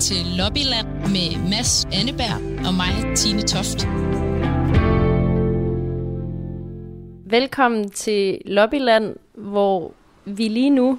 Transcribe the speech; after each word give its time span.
til 0.00 0.26
Lobbyland 0.26 0.86
med 0.86 1.50
Mads 1.50 1.86
Anneberg 1.92 2.66
og 2.66 2.74
mig, 2.74 3.16
Tine 3.16 3.42
Toft. 3.42 3.88
Velkommen 7.30 7.90
til 7.90 8.38
Lobbyland, 8.44 9.16
hvor 9.34 9.92
vi 10.24 10.48
lige 10.48 10.70
nu, 10.70 10.98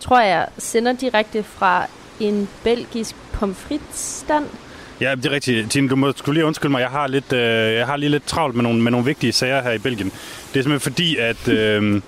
tror 0.00 0.20
jeg, 0.20 0.48
sender 0.58 0.92
direkte 0.92 1.42
fra 1.42 1.86
en 2.20 2.48
belgisk 2.64 3.14
pomfritstand. 3.32 4.44
Ja, 5.00 5.14
det 5.14 5.26
er 5.26 5.30
rigtigt. 5.30 5.70
Tine, 5.70 5.88
du 5.88 5.96
må 5.96 6.12
skulle 6.16 6.34
lige 6.34 6.46
undskylde 6.46 6.70
mig. 6.70 6.80
Jeg 6.80 6.90
har, 6.90 7.06
lidt, 7.06 7.32
øh, 7.32 7.74
jeg 7.74 7.86
har 7.86 7.96
lige 7.96 8.10
lidt 8.10 8.26
travlt 8.26 8.54
med 8.54 8.62
nogle, 8.62 8.82
med 8.82 8.90
nogle 8.90 9.06
vigtige 9.06 9.32
sager 9.32 9.62
her 9.62 9.72
i 9.72 9.78
Belgien. 9.78 10.10
Det 10.52 10.58
er 10.58 10.62
simpelthen 10.62 10.80
fordi, 10.80 11.16
at 11.16 11.48
øh, 11.58 12.00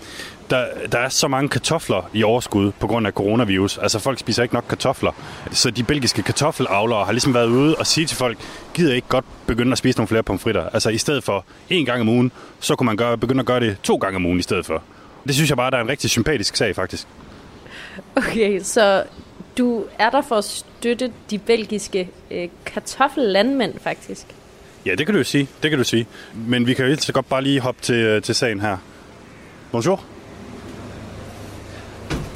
der, 0.51 0.67
der 0.93 0.99
er 0.99 1.09
så 1.09 1.29
mange 1.29 1.49
kartofler 1.49 2.11
i 2.13 2.23
overskud 2.23 2.73
på 2.73 2.87
grund 2.87 3.07
af 3.07 3.13
coronavirus. 3.13 3.79
Altså 3.79 3.99
folk 3.99 4.19
spiser 4.19 4.43
ikke 4.43 4.55
nok 4.55 4.65
kartofler. 4.69 5.13
Så 5.51 5.71
de 5.71 5.83
belgiske 5.83 6.23
kartoffelavlere 6.23 7.05
har 7.05 7.13
ligesom 7.13 7.35
været 7.35 7.47
ude 7.47 7.75
og 7.75 7.87
sige 7.87 8.07
til 8.07 8.17
folk, 8.17 8.39
gider 8.75 8.95
ikke 8.95 9.09
godt 9.09 9.25
begynde 9.47 9.73
at 9.73 9.79
spise 9.79 9.99
nogle 9.99 10.09
flere 10.09 10.23
pomfritter. 10.23 10.69
Altså 10.69 10.91
i 10.91 10.99
stedet 10.99 11.25
for 11.25 11.45
en 11.71 11.87
gang 11.87 12.01
om 12.01 12.09
ugen, 12.09 12.33
så 12.61 12.77
kunne 12.77 12.87
man 12.87 12.97
gøre, 12.97 13.19
begynde 13.19 13.41
at 13.41 13.47
gøre 13.47 13.61
det 13.61 13.77
to 13.83 13.97
gange 13.97 14.17
om 14.17 14.27
ugen 14.27 14.39
i 14.39 14.43
stedet 14.43 14.67
for. 14.67 14.83
Det 15.27 15.35
synes 15.35 15.51
jeg 15.51 15.57
bare, 15.57 15.71
der 15.71 15.77
er 15.77 15.83
en 15.83 15.89
rigtig 15.89 16.11
sympatisk 16.11 16.57
sag 16.57 16.77
faktisk. 16.77 17.07
Okay, 18.17 18.61
så 18.63 19.05
du 19.59 19.85
er 19.99 20.11
der 20.11 20.23
for 20.23 20.37
at 20.37 20.45
støtte 20.45 21.13
de 21.31 21.39
belgiske 21.39 22.09
øh, 22.31 22.49
kartoffellandmænd 22.67 23.75
faktisk? 23.81 24.27
Ja, 24.87 24.95
det 24.95 25.07
kan 25.07 25.15
du 25.15 25.19
jo 25.19 25.25
sige. 25.25 25.49
Det 25.63 25.71
kan 25.71 25.79
du 25.79 25.85
sige. 25.85 26.07
Men 26.35 26.67
vi 26.67 26.75
kan 26.75 26.85
jo 26.85 26.89
helt 26.89 27.03
så 27.03 27.13
godt 27.13 27.29
bare 27.29 27.43
lige 27.43 27.61
hoppe 27.61 27.83
til, 27.83 27.95
øh, 27.95 28.23
til 28.23 28.35
sagen 28.35 28.61
her. 28.61 28.77
Bonjour. 29.73 30.05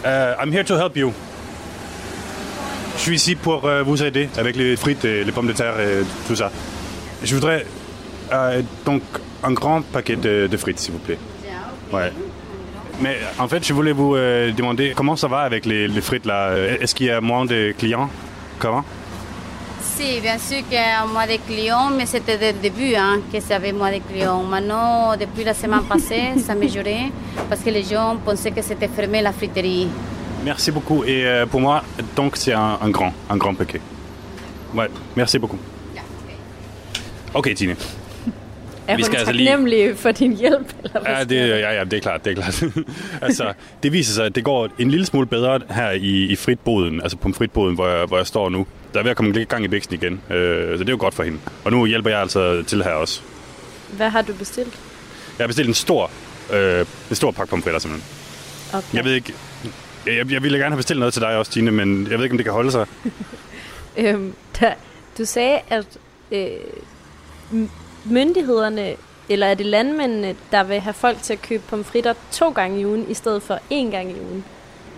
Uh, 0.04 0.34
I'm 0.40 0.52
here 0.52 0.64
to 0.64 0.76
help 0.76 0.96
you. 0.96 1.12
Je 2.96 3.02
suis 3.02 3.14
ici 3.16 3.36
pour 3.36 3.64
uh, 3.64 3.82
vous 3.84 4.02
aider 4.02 4.28
avec 4.36 4.56
les 4.56 4.76
frites 4.76 5.04
et 5.04 5.24
les 5.24 5.32
pommes 5.32 5.46
de 5.46 5.52
terre 5.52 5.78
et 5.80 6.04
tout 6.26 6.36
ça. 6.36 6.50
Je 7.22 7.34
voudrais 7.34 7.64
uh, 8.32 8.62
donc 8.84 9.02
un 9.42 9.52
grand 9.52 9.82
paquet 9.82 10.16
de, 10.16 10.46
de 10.46 10.56
frites, 10.56 10.78
s'il 10.78 10.92
vous 10.92 10.98
plaît. 10.98 11.18
Ouais. 11.92 12.12
Mais 13.00 13.16
en 13.38 13.48
fait, 13.48 13.66
je 13.66 13.72
voulais 13.72 13.92
vous 13.92 14.14
euh, 14.14 14.52
demander 14.52 14.92
comment 14.94 15.16
ça 15.16 15.28
va 15.28 15.40
avec 15.40 15.66
les, 15.66 15.88
les 15.88 16.00
frites 16.00 16.26
là? 16.26 16.52
Est-ce 16.80 16.94
qu'il 16.94 17.06
y 17.06 17.10
a 17.10 17.20
moins 17.20 17.44
de 17.44 17.72
clients? 17.76 18.10
Comment? 18.58 18.84
Si, 20.02 20.20
bien 20.20 20.36
sûr 20.38 20.58
qu'il 20.68 20.72
y 20.72 20.76
a 20.78 21.06
moins 21.06 21.26
de 21.26 21.36
clients, 21.46 21.90
mais 21.96 22.06
c'était 22.06 22.36
dès 22.36 22.52
le 22.52 22.58
début 22.58 22.94
hein, 22.96 23.20
que 23.32 23.38
ça 23.38 23.56
avait 23.56 23.70
moins 23.72 23.92
de 23.92 23.98
clients. 23.98 24.42
Maintenant, 24.42 25.16
depuis 25.16 25.44
la 25.44 25.54
semaine 25.54 25.82
passée, 25.84 26.32
ça 26.44 26.52
a 26.52 26.54
amélioré 26.56 27.12
parce 27.48 27.60
que 27.60 27.70
les 27.70 27.84
gens 27.84 28.16
pensaient 28.24 28.50
que 28.50 28.62
c'était 28.62 28.88
fermé 28.88 29.22
la 29.22 29.32
friterie. 29.32 29.86
Merci 30.44 30.72
beaucoup. 30.72 31.04
Et 31.04 31.24
euh, 31.24 31.46
pour 31.46 31.60
moi, 31.60 31.84
donc 32.16 32.36
c'est 32.36 32.52
un, 32.52 32.78
un 32.82 32.90
grand, 32.90 33.12
un 33.30 33.36
grand 33.36 33.54
paquet. 33.54 33.80
Ouais, 34.74 34.88
merci 35.14 35.38
beaucoup. 35.38 35.58
Okay, 37.34 37.54
Tine. 37.54 37.76
Er 38.88 38.96
Vi 38.96 39.02
skal 39.02 39.16
altså 39.16 39.32
lige- 39.32 39.96
for 39.96 40.10
din 40.12 40.36
hjælp? 40.36 40.74
Eller 40.84 41.00
hvad 41.00 41.12
Ja, 41.12 41.24
det, 41.24 41.48
ja, 41.48 41.72
ja, 41.78 41.84
det 41.84 41.92
er 41.92 42.00
klart, 42.00 42.24
det 42.24 42.30
er 42.30 42.34
klart. 42.34 42.62
altså, 43.22 43.52
det 43.82 43.92
viser 43.92 44.12
sig, 44.14 44.26
at 44.26 44.34
det 44.34 44.44
går 44.44 44.68
en 44.78 44.90
lille 44.90 45.06
smule 45.06 45.26
bedre 45.26 45.60
her 45.70 45.90
i, 45.90 46.22
i 46.24 46.36
fritboden, 46.36 47.00
altså 47.02 47.16
på 47.16 47.32
fritboden, 47.32 47.74
hvor 47.74 47.88
jeg, 47.88 48.06
hvor 48.06 48.16
jeg 48.16 48.26
står 48.26 48.48
nu. 48.48 48.66
Der 48.94 48.98
er 48.98 49.02
ved 49.02 49.10
at 49.10 49.16
komme 49.16 49.32
lidt 49.32 49.48
gang 49.48 49.64
i 49.64 49.70
væksten 49.70 49.94
igen, 49.94 50.20
øh, 50.30 50.78
så 50.78 50.84
det 50.84 50.88
er 50.88 50.92
jo 50.92 50.96
godt 51.00 51.14
for 51.14 51.22
hende. 51.22 51.38
Og 51.64 51.70
nu 51.72 51.86
hjælper 51.86 52.10
jeg 52.10 52.20
altså 52.20 52.62
til 52.66 52.82
her 52.82 52.90
også. 52.90 53.20
Hvad 53.96 54.10
har 54.10 54.22
du 54.22 54.34
bestilt? 54.34 54.72
Jeg 55.38 55.44
har 55.44 55.46
bestilt 55.46 55.68
en 55.68 55.74
stor, 55.74 56.10
øh, 56.52 56.86
en 57.10 57.16
stor 57.16 57.30
pakke 57.30 57.50
pomfritter 57.50 57.80
simpelthen. 57.80 58.10
Okay. 58.72 58.96
Jeg 58.96 59.04
ved 59.04 59.12
ikke, 59.12 59.32
jeg, 60.06 60.32
jeg 60.32 60.42
ville 60.42 60.58
gerne 60.58 60.70
have 60.70 60.76
bestilt 60.76 60.98
noget 60.98 61.12
til 61.14 61.22
dig 61.22 61.36
også, 61.36 61.52
Tine, 61.52 61.70
men 61.70 62.06
jeg 62.10 62.18
ved 62.18 62.24
ikke, 62.24 62.32
om 62.32 62.38
det 62.38 62.44
kan 62.44 62.52
holde 62.52 62.70
sig. 62.70 62.86
Øhm, 63.96 64.34
der, 64.60 64.72
du 65.18 65.24
sagde, 65.24 65.58
at 65.68 65.84
øh, 66.32 66.48
myndighederne, 68.04 68.94
eller 69.28 69.46
er 69.46 69.54
det 69.54 69.66
landmændene, 69.66 70.34
der 70.52 70.62
vil 70.62 70.80
have 70.80 70.94
folk 70.94 71.22
til 71.22 71.32
at 71.32 71.42
købe 71.42 71.62
pomfritter 71.68 72.14
to 72.32 72.50
gange 72.50 72.80
i 72.80 72.86
ugen, 72.86 73.10
i 73.10 73.14
stedet 73.14 73.42
for 73.42 73.54
én 73.54 73.90
gang 73.90 74.10
i 74.10 74.20
ugen? 74.20 74.44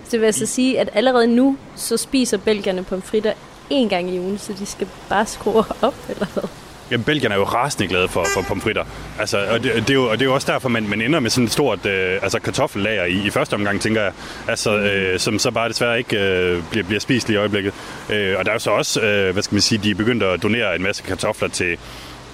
Så 0.05 0.11
det 0.11 0.21
vil 0.21 0.27
altså 0.27 0.47
sige, 0.47 0.81
at 0.81 0.89
allerede 0.93 1.27
nu, 1.27 1.57
så 1.77 1.97
spiser 1.97 2.37
belgierne 2.37 2.85
pomfritter 2.85 3.33
én 3.73 3.89
gang 3.89 4.11
i 4.11 4.19
ugen, 4.19 4.39
så 4.39 4.53
de 4.53 4.67
skal 4.67 4.89
bare 5.09 5.27
skrue 5.27 5.65
op, 5.83 5.95
eller 6.09 6.27
hvad? 6.35 6.45
Jamen, 6.91 7.05
Belgierne 7.05 7.35
er 7.35 7.39
jo 7.39 7.45
rasende 7.45 7.89
glade 7.89 8.09
for, 8.09 8.27
for 8.35 8.43
pomfritter. 8.43 8.85
Altså, 9.19 9.47
og, 9.51 9.63
det, 9.63 9.75
det 9.75 9.91
er 9.91 9.95
jo, 9.95 10.05
og 10.05 10.19
det 10.19 10.23
er 10.23 10.27
jo 10.27 10.35
også 10.35 10.53
derfor, 10.53 10.69
man, 10.69 10.89
man 10.89 11.01
ender 11.01 11.21
med 11.21 11.31
sådan 11.31 11.45
et 11.45 11.53
stort 11.53 11.87
øh, 11.87 12.19
altså 12.23 12.39
kartoffellager 12.39 13.05
i, 13.05 13.27
i 13.27 13.31
første 13.31 13.55
omgang, 13.55 13.81
tænker 13.81 14.03
jeg. 14.03 14.13
Altså, 14.49 14.77
øh, 14.79 15.19
som 15.21 15.39
så 15.39 15.51
bare 15.51 15.69
desværre 15.69 15.99
ikke 15.99 16.19
øh, 16.19 16.63
bliver, 16.71 16.87
bliver 16.87 17.01
spist 17.01 17.29
lige 17.29 17.37
i 17.37 17.39
øjeblikket. 17.39 17.75
Øh, 18.11 18.39
og 18.39 18.45
der 18.45 18.51
er 18.51 18.55
jo 18.55 18.59
så 18.59 18.71
også, 18.71 19.01
øh, 19.01 19.33
hvad 19.33 19.43
skal 19.43 19.55
man 19.55 19.63
sige, 19.63 19.81
de 19.83 19.91
er 19.91 19.95
begyndt 19.95 20.23
at 20.23 20.43
donere 20.43 20.77
en 20.77 20.83
masse 20.83 21.03
kartofler 21.03 21.49
til, 21.49 21.79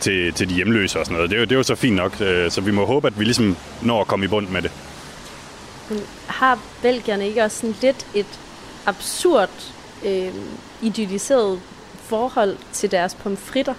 til, 0.00 0.32
til 0.32 0.48
de 0.48 0.54
hjemløse 0.54 0.98
og 0.98 1.06
sådan 1.06 1.14
noget. 1.14 1.30
Det 1.30 1.36
er 1.36 1.40
jo, 1.40 1.44
det 1.44 1.52
er 1.52 1.56
jo 1.56 1.62
så 1.62 1.74
fint 1.74 1.96
nok, 1.96 2.20
øh, 2.20 2.50
så 2.50 2.60
vi 2.60 2.70
må 2.70 2.84
håbe, 2.84 3.06
at 3.06 3.18
vi 3.18 3.24
ligesom 3.24 3.56
når 3.82 4.00
at 4.00 4.06
komme 4.06 4.24
i 4.24 4.28
bund 4.28 4.48
med 4.48 4.62
det. 4.62 4.70
Har 6.26 6.58
belgierne 6.82 7.28
ikke 7.28 7.44
også 7.44 7.56
sådan 7.56 7.76
lidt 7.82 8.06
et 8.14 8.40
absurd, 8.86 9.50
øh, 10.04 10.28
idealiseret 10.82 11.60
forhold 12.04 12.56
til 12.72 12.90
deres 12.90 13.14
pomfritter? 13.14 13.74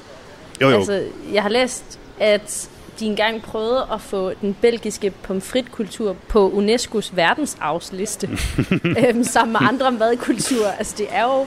Jo, 0.62 0.70
jo. 0.70 0.78
Altså, 0.78 1.04
jeg 1.34 1.42
har 1.42 1.50
læst, 1.50 2.00
at 2.20 2.70
de 3.00 3.06
engang 3.06 3.42
prøvede 3.42 3.88
at 3.94 4.02
få 4.02 4.34
den 4.42 4.56
belgiske 4.62 5.12
pomfritkultur 5.24 6.16
på 6.28 6.50
UNESCO's 6.50 7.16
verdensarvsliste, 7.16 8.30
øhm, 9.08 9.24
sammen 9.24 9.52
med 9.52 9.60
andre 9.62 9.92
madkulturer. 9.92 10.72
Altså, 10.72 10.96
det 10.98 11.08
er 11.12 11.24
jo 11.24 11.46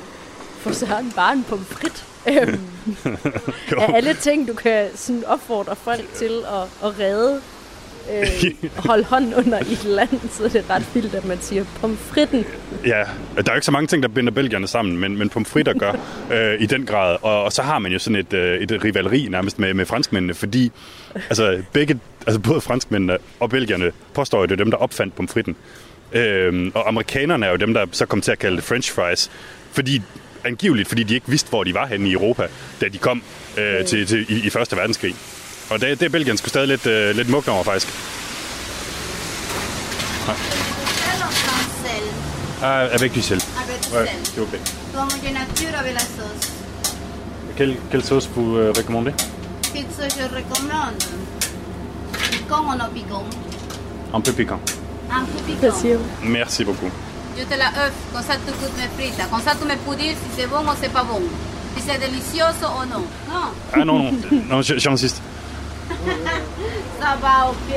for 0.58 0.72
sådan 0.72 1.12
bare 1.16 1.32
en 1.32 1.44
pomfrit. 1.48 2.04
Øhm, 2.28 2.60
af 3.78 3.94
alle 3.94 4.14
ting, 4.14 4.48
du 4.48 4.54
kan 4.54 4.86
sådan 4.94 5.24
opfordre 5.26 5.76
folk 5.76 6.12
til 6.14 6.32
at, 6.46 6.88
at 6.88 6.98
redde, 7.00 7.40
øh, 8.12 8.70
holde 8.76 9.04
hånden 9.04 9.34
under 9.34 9.58
i 9.58 9.72
et 9.72 9.84
land, 9.84 10.30
så 10.30 10.44
er 10.44 10.48
det 10.48 10.70
ret 10.70 10.86
vildt, 10.94 11.14
at 11.14 11.24
man 11.24 11.38
siger 11.40 11.64
pomfritten. 11.80 12.44
Ja, 12.84 13.04
der 13.36 13.42
er 13.42 13.42
jo 13.48 13.54
ikke 13.54 13.66
så 13.66 13.72
mange 13.72 13.86
ting, 13.86 14.02
der 14.02 14.08
binder 14.08 14.32
belgierne 14.32 14.66
sammen, 14.66 14.98
men, 14.98 15.18
men 15.18 15.28
pomfritter 15.28 15.72
gør 15.72 15.92
øh, 16.32 16.60
i 16.60 16.66
den 16.66 16.86
grad. 16.86 17.16
Og, 17.22 17.44
og 17.44 17.52
så 17.52 17.62
har 17.62 17.78
man 17.78 17.92
jo 17.92 17.98
sådan 17.98 18.16
et, 18.16 18.32
øh, 18.32 18.60
et 18.60 18.84
rivaleri 18.84 19.28
nærmest 19.30 19.58
med, 19.58 19.74
med 19.74 19.86
franskmændene, 19.86 20.34
fordi 20.34 20.72
altså, 21.14 21.62
begge, 21.72 22.00
altså 22.26 22.40
både 22.40 22.60
franskmændene 22.60 23.18
og 23.40 23.50
belgierne 23.50 23.92
påstår 24.14 24.38
jo, 24.38 24.44
det 24.44 24.52
er 24.52 24.56
dem, 24.64 24.70
der 24.70 24.78
opfandt 24.78 25.16
pomfritten. 25.16 25.56
Øhm, 26.12 26.72
og 26.74 26.88
amerikanerne 26.88 27.46
er 27.46 27.50
jo 27.50 27.56
dem, 27.56 27.74
der 27.74 27.86
så 27.92 28.06
kom 28.06 28.20
til 28.20 28.32
at 28.32 28.38
kalde 28.38 28.56
det 28.56 28.64
french 28.64 28.94
fries, 28.94 29.30
fordi 29.72 30.02
angiveligt, 30.44 30.88
fordi 30.88 31.02
de 31.02 31.14
ikke 31.14 31.28
vidste, 31.28 31.48
hvor 31.48 31.64
de 31.64 31.74
var 31.74 31.86
henne 31.86 32.08
i 32.08 32.12
Europa, 32.12 32.46
da 32.80 32.88
de 32.88 32.98
kom 32.98 33.22
øh, 33.58 33.84
til, 33.84 34.06
til, 34.06 34.26
i, 34.28 34.46
i 34.46 34.50
Første 34.50 34.76
Verdenskrig. 34.76 35.14
Og 35.70 35.80
det, 35.80 36.00
det 36.00 36.06
er 36.06 36.10
Belgien 36.10 36.36
stadig 36.36 36.68
lidt, 36.68 36.86
øh, 36.86 37.16
lidt 37.16 37.28
mugne 37.28 37.52
over, 37.52 37.64
faktisk. 37.64 37.88
Ah, 42.62 42.88
avec 42.94 43.12
du 43.14 43.20
sel. 43.22 43.36
Avec 43.36 43.80
du 43.82 43.96
Ouais, 43.96 44.06
sel. 44.06 44.26
s'il 44.26 44.40
vous 44.40 44.46
plaît. 44.46 44.60
Pomme 44.94 45.08
de 45.22 45.30
nature 45.32 45.74
avec 45.78 45.94
la 45.94 46.00
sauce. 46.00 46.50
Quelle, 47.56 47.76
quelle 47.90 48.02
sauce 48.04 48.26
vous 48.34 48.56
euh, 48.56 48.72
recommandez? 48.76 49.12
Quelle 49.72 49.86
sauce 49.96 50.16
je 50.18 50.24
recommande 50.24 51.02
Piquant 52.30 52.64
ou 52.72 52.76
non 52.78 52.88
piquant 52.94 53.24
Un 54.14 54.20
peu 54.20 54.32
piquant. 54.32 54.60
Un 55.10 55.24
peu 55.26 55.40
piquant. 55.46 55.98
Merci 56.22 56.64
beaucoup. 56.64 56.90
Je 57.38 57.44
te 57.44 57.54
la 57.58 57.68
offre, 57.68 58.00
comme 58.12 58.22
ça 58.22 58.34
tu 58.46 58.52
goûtes 58.60 58.76
mes 58.78 58.90
frites. 58.96 59.20
Comme 59.30 59.40
ça 59.42 59.52
tu 59.60 59.64
me 59.66 59.76
peux 59.84 59.96
dire 59.96 60.14
si 60.22 60.28
c'est 60.40 60.46
bon 60.46 60.60
ou 60.60 60.74
c'est 60.80 60.92
pas 60.92 61.04
bon. 61.04 61.20
Si 61.76 61.82
c'est 61.86 61.98
délicieux 61.98 62.44
ou 62.62 62.84
non. 62.92 63.04
Non, 63.32 63.46
Ah 63.72 63.84
non, 63.84 63.98
non, 64.02 64.12
non 64.50 64.62
j'insiste. 64.62 65.20
ça 67.00 67.16
va, 67.22 67.34
ok. 67.50 67.70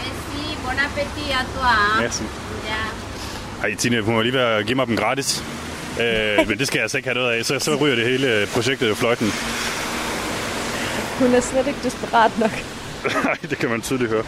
Merci, 0.00 0.42
bon 0.64 0.70
appétit 0.86 1.32
à 1.32 1.44
toi. 1.54 1.70
Hein? 1.70 2.00
Merci. 2.00 2.22
Ja. 2.66 3.66
Ej, 3.68 3.76
Tine, 3.76 4.00
hun 4.02 4.14
må 4.14 4.22
lige 4.22 4.34
være 4.34 4.62
give 4.64 4.74
mig 4.76 4.86
dem 4.86 4.96
gratis. 4.96 5.44
Øh, 6.00 6.48
men 6.48 6.58
det 6.58 6.66
skal 6.66 6.76
jeg 6.78 6.82
altså 6.82 6.96
ikke 6.96 7.08
have 7.08 7.18
noget 7.18 7.32
af, 7.38 7.44
så, 7.44 7.58
så 7.58 7.74
ryger 7.74 7.96
det 7.96 8.04
hele 8.04 8.26
øh, 8.34 8.46
projektet 8.48 8.88
jo 8.88 8.94
fløjten. 8.94 9.32
Hun 11.18 11.34
er 11.34 11.40
slet 11.40 11.66
ikke 11.66 11.78
desperat 11.84 12.38
nok. 12.38 12.50
Nej, 13.24 13.36
det 13.50 13.58
kan 13.58 13.70
man 13.70 13.82
tydeligt 13.82 14.10
høre. 14.10 14.24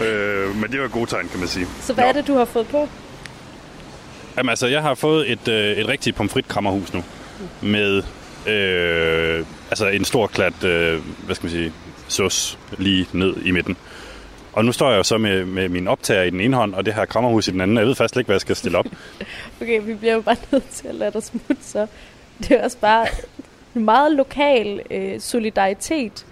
Øh, 0.00 0.56
men 0.56 0.72
det 0.72 0.80
var 0.80 0.88
godt 0.88 1.10
tegn, 1.10 1.28
kan 1.28 1.38
man 1.38 1.48
sige. 1.48 1.66
Så 1.80 1.92
hvad 1.94 2.04
Nå. 2.04 2.08
er 2.08 2.12
det, 2.12 2.26
du 2.26 2.34
har 2.34 2.44
fået 2.44 2.66
på? 2.66 2.88
Jamen 4.36 4.50
altså, 4.50 4.66
jeg 4.66 4.82
har 4.82 4.94
fået 4.94 5.32
et, 5.32 5.48
øh, 5.48 5.76
et 5.76 5.88
rigtigt 5.88 6.16
pomfritkrammerhus 6.16 6.92
nu. 6.94 7.04
Med 7.60 8.02
øh, 8.46 9.46
altså 9.70 9.88
en 9.88 10.04
stor 10.04 10.26
klat, 10.26 10.64
øh, 10.64 11.00
hvad 11.24 11.34
skal 11.34 11.46
man 11.46 11.50
sige, 11.50 11.72
sauce 12.08 12.58
lige 12.78 13.06
ned 13.12 13.36
i 13.44 13.50
midten. 13.50 13.76
Og 14.52 14.64
nu 14.64 14.72
står 14.72 14.90
jeg 14.90 14.98
jo 14.98 15.02
så 15.02 15.18
med, 15.18 15.44
med 15.44 15.68
min 15.68 15.88
optager 15.88 16.22
i 16.22 16.30
den 16.30 16.40
ene 16.40 16.56
hånd, 16.56 16.74
og 16.74 16.86
det 16.86 16.94
her 16.94 17.04
krammerhus 17.04 17.48
i 17.48 17.50
den 17.50 17.60
anden. 17.60 17.76
Jeg 17.76 17.86
ved 17.86 17.94
faktisk 17.94 18.16
ikke, 18.16 18.26
hvad 18.28 18.34
jeg 18.34 18.40
skal 18.40 18.56
stille 18.56 18.78
op. 18.78 18.86
Okay, 19.62 19.80
vi 19.82 19.94
bliver 19.94 20.14
jo 20.14 20.20
bare 20.20 20.36
nødt 20.52 20.68
til 20.68 20.88
at 20.88 20.94
lade 20.94 21.12
dig 21.12 21.22
smutte, 21.22 21.56
så 21.60 21.86
det 22.38 22.50
er 22.50 22.64
også 22.64 22.78
bare 22.78 23.06
en 23.74 23.84
meget 23.84 24.12
lokal 24.12 24.80
øh, 24.90 25.20
solidaritet, 25.20 26.26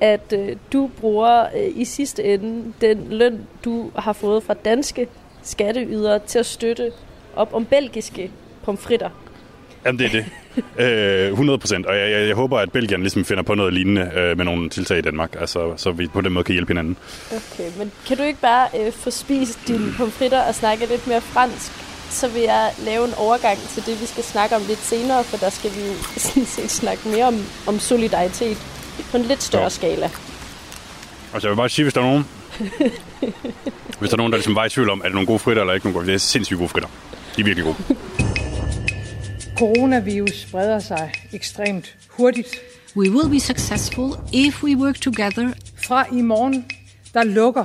at 0.00 0.32
øh, 0.32 0.56
du 0.72 0.90
bruger 1.00 1.42
øh, 1.42 1.70
i 1.74 1.84
sidste 1.84 2.24
ende 2.24 2.72
den 2.80 3.06
løn, 3.10 3.46
du 3.64 3.90
har 3.96 4.12
fået 4.12 4.42
fra 4.42 4.54
danske 4.54 5.08
skatteydere 5.42 6.18
til 6.18 6.38
at 6.38 6.46
støtte 6.46 6.92
op 7.36 7.54
om 7.54 7.64
belgiske 7.64 8.30
pomfritter. 8.64 9.10
Jamen, 9.84 9.98
det 9.98 10.06
er 10.06 10.10
det. 10.10 10.24
Øh, 10.78 11.30
100 11.30 11.58
procent. 11.58 11.86
Og 11.86 11.96
jeg, 11.96 12.10
jeg, 12.10 12.28
jeg 12.28 12.36
håber, 12.36 12.58
at 12.58 12.72
Belgien 12.72 13.00
ligesom 13.00 13.24
finder 13.24 13.42
på 13.42 13.54
noget 13.54 13.74
lignende 13.74 14.10
øh, 14.16 14.36
med 14.36 14.44
nogle 14.44 14.68
tiltag 14.68 14.98
i 14.98 15.00
Danmark, 15.00 15.36
altså, 15.40 15.72
så 15.76 15.90
vi 15.90 16.06
på 16.06 16.20
den 16.20 16.32
måde 16.32 16.44
kan 16.44 16.52
hjælpe 16.52 16.70
hinanden. 16.70 16.96
Okay, 17.26 17.70
men 17.78 17.92
kan 18.06 18.16
du 18.16 18.22
ikke 18.22 18.40
bare 18.40 18.68
øh, 18.80 18.92
få 18.92 19.10
spist 19.10 19.58
dine 19.68 19.92
pomfritter 19.96 20.42
og 20.42 20.54
snakke 20.54 20.86
lidt 20.86 21.06
mere 21.06 21.20
fransk? 21.20 21.72
Så 22.10 22.28
vil 22.28 22.42
jeg 22.42 22.70
lave 22.84 23.04
en 23.04 23.14
overgang 23.16 23.58
til 23.58 23.86
det, 23.86 24.00
vi 24.00 24.06
skal 24.06 24.24
snakke 24.24 24.56
om 24.56 24.62
lidt 24.68 24.78
senere, 24.78 25.24
for 25.24 25.36
der 25.36 25.50
skal 25.50 25.70
vi 25.70 25.80
jo 25.88 25.94
sådan 26.16 26.44
set 26.44 26.70
snakke 26.70 27.08
mere 27.08 27.24
om, 27.24 27.36
om 27.66 27.78
solidaritet 27.78 28.58
på 29.10 29.16
en 29.16 29.22
lidt 29.22 29.42
større 29.42 29.62
Jo. 29.62 29.68
skala. 29.68 30.10
Altså, 31.34 31.48
jeg 31.48 31.50
vil 31.50 31.56
bare 31.56 31.68
sige, 31.68 31.84
hvis 31.84 31.94
der 31.94 32.00
er 32.00 32.04
nogen, 32.04 32.26
hvis 33.98 34.10
der 34.10 34.14
er 34.14 34.16
nogen, 34.16 34.32
der 34.32 34.38
ligesom 34.38 34.54
var 34.54 34.64
i 34.64 34.68
tvivl 34.68 34.90
om, 34.90 34.98
er 35.00 35.04
det 35.04 35.12
nogle 35.12 35.26
gode 35.26 35.38
fritter 35.38 35.62
eller 35.62 35.74
ikke 35.74 35.86
nogle 35.86 35.98
gode, 35.98 36.06
det 36.06 36.14
er 36.14 36.18
sindssygt 36.18 36.58
gode 36.58 36.68
fritter. 36.68 36.88
De 37.36 37.40
er 37.40 37.44
virkelig 37.44 37.64
gode. 37.64 37.76
Coronavirus 39.58 40.40
spreder 40.48 40.78
sig 40.78 41.12
ekstremt 41.32 41.96
hurtigt. 42.08 42.48
We 42.96 43.10
will 43.10 43.28
be 43.30 43.40
successful 43.40 44.12
if 44.32 44.62
we 44.62 44.76
work 44.76 45.00
together 45.00 45.48
Fra 45.86 46.06
i 46.12 46.22
morgen, 46.22 46.64
der 47.14 47.24
lukker 47.24 47.64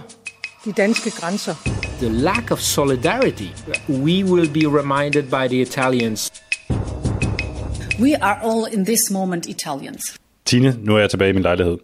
de 0.65 0.71
danske 0.74 1.12
grænser. 1.12 1.56
the 2.00 2.09
lack 2.09 2.51
of 2.51 2.59
solidarity. 2.59 3.47
We 3.89 4.24
will 4.25 4.50
be 4.50 4.77
reminded 4.79 5.24
by 5.24 5.47
the 5.47 5.62
Italians 5.62 6.31
We 8.00 8.15
are 8.21 8.39
all 8.44 8.74
in 8.74 8.86
this 8.86 9.12
moment 9.12 9.45
Italians. 9.45 10.15
Tine, 10.45 10.77
nu 10.81 10.95
er 10.95 10.99
jeg 10.99 11.09
tilbage 11.09 11.29
i 11.29 11.33
min 11.33 11.41
lejlighed. 11.43 11.77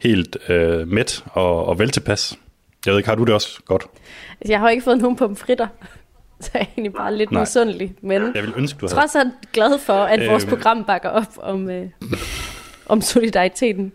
Helt 0.00 0.36
øh, 0.48 0.88
mæt 0.88 1.24
og, 1.26 1.66
og 1.66 1.78
vel 1.78 1.90
tilpas. 1.90 2.38
Jeg 2.86 2.92
ved 2.92 2.98
ikke, 2.98 3.08
har 3.08 3.16
du 3.16 3.24
det 3.24 3.34
også 3.34 3.60
godt? 3.64 3.82
Altså, 4.40 4.52
Jeg 4.52 4.60
har 4.60 4.68
ikke 4.68 4.82
fået 4.84 4.98
nogen 4.98 5.16
pomfritter, 5.16 5.66
så 6.40 6.50
jeg 6.54 6.60
er 6.60 6.66
egentlig 6.66 6.92
bare 6.92 7.16
lidt 7.16 7.30
Nej. 7.30 7.42
misundelig. 7.42 7.94
Men 8.00 8.22
Jeg 8.34 8.42
vil 8.42 8.52
ønske, 8.56 8.78
du 8.80 8.86
havde. 8.86 9.00
trods 9.00 9.14
alt 9.16 9.32
glad 9.52 9.78
for, 9.78 9.92
at 9.92 10.30
vores 10.30 10.44
Øh. 10.44 10.50
program 10.50 10.84
bakker 10.84 11.08
op 11.08 11.26
om, 11.38 11.70
øh, 11.70 11.86
om 12.86 13.00
solidariteten. 13.00 13.92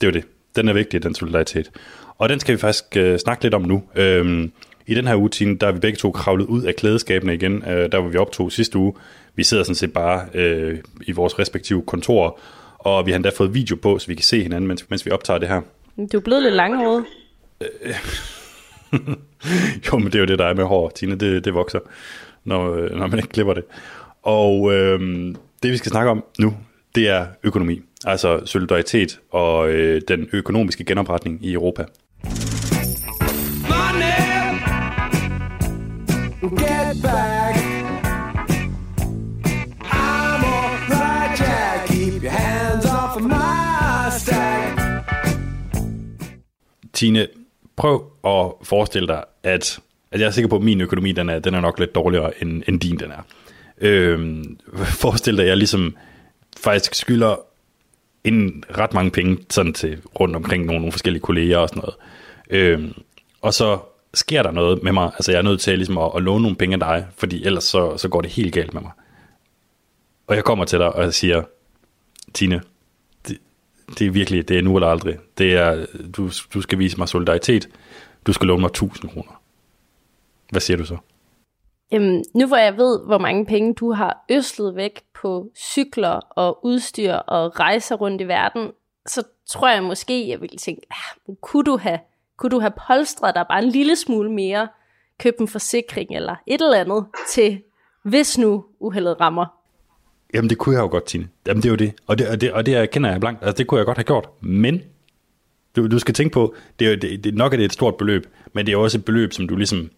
Det 0.00 0.06
er 0.06 0.10
jo 0.10 0.12
det. 0.12 0.24
Den 0.56 0.68
er 0.68 0.72
vigtig, 0.72 1.02
den 1.02 1.14
solidaritet. 1.14 1.70
Og 2.18 2.28
den 2.28 2.40
skal 2.40 2.54
vi 2.54 2.58
faktisk 2.60 2.84
øh, 2.96 3.18
snakke 3.18 3.42
lidt 3.42 3.54
om 3.54 3.62
nu. 3.62 3.82
Øhm, 3.94 4.52
I 4.86 4.94
den 4.94 5.06
her 5.06 5.16
uge, 5.16 5.28
Tine, 5.28 5.58
der 5.58 5.66
er 5.66 5.72
vi 5.72 5.78
begge 5.78 5.96
to 5.96 6.10
kravlet 6.10 6.46
ud 6.46 6.62
af 6.62 6.76
klædeskabene 6.76 7.34
igen. 7.34 7.64
Øh, 7.68 7.92
der 7.92 7.98
var 7.98 8.08
vi 8.08 8.16
optog 8.16 8.52
sidste 8.52 8.78
uge. 8.78 8.94
Vi 9.34 9.44
sidder 9.44 9.64
sådan 9.64 9.74
set 9.74 9.92
bare 9.92 10.26
øh, 10.34 10.78
i 11.06 11.12
vores 11.12 11.38
respektive 11.38 11.82
kontorer, 11.82 12.40
og 12.78 13.06
vi 13.06 13.10
har 13.10 13.16
endda 13.16 13.30
fået 13.36 13.54
video 13.54 13.76
på, 13.76 13.98
så 13.98 14.06
vi 14.06 14.14
kan 14.14 14.24
se 14.24 14.42
hinanden, 14.42 14.68
mens, 14.68 14.90
mens 14.90 15.06
vi 15.06 15.10
optager 15.10 15.38
det 15.38 15.48
her. 15.48 15.60
Du 16.12 16.16
er 16.16 16.20
blevet 16.20 16.42
lidt 16.42 16.54
langhåret. 16.54 17.04
Jo, 19.92 19.98
men 19.98 20.06
det 20.06 20.14
er 20.14 20.18
jo 20.18 20.24
det, 20.24 20.38
der 20.38 20.44
er 20.44 20.54
med 20.54 20.64
hår, 20.64 20.88
Tine. 20.88 21.14
Det, 21.14 21.44
det 21.44 21.54
vokser, 21.54 21.78
når, 22.44 22.74
øh, 22.74 22.90
når 22.90 23.06
man 23.06 23.18
ikke 23.18 23.28
klipper 23.28 23.54
det. 23.54 23.64
Og 24.22 24.72
øh, 24.72 25.00
det, 25.62 25.70
vi 25.70 25.76
skal 25.76 25.90
snakke 25.90 26.10
om 26.10 26.24
nu, 26.38 26.56
det 26.94 27.08
er 27.08 27.26
økonomi. 27.42 27.80
Altså 28.04 28.40
solidaritet 28.46 29.20
og 29.30 29.70
øh, 29.70 30.02
den 30.08 30.28
økonomiske 30.32 30.84
genopretning 30.84 31.44
i 31.44 31.52
Europa. 31.52 31.84
Get 36.40 37.02
back. 37.02 37.56
I'm 39.82 40.44
alright, 40.44 41.38
Jack. 41.38 41.86
Keep 41.86 42.22
your 42.22 42.30
hands 42.30 42.86
off 42.86 43.16
of 43.16 43.22
my 43.22 44.10
stack. 44.10 44.80
Tine, 46.92 47.28
prøv 47.76 48.12
at 48.24 48.66
forestille 48.66 49.08
dig, 49.08 49.24
at, 49.42 49.78
at 50.10 50.20
jeg 50.20 50.26
er 50.26 50.30
sikker 50.30 50.48
på, 50.48 50.56
at 50.56 50.62
min 50.62 50.80
økonomi, 50.80 51.12
den 51.12 51.28
er, 51.28 51.38
den 51.38 51.54
er 51.54 51.60
nok 51.60 51.78
lidt 51.78 51.94
dårligere, 51.94 52.42
end, 52.42 52.62
end 52.68 52.80
din 52.80 52.98
den 52.98 53.10
er. 53.10 53.22
Øhm, 53.80 54.58
forestil 55.02 55.36
dig, 55.36 55.42
at 55.42 55.48
jeg 55.48 55.56
ligesom 55.56 55.96
faktisk 56.60 56.94
skylder 56.94 57.36
en 58.24 58.64
ret 58.78 58.94
mange 58.94 59.10
penge 59.10 59.38
sådan 59.50 59.72
til 59.72 59.98
rundt 60.20 60.36
omkring 60.36 60.64
nogle, 60.64 60.80
nogle 60.80 60.92
forskellige 60.92 61.22
kolleger 61.22 61.58
og 61.58 61.68
sådan 61.68 61.82
noget. 61.82 61.94
Øhm, 62.50 62.92
og 63.42 63.54
så 63.54 63.78
sker 64.14 64.42
der 64.42 64.50
noget 64.50 64.82
med 64.82 64.92
mig, 64.92 65.04
altså 65.04 65.32
jeg 65.32 65.38
er 65.38 65.42
nødt 65.42 65.60
til 65.60 65.78
ligesom 65.78 65.98
at, 65.98 66.10
at 66.16 66.22
låne 66.22 66.42
nogle 66.42 66.56
penge 66.56 66.74
af 66.74 66.80
dig, 66.80 67.06
fordi 67.16 67.44
ellers 67.44 67.64
så, 67.64 67.96
så 67.96 68.08
går 68.08 68.20
det 68.20 68.30
helt 68.30 68.54
galt 68.54 68.74
med 68.74 68.82
mig. 68.82 68.92
Og 70.26 70.36
jeg 70.36 70.44
kommer 70.44 70.64
til 70.64 70.78
dig, 70.78 70.92
og 70.92 71.02
jeg 71.02 71.14
siger, 71.14 71.42
Tine, 72.34 72.62
det, 73.28 73.38
det 73.98 74.06
er 74.06 74.10
virkelig, 74.10 74.48
det 74.48 74.58
er 74.58 74.62
nu 74.62 74.76
eller 74.76 74.88
aldrig. 74.88 75.18
Det 75.38 75.54
er, 75.54 75.86
du, 76.16 76.30
du 76.54 76.60
skal 76.60 76.78
vise 76.78 76.98
mig 76.98 77.08
solidaritet. 77.08 77.68
Du 78.26 78.32
skal 78.32 78.46
låne 78.46 78.60
mig 78.60 78.68
1000 78.68 79.10
kroner. 79.10 79.42
Hvad 80.50 80.60
siger 80.60 80.76
du 80.76 80.84
så? 80.84 80.96
Øhm, 81.92 82.22
nu 82.34 82.46
hvor 82.46 82.56
jeg 82.56 82.76
ved, 82.76 83.06
hvor 83.06 83.18
mange 83.18 83.46
penge 83.46 83.74
du 83.74 83.92
har 83.92 84.24
øslet 84.30 84.76
væk 84.76 85.00
på 85.20 85.46
cykler 85.56 86.20
og 86.30 86.64
udstyr 86.64 87.12
og 87.12 87.60
rejser 87.60 87.96
rundt 87.96 88.20
i 88.20 88.28
verden, 88.28 88.70
så 89.06 89.22
tror 89.46 89.68
jeg 89.68 89.82
måske, 89.82 90.28
jeg 90.28 90.40
ville 90.40 90.58
tænke, 90.58 90.82
ah, 90.90 91.34
kunne, 91.40 91.64
du 91.64 91.76
have, 91.76 91.98
kunne 92.40 92.50
du 92.50 92.60
have 92.60 92.72
polstret 92.86 93.34
dig 93.34 93.44
bare 93.48 93.62
en 93.62 93.68
lille 93.68 93.96
smule 93.96 94.32
mere, 94.32 94.68
købt 95.18 95.38
en 95.38 95.48
forsikring 95.48 96.10
eller 96.16 96.36
et 96.46 96.60
eller 96.60 96.80
andet 96.80 97.06
til, 97.28 97.62
hvis 98.02 98.38
nu 98.38 98.64
uheldet 98.78 99.20
rammer. 99.20 99.46
Jamen 100.34 100.50
det 100.50 100.58
kunne 100.58 100.74
jeg 100.74 100.82
jo 100.82 100.88
godt, 100.88 101.04
Tine. 101.04 101.28
Jamen 101.46 101.62
det 101.62 101.68
er 101.68 101.72
jo 101.72 101.76
det. 101.76 101.94
Og 102.06 102.18
det, 102.18 102.28
og 102.28 102.40
det, 102.40 102.52
og 102.52 102.66
det 102.66 102.74
erkender 102.76 103.10
jeg 103.10 103.20
blankt. 103.20 103.42
Altså 103.42 103.56
det 103.56 103.66
kunne 103.66 103.78
jeg 103.78 103.86
godt 103.86 103.98
have 103.98 104.04
gjort. 104.04 104.28
Men 104.40 104.82
du, 105.76 105.86
du 105.86 105.98
skal 105.98 106.14
tænke 106.14 106.32
på, 106.32 106.54
det 106.78 106.86
er 106.86 106.90
jo, 106.90 106.96
det, 106.96 107.24
det, 107.24 107.34
nok 107.34 107.52
er 107.52 107.56
det 107.56 107.64
et 107.64 107.72
stort 107.72 107.96
beløb, 107.96 108.26
men 108.52 108.66
det 108.66 108.72
er 108.72 108.76
også 108.76 108.98
et 108.98 109.04
beløb, 109.04 109.32
som 109.32 109.48
du 109.48 109.56
ligesom 109.56 109.90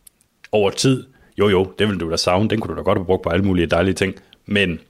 over 0.53 0.71
tid, 0.71 1.07
jo 1.39 1.49
jo, 1.49 1.73
det 1.79 1.89
vil 1.89 2.01
du 2.01 2.11
da 2.11 2.17
savne, 2.17 2.49
den 2.49 2.61
kunne 2.61 2.75
du 2.75 2.79
da 2.79 2.83
godt 2.83 2.99
have 2.99 3.07
brugt 3.07 3.23
på 3.23 3.31
alle 3.31 3.45
mulige 3.45 3.67
dejlige 3.67 3.95
ting, 3.95 4.15
men 4.47 4.81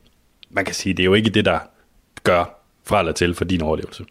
man 0.51 0.65
kan 0.65 0.75
sige, 0.75 0.95
det 0.95 1.03
er 1.03 1.05
jo 1.05 1.15
ikke 1.15 1.31
det, 1.31 1.45
der 1.45 1.59
gør 2.25 2.63
fra 2.85 2.99
eller 2.99 3.13
til 3.13 3.35
for 3.35 3.45
din 3.45 3.63
overlevelse. 3.63 4.05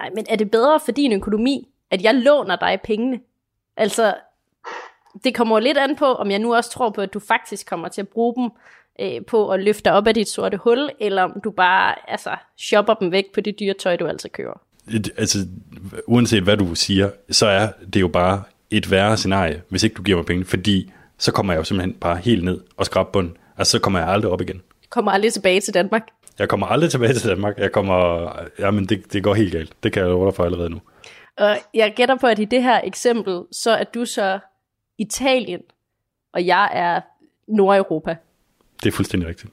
Nej, 0.00 0.10
men 0.14 0.26
er 0.28 0.36
det 0.36 0.50
bedre 0.50 0.80
for 0.84 0.92
din 0.92 1.12
økonomi, 1.12 1.68
at 1.92 2.02
jeg 2.02 2.14
låner 2.14 2.56
dig 2.56 2.80
pengene? 2.84 3.20
Altså, 3.76 4.14
det 5.24 5.34
kommer 5.34 5.56
jo 5.56 5.64
lidt 5.64 5.78
an 5.78 5.96
på, 5.96 6.04
om 6.04 6.30
jeg 6.30 6.38
nu 6.38 6.54
også 6.54 6.70
tror 6.70 6.90
på, 6.90 7.00
at 7.00 7.14
du 7.14 7.18
faktisk 7.18 7.66
kommer 7.66 7.88
til 7.88 8.00
at 8.00 8.08
bruge 8.08 8.34
dem 8.36 8.50
øh, 9.00 9.24
på 9.24 9.50
at 9.50 9.60
løfte 9.60 9.84
dig 9.84 9.92
op 9.92 10.06
af 10.06 10.14
dit 10.14 10.28
sorte 10.28 10.56
hul, 10.56 10.90
eller 11.00 11.22
om 11.22 11.40
du 11.44 11.50
bare 11.50 12.10
altså, 12.10 12.36
shopper 12.58 12.94
dem 12.94 13.12
væk 13.12 13.24
på 13.34 13.40
det 13.40 13.58
dyre 13.60 13.74
tøj, 13.74 13.96
du 13.96 14.06
altid 14.06 14.30
køber. 14.30 14.60
Et, 14.94 15.10
altså, 15.16 15.38
uanset 16.06 16.42
hvad 16.42 16.56
du 16.56 16.74
siger, 16.74 17.10
så 17.30 17.46
er 17.46 17.68
det 17.94 18.00
jo 18.00 18.08
bare 18.08 18.42
et 18.70 18.90
værre 18.90 19.16
scenarie, 19.16 19.62
hvis 19.68 19.82
ikke 19.82 19.94
du 19.94 20.02
giver 20.02 20.16
mig 20.16 20.26
penge, 20.26 20.44
fordi 20.44 20.92
så 21.18 21.32
kommer 21.32 21.52
jeg 21.52 21.58
jo 21.58 21.64
simpelthen 21.64 21.94
bare 21.94 22.16
helt 22.16 22.44
ned 22.44 22.60
og 22.76 22.86
skrab 22.86 23.12
bunden. 23.12 23.36
Altså, 23.58 23.70
så 23.70 23.78
kommer 23.78 23.98
jeg 23.98 24.08
aldrig 24.08 24.32
op 24.32 24.40
igen. 24.40 24.62
Kommer 24.90 25.10
aldrig 25.10 25.32
tilbage 25.32 25.60
til 25.60 25.74
Danmark. 25.74 26.08
Jeg 26.38 26.48
kommer 26.48 26.66
aldrig 26.66 26.90
tilbage 26.90 27.14
til 27.14 27.30
Danmark. 27.30 27.58
Jeg 27.58 27.72
kommer... 27.72 28.28
Jamen, 28.58 28.86
det, 28.86 29.12
det 29.12 29.22
går 29.22 29.34
helt 29.34 29.52
galt. 29.52 29.72
Det 29.82 29.92
kan 29.92 30.02
jeg 30.02 30.10
love 30.10 30.26
dig 30.26 30.34
for 30.34 30.44
allerede 30.44 30.70
nu. 30.70 30.80
Og 31.38 31.58
jeg 31.74 31.92
gætter 31.96 32.16
på, 32.16 32.26
at 32.26 32.38
i 32.38 32.44
det 32.44 32.62
her 32.62 32.80
eksempel, 32.84 33.42
så 33.52 33.70
er 33.70 33.84
du 33.84 34.04
så 34.04 34.38
Italien, 34.98 35.60
og 36.32 36.46
jeg 36.46 36.70
er 36.72 37.00
Nordeuropa. 37.48 38.16
Det 38.82 38.88
er 38.88 38.92
fuldstændig 38.92 39.28
rigtigt. 39.28 39.52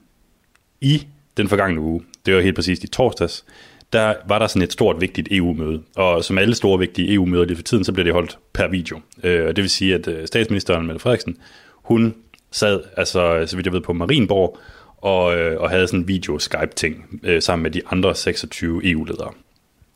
I 0.82 1.08
den 1.38 1.50
forgangne 1.50 1.82
uge, 1.82 2.04
det 2.26 2.36
var 2.36 2.42
helt 2.42 2.56
præcist 2.56 2.84
i 2.84 2.88
torsdags, 2.88 3.46
der 3.94 4.14
var 4.28 4.40
der 4.40 4.48
sådan 4.48 4.62
et 4.62 4.74
stort, 4.74 5.02
vigtigt 5.02 5.28
EU-møde. 5.32 5.82
Og 5.96 6.24
som 6.24 6.38
alle 6.38 6.56
store, 6.56 6.80
vigtige 6.80 7.14
EU-møder 7.14 7.46
lige 7.46 7.56
for 7.56 7.64
tiden, 7.64 7.84
så 7.84 7.94
blev 7.94 8.06
det 8.06 8.14
holdt 8.14 8.38
per 8.54 8.68
video. 8.68 9.02
Øh, 9.24 9.48
og 9.48 9.56
det 9.56 9.62
vil 9.62 9.70
sige, 9.70 9.96
at 9.96 10.08
øh, 10.08 10.28
statsministeren, 10.28 10.86
Mette 10.86 11.00
Frederiksen, 11.00 11.38
hun 11.74 12.16
sad, 12.52 12.82
altså 12.98 13.44
så 13.48 13.56
vidt 13.56 13.66
jeg 13.66 13.74
ved, 13.74 13.82
på 13.82 13.94
Marienborg, 13.94 14.58
og, 14.98 15.38
øh, 15.38 15.62
og 15.62 15.70
havde 15.70 15.88
sådan 15.88 16.00
en 16.00 16.08
video-Skype-ting 16.08 17.20
øh, 17.24 17.42
sammen 17.42 17.64
med 17.64 17.72
de 17.72 17.82
andre 17.92 18.16
26 18.16 18.92
EU-ledere. 18.92 19.32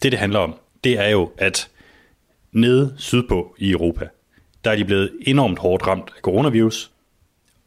Det, 0.04 0.12
det 0.12 0.20
handler 0.20 0.40
om, 0.40 0.56
det 0.84 1.00
er 1.00 1.10
jo, 1.10 1.32
at 1.38 1.70
nede 2.53 2.93
sydpå 2.98 3.55
i 3.57 3.72
Europa, 3.72 4.07
der 4.63 4.72
er 4.72 4.75
de 4.75 4.86
blevet 4.86 5.12
enormt 5.22 5.60
hårdt 5.60 5.88
ramt 5.88 6.12
af 6.15 6.22
coronavirus, 6.22 6.91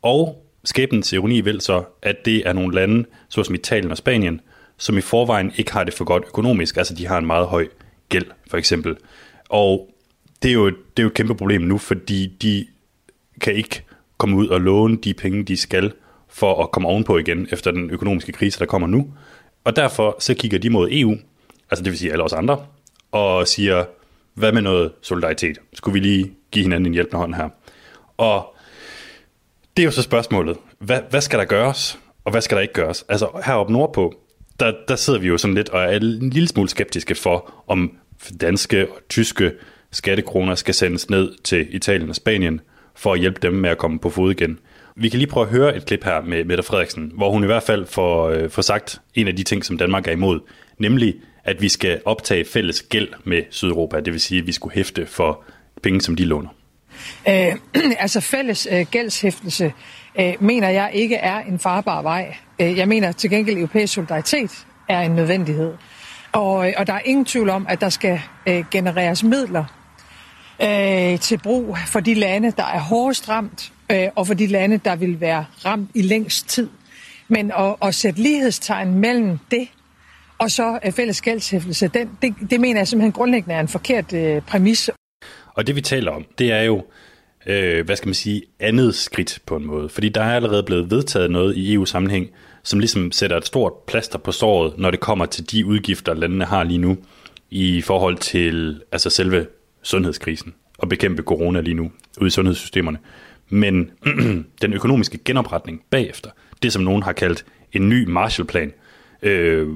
og 0.02 0.46
skæbnens 0.64 1.12
ironi 1.12 1.40
vil 1.40 1.60
så, 1.60 1.84
at 2.02 2.16
det 2.24 2.48
er 2.48 2.52
nogle 2.52 2.74
lande, 2.74 3.04
såsom 3.28 3.54
Italien 3.54 3.90
og 3.90 3.96
Spanien, 3.96 4.40
som 4.76 4.98
i 4.98 5.00
forvejen 5.00 5.52
ikke 5.56 5.72
har 5.72 5.84
det 5.84 5.94
for 5.94 6.04
godt 6.04 6.24
økonomisk. 6.26 6.76
Altså 6.76 6.94
de 6.94 7.06
har 7.06 7.18
en 7.18 7.26
meget 7.26 7.46
høj 7.46 7.68
gæld, 8.08 8.26
for 8.50 8.56
eksempel. 8.56 8.96
Og 9.48 9.90
det 10.42 10.48
er 10.48 10.52
jo, 10.52 10.66
det 10.66 10.76
er 10.96 11.02
jo 11.02 11.06
et 11.06 11.14
kæmpe 11.14 11.34
problem 11.34 11.62
nu, 11.62 11.78
fordi 11.78 12.26
de 12.42 12.66
kan 13.40 13.54
ikke 13.54 13.82
komme 14.18 14.36
ud 14.36 14.48
og 14.48 14.60
låne 14.60 14.96
de 14.96 15.14
penge, 15.14 15.44
de 15.44 15.56
skal, 15.56 15.92
for 16.28 16.62
at 16.62 16.70
komme 16.70 16.88
ovenpå 16.88 17.18
igen 17.18 17.48
efter 17.50 17.70
den 17.70 17.90
økonomiske 17.90 18.32
krise, 18.32 18.58
der 18.58 18.66
kommer 18.66 18.88
nu. 18.88 19.12
Og 19.64 19.76
derfor 19.76 20.16
så 20.20 20.34
kigger 20.34 20.58
de 20.58 20.70
mod 20.70 20.88
EU, 20.92 21.16
altså 21.70 21.84
det 21.84 21.90
vil 21.90 21.98
sige 21.98 22.12
alle 22.12 22.24
os 22.24 22.32
andre, 22.32 22.66
og 23.12 23.48
siger, 23.48 23.84
hvad 24.36 24.52
med 24.52 24.62
noget 24.62 24.92
solidaritet? 25.02 25.58
Skulle 25.74 25.92
vi 25.92 26.00
lige 26.00 26.32
give 26.50 26.62
hinanden 26.62 26.86
en 26.86 26.92
hjælpende 26.94 27.16
hånd 27.16 27.34
her? 27.34 27.48
Og 28.16 28.56
det 29.76 29.82
er 29.82 29.84
jo 29.84 29.90
så 29.90 30.02
spørgsmålet, 30.02 30.56
hvad, 30.78 31.00
hvad 31.10 31.20
skal 31.20 31.38
der 31.38 31.44
gøres, 31.44 31.98
og 32.24 32.30
hvad 32.30 32.40
skal 32.40 32.56
der 32.56 32.62
ikke 32.62 32.74
gøres? 32.74 33.04
Altså 33.08 33.28
heroppe 33.44 33.72
nordpå, 33.72 34.14
der, 34.60 34.72
der 34.88 34.96
sidder 34.96 35.18
vi 35.18 35.28
jo 35.28 35.38
sådan 35.38 35.54
lidt 35.54 35.68
og 35.68 35.82
er 35.82 35.96
en 35.96 36.30
lille 36.30 36.48
smule 36.48 36.68
skeptiske 36.68 37.14
for, 37.14 37.64
om 37.66 37.92
danske 38.40 38.90
og 38.90 38.98
tyske 39.08 39.52
skattekroner 39.92 40.54
skal 40.54 40.74
sendes 40.74 41.10
ned 41.10 41.34
til 41.44 41.66
Italien 41.70 42.08
og 42.08 42.16
Spanien, 42.16 42.60
for 42.94 43.12
at 43.12 43.20
hjælpe 43.20 43.38
dem 43.42 43.52
med 43.54 43.70
at 43.70 43.78
komme 43.78 43.98
på 43.98 44.10
fod 44.10 44.30
igen. 44.30 44.58
Vi 44.96 45.08
kan 45.08 45.18
lige 45.18 45.30
prøve 45.30 45.46
at 45.46 45.52
høre 45.52 45.76
et 45.76 45.86
klip 45.86 46.04
her 46.04 46.22
med 46.22 46.44
Mette 46.44 46.62
Frederiksen, 46.62 47.12
hvor 47.14 47.30
hun 47.30 47.42
i 47.42 47.46
hvert 47.46 47.62
fald 47.62 47.86
får, 47.86 48.28
øh, 48.28 48.50
får 48.50 48.62
sagt 48.62 49.00
en 49.14 49.28
af 49.28 49.36
de 49.36 49.42
ting, 49.42 49.64
som 49.64 49.78
Danmark 49.78 50.08
er 50.08 50.12
imod, 50.12 50.40
nemlig 50.78 51.14
at 51.46 51.62
vi 51.62 51.68
skal 51.68 52.00
optage 52.04 52.44
fælles 52.44 52.82
gæld 52.82 53.08
med 53.24 53.42
Sydeuropa, 53.50 54.00
det 54.00 54.12
vil 54.12 54.20
sige, 54.20 54.40
at 54.40 54.46
vi 54.46 54.52
skulle 54.52 54.74
hæfte 54.74 55.06
for 55.06 55.44
penge, 55.82 56.00
som 56.00 56.16
de 56.16 56.24
låner. 56.24 56.48
Øh, 57.28 57.56
altså 57.98 58.20
fælles 58.20 58.68
øh, 58.70 58.86
gældshæftelse 58.90 59.72
øh, 60.20 60.34
mener 60.40 60.68
jeg 60.68 60.90
ikke 60.92 61.16
er 61.16 61.38
en 61.38 61.58
farbar 61.58 62.02
vej. 62.02 62.36
Øh, 62.58 62.78
jeg 62.78 62.88
mener 62.88 63.12
til 63.12 63.30
gengæld, 63.30 63.56
at 63.56 63.60
europæisk 63.60 63.94
solidaritet 63.94 64.66
er 64.88 65.00
en 65.00 65.10
nødvendighed. 65.10 65.74
Og, 66.32 66.68
øh, 66.68 66.74
og 66.76 66.86
der 66.86 66.92
er 66.92 67.00
ingen 67.04 67.24
tvivl 67.24 67.48
om, 67.48 67.66
at 67.68 67.80
der 67.80 67.88
skal 67.88 68.20
øh, 68.46 68.64
genereres 68.70 69.22
midler 69.22 69.64
øh, 70.62 71.20
til 71.20 71.38
brug 71.38 71.76
for 71.86 72.00
de 72.00 72.14
lande, 72.14 72.52
der 72.56 72.64
er 72.64 72.78
hårdest 72.78 73.28
ramt, 73.28 73.72
øh, 73.92 74.08
og 74.14 74.26
for 74.26 74.34
de 74.34 74.46
lande, 74.46 74.78
der 74.78 74.96
vil 74.96 75.20
være 75.20 75.44
ramt 75.64 75.90
i 75.94 76.02
længst 76.02 76.48
tid. 76.48 76.68
Men 77.28 77.52
at, 77.58 77.74
at 77.82 77.94
sætte 77.94 78.22
lighedstegn 78.22 78.94
mellem 78.94 79.38
det 79.50 79.68
og 80.38 80.50
så 80.50 80.78
øh, 80.86 80.92
fælles 80.92 81.22
gældshæftelse, 81.22 81.88
det, 81.88 82.08
det, 82.22 82.34
det 82.50 82.60
mener 82.60 82.80
jeg 82.80 82.88
simpelthen 82.88 83.12
grundlæggende 83.12 83.54
er 83.54 83.60
en 83.60 83.68
forkert 83.68 84.12
øh, 84.12 84.42
præmis. 84.42 84.90
Og 85.54 85.66
det 85.66 85.76
vi 85.76 85.80
taler 85.80 86.10
om, 86.10 86.24
det 86.38 86.52
er 86.52 86.62
jo, 86.62 86.84
øh, 87.46 87.84
hvad 87.84 87.96
skal 87.96 88.08
man 88.08 88.14
sige, 88.14 88.42
andet 88.60 88.94
skridt 88.94 89.38
på 89.46 89.56
en 89.56 89.66
måde. 89.66 89.88
Fordi 89.88 90.08
der 90.08 90.22
er 90.22 90.36
allerede 90.36 90.62
blevet 90.62 90.90
vedtaget 90.90 91.30
noget 91.30 91.56
i 91.56 91.74
EU-sammenhæng, 91.74 92.30
som 92.62 92.78
ligesom 92.78 93.12
sætter 93.12 93.36
et 93.36 93.46
stort 93.46 93.72
plaster 93.86 94.18
på 94.18 94.32
såret, 94.32 94.78
når 94.78 94.90
det 94.90 95.00
kommer 95.00 95.26
til 95.26 95.50
de 95.50 95.66
udgifter, 95.66 96.14
landene 96.14 96.44
har 96.44 96.64
lige 96.64 96.78
nu, 96.78 96.96
i 97.50 97.80
forhold 97.80 98.16
til 98.16 98.82
altså 98.92 99.10
selve 99.10 99.46
sundhedskrisen 99.82 100.54
og 100.78 100.88
bekæmpe 100.88 101.22
corona 101.22 101.60
lige 101.60 101.74
nu 101.74 101.90
ude 102.20 102.26
i 102.26 102.30
sundhedssystemerne. 102.30 102.98
Men 103.48 103.90
den 104.62 104.72
økonomiske 104.72 105.18
genopretning 105.24 105.82
bagefter, 105.90 106.30
det 106.62 106.72
som 106.72 106.82
nogen 106.82 107.02
har 107.02 107.12
kaldt 107.12 107.44
en 107.72 107.88
ny 107.88 108.04
Marshallplan, 108.08 108.72
øh, 109.22 109.68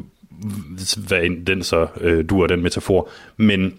hvad 1.07 1.23
end 1.23 1.47
den 1.47 1.63
så 1.63 1.87
øh, 2.01 2.25
du 2.29 2.47
den 2.47 2.63
metafor, 2.63 3.09
men 3.37 3.75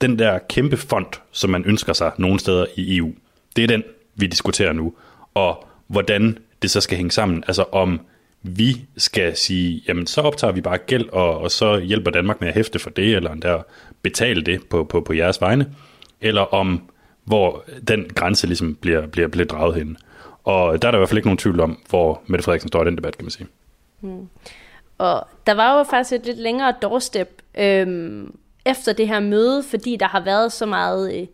den 0.00 0.18
der 0.18 0.38
kæmpe 0.48 0.76
fond, 0.76 1.06
som 1.32 1.50
man 1.50 1.64
ønsker 1.64 1.92
sig 1.92 2.12
nogle 2.18 2.40
steder 2.40 2.66
i 2.76 2.96
EU, 2.96 3.12
det 3.56 3.64
er 3.64 3.68
den, 3.68 3.82
vi 4.14 4.26
diskuterer 4.26 4.72
nu. 4.72 4.94
Og 5.34 5.66
hvordan 5.86 6.38
det 6.62 6.70
så 6.70 6.80
skal 6.80 6.96
hænge 6.96 7.10
sammen. 7.10 7.44
Altså 7.46 7.64
om 7.72 8.00
vi 8.42 8.86
skal 8.96 9.36
sige, 9.36 9.82
jamen 9.88 10.06
så 10.06 10.20
optager 10.20 10.52
vi 10.52 10.60
bare 10.60 10.78
gæld, 10.78 11.08
og, 11.08 11.38
og 11.38 11.50
så 11.50 11.78
hjælper 11.78 12.10
Danmark 12.10 12.40
med 12.40 12.48
at 12.48 12.54
hæfte 12.54 12.78
for 12.78 12.90
det, 12.90 13.16
eller 13.16 13.32
endda 13.32 13.58
betale 14.02 14.42
det 14.42 14.66
på, 14.66 14.84
på, 14.84 15.00
på 15.00 15.12
jeres 15.12 15.40
vegne, 15.40 15.74
eller 16.20 16.54
om 16.54 16.82
hvor 17.24 17.64
den 17.88 18.04
grænse 18.14 18.46
ligesom 18.46 18.74
bliver, 18.74 19.06
bliver, 19.06 19.28
bliver 19.28 19.46
draget 19.46 19.74
hen. 19.74 19.96
Og 20.44 20.82
der 20.82 20.88
er 20.88 20.92
der 20.92 20.98
i 20.98 21.00
hvert 21.00 21.08
fald 21.08 21.18
ikke 21.18 21.28
nogen 21.28 21.38
tvivl 21.38 21.60
om, 21.60 21.78
hvor 21.88 22.22
Mette 22.26 22.44
Frederiksen 22.44 22.68
står 22.68 22.82
i 22.82 22.86
den 22.86 22.96
debat, 22.96 23.16
kan 23.16 23.24
man 23.24 23.30
sige. 23.30 23.46
Hmm. 24.00 24.28
Og 24.98 25.26
der 25.46 25.54
var 25.54 25.78
jo 25.78 25.82
faktisk 25.82 26.12
et 26.12 26.26
lidt 26.26 26.38
længere 26.38 26.74
doorstep 26.82 27.42
øhm, 27.58 28.38
efter 28.66 28.92
det 28.92 29.08
her 29.08 29.20
møde, 29.20 29.62
fordi 29.62 29.96
der 29.96 30.06
har 30.06 30.20
været 30.20 30.52
så 30.52 30.66
meget 30.66 31.18
øh, 31.18 31.26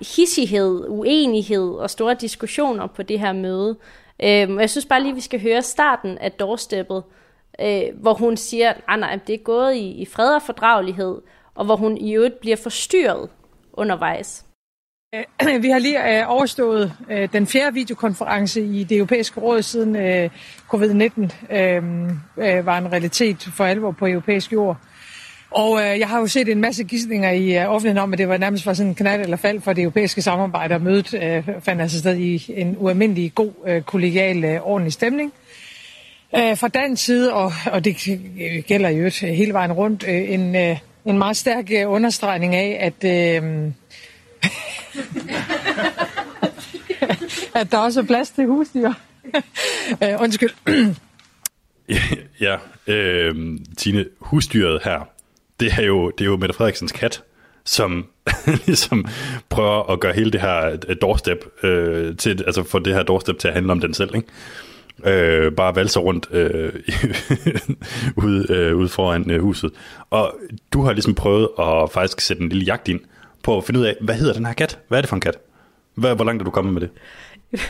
hissighed, 0.00 0.84
uenighed 0.88 1.70
og 1.70 1.90
store 1.90 2.14
diskussioner 2.14 2.86
på 2.86 3.02
det 3.02 3.20
her 3.20 3.32
møde. 3.32 3.76
Øhm, 4.22 4.60
jeg 4.60 4.70
synes 4.70 4.86
bare 4.86 5.02
lige, 5.02 5.14
vi 5.14 5.20
skal 5.20 5.42
høre 5.42 5.62
starten 5.62 6.18
af 6.18 6.32
doorsteppet, 6.32 7.02
øh, 7.60 7.82
hvor 7.94 8.14
hun 8.14 8.36
siger, 8.36 8.70
at 8.70 8.80
ah, 8.88 9.00
nej, 9.00 9.18
det 9.26 9.34
er 9.34 9.38
gået 9.38 9.74
i, 9.74 9.90
i 9.90 10.04
fred 10.04 10.34
og 10.34 10.42
fordragelighed, 10.42 11.20
og 11.54 11.64
hvor 11.64 11.76
hun 11.76 11.98
i 11.98 12.14
øvrigt 12.14 12.40
bliver 12.40 12.56
forstyrret 12.56 13.30
undervejs. 13.72 14.46
Øh, 15.14 15.62
vi 15.62 15.70
har 15.70 15.78
lige 15.78 16.18
øh, 16.18 16.30
overstået 16.30 16.92
øh, 17.10 17.28
den 17.32 17.46
fjerde 17.46 17.74
videokonference 17.74 18.64
i 18.64 18.84
det 18.84 18.96
europæiske 18.96 19.40
råd, 19.40 19.62
siden 19.62 19.96
covid-19 20.74 21.20
var 22.64 22.78
en 22.78 22.92
realitet 22.92 23.48
for 23.56 23.64
alvor 23.64 23.90
på 23.90 24.06
europæisk 24.06 24.52
jord. 24.52 24.76
Og 25.50 25.82
øh, 25.82 25.98
jeg 25.98 26.08
har 26.08 26.20
jo 26.20 26.26
set 26.26 26.48
en 26.48 26.60
masse 26.60 26.84
gidsninger 26.84 27.30
i 27.30 27.58
øh, 27.58 27.70
offentligheden 27.70 28.02
om, 28.02 28.12
at 28.12 28.18
det 28.18 28.28
var 28.28 28.36
nærmest 28.36 28.66
var 28.66 28.72
sådan 28.72 28.88
en 28.88 28.94
knald 28.94 29.20
eller 29.20 29.36
fald 29.36 29.60
for 29.60 29.72
det 29.72 29.82
europæiske 29.82 30.22
samarbejde, 30.22 30.74
og 30.74 30.82
mødet 30.82 31.14
øh, 31.14 31.48
fandt 31.60 31.82
altså 31.82 31.98
sted 31.98 32.16
i 32.16 32.52
en 32.56 32.76
ualmindelig 32.78 33.34
god, 33.34 33.52
øh, 33.66 33.82
kollegial, 33.82 34.44
øh, 34.44 34.60
ordentlig 34.66 34.92
stemning. 34.92 35.32
Øh, 36.36 36.56
fra 36.56 36.68
dansk 36.68 37.04
side, 37.04 37.34
og, 37.34 37.52
og 37.72 37.84
det 37.84 37.96
gælder 38.66 38.88
jo 38.88 39.10
hele 39.26 39.52
vejen 39.52 39.72
rundt, 39.72 40.04
øh, 40.08 40.32
en, 40.32 40.56
øh, 40.56 40.78
en 41.04 41.18
meget 41.18 41.36
stærk 41.36 41.70
understregning 41.86 42.54
af, 42.54 42.78
at... 42.80 43.04
Øh, 43.44 43.72
at 47.60 47.72
der 47.72 47.78
også 47.78 48.00
er 48.00 48.04
plads 48.04 48.30
til 48.30 48.46
husdyr. 48.46 48.86
uh, 48.86 48.92
undskyld. 50.22 50.50
ja, 52.40 52.56
øh, 52.86 53.58
Tine, 53.76 54.06
husdyret 54.20 54.80
her, 54.84 55.08
det 55.60 55.72
er 55.78 55.82
jo, 55.82 56.10
det 56.10 56.24
er 56.24 56.28
jo 56.28 56.36
Mette 56.36 56.54
Frederiksens 56.54 56.92
kat, 56.92 57.22
som 57.64 58.06
ligesom 58.66 59.06
prøver 59.48 59.90
at 59.90 60.00
gøre 60.00 60.12
hele 60.12 60.30
det 60.30 60.40
her 60.40 60.78
øh, 60.88 60.96
doorstep 61.02 61.64
øh, 61.64 62.16
til, 62.16 62.44
altså 62.46 62.62
få 62.62 62.78
det 62.78 62.94
her 62.94 63.02
doorstep 63.02 63.38
til 63.38 63.48
at 63.48 63.54
handle 63.54 63.72
om 63.72 63.80
den 63.80 63.94
selv, 63.94 64.14
ikke? 64.14 64.28
Øh, 65.04 65.52
bare 65.52 65.76
valse 65.76 66.00
rundt 66.00 66.26
øh, 66.30 66.72
ude, 68.24 68.52
øh, 68.52 68.76
ude 68.76 68.88
foran 68.88 69.30
øh, 69.30 69.42
huset. 69.42 69.70
Og 70.10 70.34
du 70.72 70.82
har 70.82 70.92
ligesom 70.92 71.14
prøvet 71.14 71.48
at 71.58 71.90
faktisk 71.90 72.20
sætte 72.20 72.42
en 72.42 72.48
lille 72.48 72.64
jagt 72.64 72.88
ind 72.88 73.00
på 73.42 73.56
at 73.56 73.64
finde 73.64 73.80
ud 73.80 73.84
af, 73.84 73.96
hvad 74.00 74.14
hedder 74.14 74.32
den 74.32 74.46
her 74.46 74.52
kat? 74.52 74.78
Hvad 74.88 74.98
er 74.98 75.02
det 75.02 75.08
for 75.08 75.16
en 75.16 75.20
kat? 75.20 75.38
Hvad, 75.94 76.14
hvor 76.14 76.24
langt 76.24 76.42
er 76.42 76.44
du 76.44 76.50
kommet 76.50 76.74
med 76.74 76.80
det? 76.80 76.90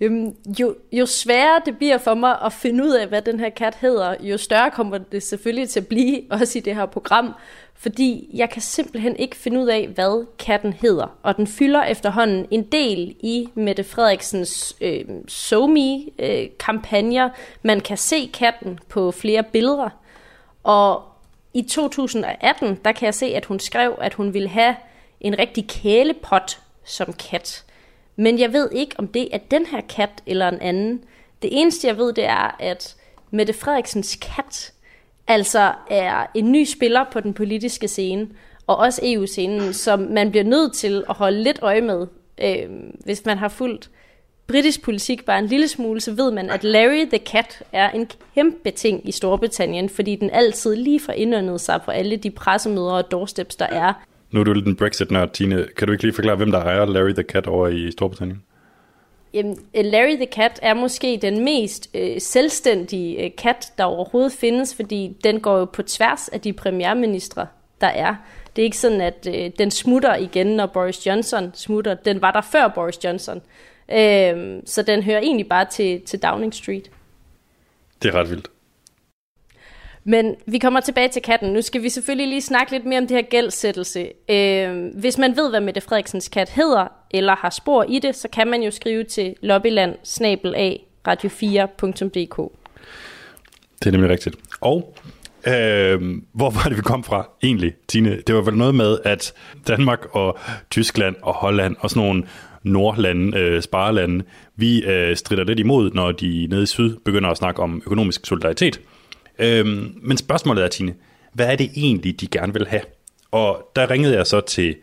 Øhm, 0.00 0.34
jo, 0.60 0.74
jo 0.92 1.06
sværere 1.06 1.60
det 1.66 1.78
bliver 1.78 1.98
for 1.98 2.14
mig 2.14 2.38
at 2.44 2.52
finde 2.52 2.84
ud 2.84 2.90
af, 2.90 3.06
hvad 3.06 3.22
den 3.22 3.40
her 3.40 3.50
kat 3.50 3.76
hedder, 3.80 4.14
jo 4.20 4.38
større 4.38 4.70
kommer 4.70 4.98
det 4.98 5.22
selvfølgelig 5.22 5.68
til 5.68 5.80
at 5.80 5.86
blive, 5.86 6.20
også 6.40 6.58
i 6.58 6.60
det 6.60 6.74
her 6.74 6.86
program, 6.86 7.34
fordi 7.74 8.30
jeg 8.34 8.50
kan 8.50 8.62
simpelthen 8.62 9.16
ikke 9.16 9.36
finde 9.36 9.60
ud 9.60 9.66
af, 9.66 9.88
hvad 9.88 10.26
katten 10.38 10.72
hedder. 10.72 11.18
Og 11.22 11.36
den 11.36 11.46
fylder 11.46 11.84
efterhånden 11.84 12.46
en 12.50 12.62
del 12.62 13.14
i 13.20 13.48
Mette 13.54 13.84
Frederiksens 13.84 14.76
øh, 14.80 15.04
SoMe-kampagner. 15.28 17.30
Man 17.62 17.80
kan 17.80 17.96
se 17.96 18.30
katten 18.34 18.78
på 18.88 19.10
flere 19.10 19.42
billeder. 19.42 19.88
Og 20.62 21.02
i 21.54 21.62
2018, 21.62 22.78
der 22.84 22.92
kan 22.92 23.06
jeg 23.06 23.14
se, 23.14 23.26
at 23.26 23.44
hun 23.44 23.60
skrev, 23.60 23.98
at 24.00 24.14
hun 24.14 24.34
ville 24.34 24.48
have 24.48 24.76
en 25.24 25.38
rigtig 25.38 25.68
kælepot 25.68 26.58
som 26.84 27.12
kat. 27.12 27.64
Men 28.16 28.38
jeg 28.38 28.52
ved 28.52 28.70
ikke, 28.72 28.94
om 28.98 29.08
det 29.08 29.28
er 29.32 29.38
den 29.38 29.66
her 29.66 29.80
kat 29.80 30.10
eller 30.26 30.48
en 30.48 30.60
anden. 30.60 31.04
Det 31.42 31.50
eneste, 31.52 31.86
jeg 31.86 31.96
ved, 31.96 32.12
det 32.12 32.24
er, 32.24 32.56
at 32.60 32.96
Mette 33.30 33.52
Frederiksens 33.52 34.18
kat 34.20 34.72
altså 35.26 35.72
er 35.90 36.26
en 36.34 36.52
ny 36.52 36.64
spiller 36.64 37.04
på 37.12 37.20
den 37.20 37.34
politiske 37.34 37.88
scene, 37.88 38.28
og 38.66 38.76
også 38.76 39.00
EU-scenen, 39.04 39.72
som 39.72 40.00
man 40.00 40.30
bliver 40.30 40.44
nødt 40.44 40.74
til 40.74 41.04
at 41.08 41.14
holde 41.16 41.42
lidt 41.42 41.58
øje 41.62 41.80
med. 41.80 42.06
Øh, 42.38 42.68
hvis 43.04 43.24
man 43.24 43.38
har 43.38 43.48
fulgt 43.48 43.90
britisk 44.46 44.82
politik 44.82 45.24
bare 45.24 45.38
en 45.38 45.46
lille 45.46 45.68
smule, 45.68 46.00
så 46.00 46.12
ved 46.12 46.30
man, 46.30 46.50
at 46.50 46.64
Larry 46.64 47.08
the 47.08 47.18
Cat 47.18 47.62
er 47.72 47.90
en 47.90 48.10
kæmpe 48.34 48.70
ting 48.70 49.08
i 49.08 49.12
Storbritannien, 49.12 49.88
fordi 49.88 50.16
den 50.16 50.30
altid 50.30 50.76
lige 50.76 51.00
får 51.00 51.12
indåndet 51.12 51.60
sig 51.60 51.80
på 51.84 51.90
alle 51.90 52.16
de 52.16 52.30
pressemøder 52.30 52.92
og 52.92 53.10
doorsteps, 53.10 53.56
der 53.56 53.66
er. 53.66 53.92
Nu 54.34 54.40
er 54.40 54.44
du 54.44 54.52
lidt 54.52 54.66
en 54.66 54.76
Brexit-nørd, 54.76 55.32
Tine. 55.32 55.66
Kan 55.76 55.86
du 55.86 55.92
ikke 55.92 56.04
lige 56.04 56.14
forklare, 56.14 56.36
hvem 56.36 56.50
der 56.50 56.58
ejer 56.58 56.86
Larry 56.86 57.12
the 57.12 57.22
Cat 57.22 57.46
over 57.46 57.68
i 57.68 57.90
Storbritannien? 57.90 58.42
Jamen, 59.34 59.58
Larry 59.74 60.16
the 60.16 60.26
Cat 60.26 60.58
er 60.62 60.74
måske 60.74 61.18
den 61.22 61.44
mest 61.44 61.90
øh, 61.94 62.20
selvstændige 62.20 63.24
øh, 63.24 63.30
kat, 63.38 63.72
der 63.78 63.84
overhovedet 63.84 64.32
findes, 64.32 64.74
fordi 64.74 65.16
den 65.24 65.40
går 65.40 65.58
jo 65.58 65.64
på 65.64 65.82
tværs 65.82 66.28
af 66.28 66.40
de 66.40 66.52
premierministre, 66.52 67.46
der 67.80 67.86
er. 67.86 68.14
Det 68.56 68.62
er 68.62 68.64
ikke 68.64 68.78
sådan, 68.78 69.00
at 69.00 69.28
øh, 69.34 69.50
den 69.58 69.70
smutter 69.70 70.14
igen, 70.16 70.46
når 70.46 70.66
Boris 70.66 71.06
Johnson 71.06 71.50
smutter. 71.54 71.94
Den 71.94 72.22
var 72.22 72.30
der 72.30 72.40
før 72.40 72.68
Boris 72.68 73.04
Johnson. 73.04 73.42
Øh, 73.92 74.62
så 74.64 74.82
den 74.86 75.02
hører 75.02 75.20
egentlig 75.20 75.48
bare 75.48 75.66
til, 75.70 76.00
til 76.00 76.22
Downing 76.22 76.54
Street. 76.54 76.90
Det 78.02 78.14
er 78.14 78.20
ret 78.20 78.30
vildt. 78.30 78.48
Men 80.04 80.34
vi 80.46 80.58
kommer 80.58 80.80
tilbage 80.80 81.08
til 81.08 81.22
katten. 81.22 81.52
Nu 81.52 81.62
skal 81.62 81.82
vi 81.82 81.88
selvfølgelig 81.88 82.28
lige 82.28 82.40
snakke 82.40 82.72
lidt 82.72 82.84
mere 82.84 82.98
om 82.98 83.06
det 83.06 83.16
her 83.16 83.22
gældsættelse. 83.22 84.08
Øh, 84.30 84.86
hvis 84.94 85.18
man 85.18 85.36
ved, 85.36 85.50
hvad 85.50 85.60
Mette 85.60 85.80
Frederiksens 85.80 86.28
kat 86.28 86.50
hedder, 86.50 86.86
eller 87.10 87.36
har 87.36 87.50
spor 87.50 87.84
i 87.88 87.98
det, 87.98 88.16
så 88.16 88.28
kan 88.28 88.48
man 88.48 88.62
jo 88.62 88.70
skrive 88.70 89.04
til 89.04 89.34
lobbyland 89.42 89.94
radio4.dk. 91.08 92.52
Det 93.80 93.86
er 93.86 93.90
nemlig 93.90 94.10
rigtigt. 94.10 94.36
Og 94.60 94.94
øh, 95.46 96.00
hvor 96.32 96.50
var 96.50 96.62
det, 96.68 96.76
vi 96.76 96.82
kom 96.82 97.04
fra 97.04 97.28
egentlig, 97.42 97.72
Tine? 97.88 98.20
Det 98.26 98.34
var 98.34 98.40
vel 98.40 98.56
noget 98.56 98.74
med, 98.74 98.98
at 99.04 99.32
Danmark 99.68 100.06
og 100.10 100.38
Tyskland 100.70 101.16
og 101.22 101.34
Holland 101.34 101.76
og 101.78 101.90
sådan 101.90 102.06
nogle 102.06 102.26
nordlande, 102.62 103.38
øh, 103.38 103.62
sparelande, 103.62 104.24
vi 104.56 104.84
øh, 104.84 105.16
strider 105.16 105.44
lidt 105.44 105.58
imod, 105.58 105.90
når 105.90 106.12
de 106.12 106.46
nede 106.50 106.62
i 106.62 106.66
syd 106.66 106.96
begynder 107.04 107.30
at 107.30 107.36
snakke 107.36 107.62
om 107.62 107.82
økonomisk 107.86 108.26
solidaritet. 108.26 108.80
Øhm, 109.38 109.98
men 110.02 110.16
spørgsmålet 110.16 110.64
er, 110.64 110.68
Tine, 110.68 110.94
hvad 111.32 111.46
er 111.46 111.56
det 111.56 111.70
egentlig, 111.76 112.20
de 112.20 112.26
gerne 112.26 112.52
vil 112.52 112.66
have? 112.66 112.82
Og 113.30 113.70
der 113.76 113.90
ringede 113.90 114.16
jeg 114.16 114.26
så 114.26 114.40
til 114.40 114.76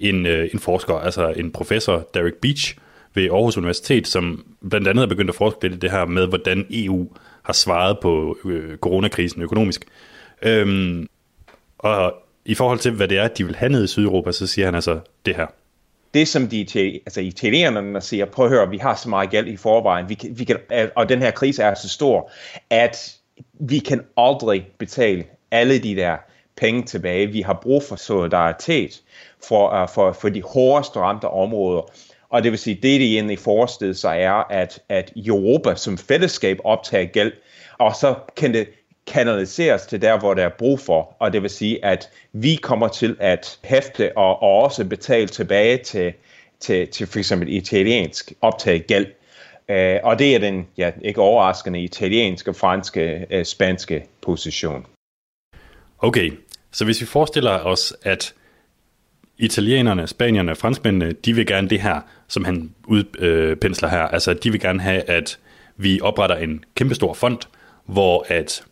en, 0.00 0.26
øh, 0.26 0.48
en 0.52 0.58
forsker, 0.58 0.94
altså 0.94 1.32
en 1.36 1.52
professor, 1.52 2.08
Derek 2.14 2.34
Beach, 2.34 2.76
ved 3.14 3.30
Aarhus 3.30 3.56
Universitet, 3.56 4.08
som 4.08 4.44
blandt 4.70 4.88
andet 4.88 5.02
er 5.02 5.06
begyndt 5.06 5.30
at 5.30 5.36
forske 5.36 5.62
lidt 5.62 5.74
i 5.74 5.78
det 5.78 5.90
her 5.90 6.04
med, 6.04 6.26
hvordan 6.26 6.66
EU 6.70 7.08
har 7.42 7.52
svaret 7.52 7.98
på 8.02 8.38
øh, 8.44 8.76
coronakrisen 8.76 9.42
økonomisk. 9.42 9.84
Øhm, 10.42 11.06
og 11.78 12.14
i 12.44 12.54
forhold 12.54 12.78
til, 12.78 12.92
hvad 12.92 13.08
det 13.08 13.18
er, 13.18 13.28
de 13.28 13.44
vil 13.44 13.56
have 13.56 13.72
ned 13.72 13.84
i 13.84 13.86
Sydeuropa, 13.86 14.32
så 14.32 14.46
siger 14.46 14.64
han 14.64 14.74
altså 14.74 15.00
det 15.26 15.36
her. 15.36 15.46
Det, 16.14 16.28
som 16.28 16.48
de 16.48 16.60
altså 17.06 17.20
italienerne 17.20 18.00
siger, 18.00 18.24
prøv 18.24 18.44
at 18.44 18.50
høre, 18.50 18.70
vi 18.70 18.78
har 18.78 18.94
så 18.94 19.08
meget 19.08 19.30
gæld 19.30 19.48
i 19.48 19.56
forvejen, 19.56 20.08
vi 20.08 20.14
kan, 20.14 20.38
vi 20.38 20.44
kan, 20.44 20.56
og 20.96 21.08
den 21.08 21.18
her 21.18 21.30
krise 21.30 21.62
er 21.62 21.74
så 21.74 21.88
stor, 21.88 22.30
at 22.70 23.17
vi 23.60 23.78
kan 23.78 24.00
aldrig 24.16 24.66
betale 24.78 25.24
alle 25.50 25.78
de 25.78 25.96
der 25.96 26.16
penge 26.56 26.82
tilbage. 26.82 27.26
Vi 27.26 27.40
har 27.40 27.58
brug 27.62 27.82
for 27.82 27.96
solidaritet 27.96 29.02
for, 29.48 29.82
uh, 29.82 29.88
for, 29.88 30.12
for 30.12 30.28
de 30.28 30.42
hårdest 30.42 30.96
ramte 30.96 31.28
områder. 31.28 31.82
Og 32.28 32.42
det 32.42 32.50
vil 32.50 32.58
sige, 32.58 32.74
det 32.74 33.00
de 33.00 33.14
egentlig 33.14 33.38
forestiller 33.38 33.94
sig 33.94 34.20
er, 34.20 34.52
at, 34.52 34.82
at 34.88 35.12
Europa 35.16 35.74
som 35.74 35.98
fællesskab 35.98 36.58
optager 36.64 37.04
gæld, 37.04 37.32
og 37.78 37.94
så 37.94 38.14
kan 38.36 38.54
det 38.54 38.68
kanaliseres 39.06 39.86
til 39.86 40.02
der, 40.02 40.18
hvor 40.18 40.34
der 40.34 40.44
er 40.44 40.50
brug 40.58 40.80
for. 40.80 41.16
Og 41.18 41.32
det 41.32 41.42
vil 41.42 41.50
sige, 41.50 41.84
at 41.84 42.10
vi 42.32 42.54
kommer 42.54 42.88
til 42.88 43.16
at 43.20 43.58
hæfte 43.64 44.16
og, 44.16 44.42
og 44.42 44.62
også 44.62 44.84
betale 44.84 45.28
tilbage 45.28 45.76
til, 45.76 46.12
til, 46.60 46.88
til 46.88 47.06
for 47.06 47.18
eksempel 47.18 47.48
italiensk 47.48 48.32
optaget 48.40 48.86
gæld. 48.86 49.06
Uh, 49.72 49.76
og 50.02 50.18
det 50.18 50.34
er 50.34 50.38
den, 50.38 50.66
ja, 50.78 50.90
ikke 51.02 51.20
overraskende, 51.20 51.80
italienske, 51.80 52.54
franske, 52.54 53.26
øh, 53.30 53.44
spanske 53.44 54.06
position. 54.22 54.86
Okay, 55.98 56.32
så 56.70 56.84
hvis 56.84 57.00
vi 57.00 57.06
forestiller 57.06 57.50
os, 57.50 57.94
at 58.02 58.34
italienerne, 59.38 60.06
spanierne, 60.06 60.56
franskmændene, 60.56 61.12
de 61.12 61.34
vil 61.34 61.46
gerne 61.46 61.68
det 61.68 61.80
her, 61.80 62.00
som 62.28 62.44
han 62.44 62.74
udpensler 62.86 63.88
her. 63.88 64.02
Altså, 64.02 64.34
de 64.34 64.50
vil 64.50 64.60
gerne 64.60 64.80
have, 64.80 65.02
at 65.02 65.38
vi 65.76 66.00
opretter 66.02 66.36
en 66.36 66.64
kæmpestor 66.74 67.14
fond, 67.14 67.38
hvor 67.84 68.26
at 68.28 68.64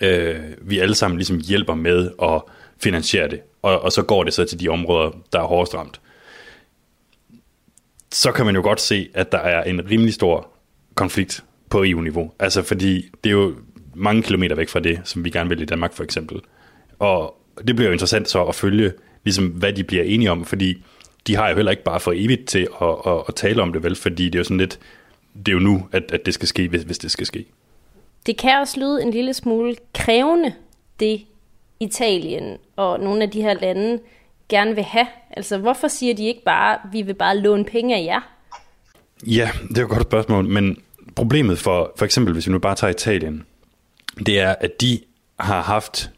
øh, 0.00 0.40
vi 0.60 0.78
alle 0.78 0.94
sammen 0.94 1.18
ligesom 1.18 1.40
hjælper 1.48 1.74
med 1.74 2.10
at 2.22 2.42
finansiere 2.82 3.28
det, 3.28 3.40
og, 3.62 3.80
og 3.80 3.92
så 3.92 4.02
går 4.02 4.24
det 4.24 4.34
så 4.34 4.44
til 4.44 4.60
de 4.60 4.68
områder, 4.68 5.10
der 5.32 5.40
er 5.40 5.44
hårdest 5.44 5.74
ramt. 5.74 6.00
Så 8.12 8.32
kan 8.32 8.46
man 8.46 8.54
jo 8.54 8.62
godt 8.62 8.80
se, 8.80 9.08
at 9.14 9.32
der 9.32 9.38
er 9.38 9.64
en 9.64 9.90
rimelig 9.90 10.14
stor 10.14 10.48
konflikt 10.94 11.44
på 11.70 11.84
EU-niveau. 11.84 12.32
Altså 12.38 12.62
fordi 12.62 13.08
det 13.24 13.30
er 13.30 13.34
jo 13.34 13.54
mange 13.94 14.22
kilometer 14.22 14.56
væk 14.56 14.68
fra 14.68 14.80
det, 14.80 15.00
som 15.04 15.24
vi 15.24 15.30
gerne 15.30 15.48
vil 15.48 15.60
i 15.60 15.64
Danmark 15.64 15.92
for 15.92 16.04
eksempel. 16.04 16.40
Og 16.98 17.36
det 17.66 17.76
bliver 17.76 17.88
jo 17.88 17.92
interessant 17.92 18.28
så 18.28 18.44
at 18.44 18.54
følge, 18.54 18.92
ligesom 19.24 19.46
hvad 19.46 19.72
de 19.72 19.84
bliver 19.84 20.04
enige 20.04 20.30
om, 20.30 20.44
fordi 20.44 20.84
de 21.26 21.36
har 21.36 21.48
jo 21.48 21.54
heller 21.56 21.70
ikke 21.70 21.84
bare 21.84 22.00
for 22.00 22.12
evigt 22.16 22.46
til 22.48 22.68
at, 22.82 22.88
at, 23.06 23.22
at 23.28 23.34
tale 23.34 23.62
om 23.62 23.72
det 23.72 23.82
vel, 23.82 23.96
fordi 23.96 24.24
det 24.24 24.34
er 24.34 24.38
jo 24.38 24.44
sådan 24.44 24.58
lidt, 24.58 24.78
det 25.36 25.48
er 25.48 25.52
jo 25.52 25.58
nu, 25.58 25.88
at, 25.92 26.02
at 26.12 26.26
det 26.26 26.34
skal 26.34 26.48
ske, 26.48 26.68
hvis, 26.68 26.82
hvis 26.82 26.98
det 26.98 27.10
skal 27.10 27.26
ske. 27.26 27.44
Det 28.26 28.38
kan 28.38 28.58
også 28.60 28.80
lyde 28.80 29.02
en 29.02 29.10
lille 29.10 29.34
smule 29.34 29.76
krævende, 29.94 30.52
det 31.00 31.20
Italien 31.80 32.56
og 32.76 33.00
nogle 33.00 33.22
af 33.22 33.30
de 33.30 33.42
her 33.42 33.54
lande 33.54 33.98
gerne 34.48 34.74
vil 34.74 34.84
have. 34.84 35.06
Altså, 35.36 35.58
hvorfor 35.58 35.88
siger 35.88 36.14
de 36.14 36.26
ikke 36.26 36.42
bare, 36.44 36.78
vi 36.92 37.02
vil 37.02 37.14
bare 37.14 37.36
låne 37.38 37.64
penge 37.64 37.96
af 37.96 38.04
jer? 38.04 38.20
Ja, 39.26 39.50
det 39.68 39.78
er 39.78 39.82
jo 39.82 39.86
et 39.86 39.90
godt 39.90 40.02
spørgsmål, 40.02 40.44
men 40.44 40.76
problemet 41.16 41.58
for, 41.58 41.92
for 41.96 42.04
eksempel, 42.04 42.32
hvis 42.32 42.46
vi 42.46 42.52
nu 42.52 42.58
bare 42.58 42.74
tager 42.74 42.90
Italien, 42.90 43.46
det 44.26 44.40
er, 44.40 44.54
at 44.60 44.80
de 44.80 45.00
har 45.40 45.62
haft, 45.62 46.10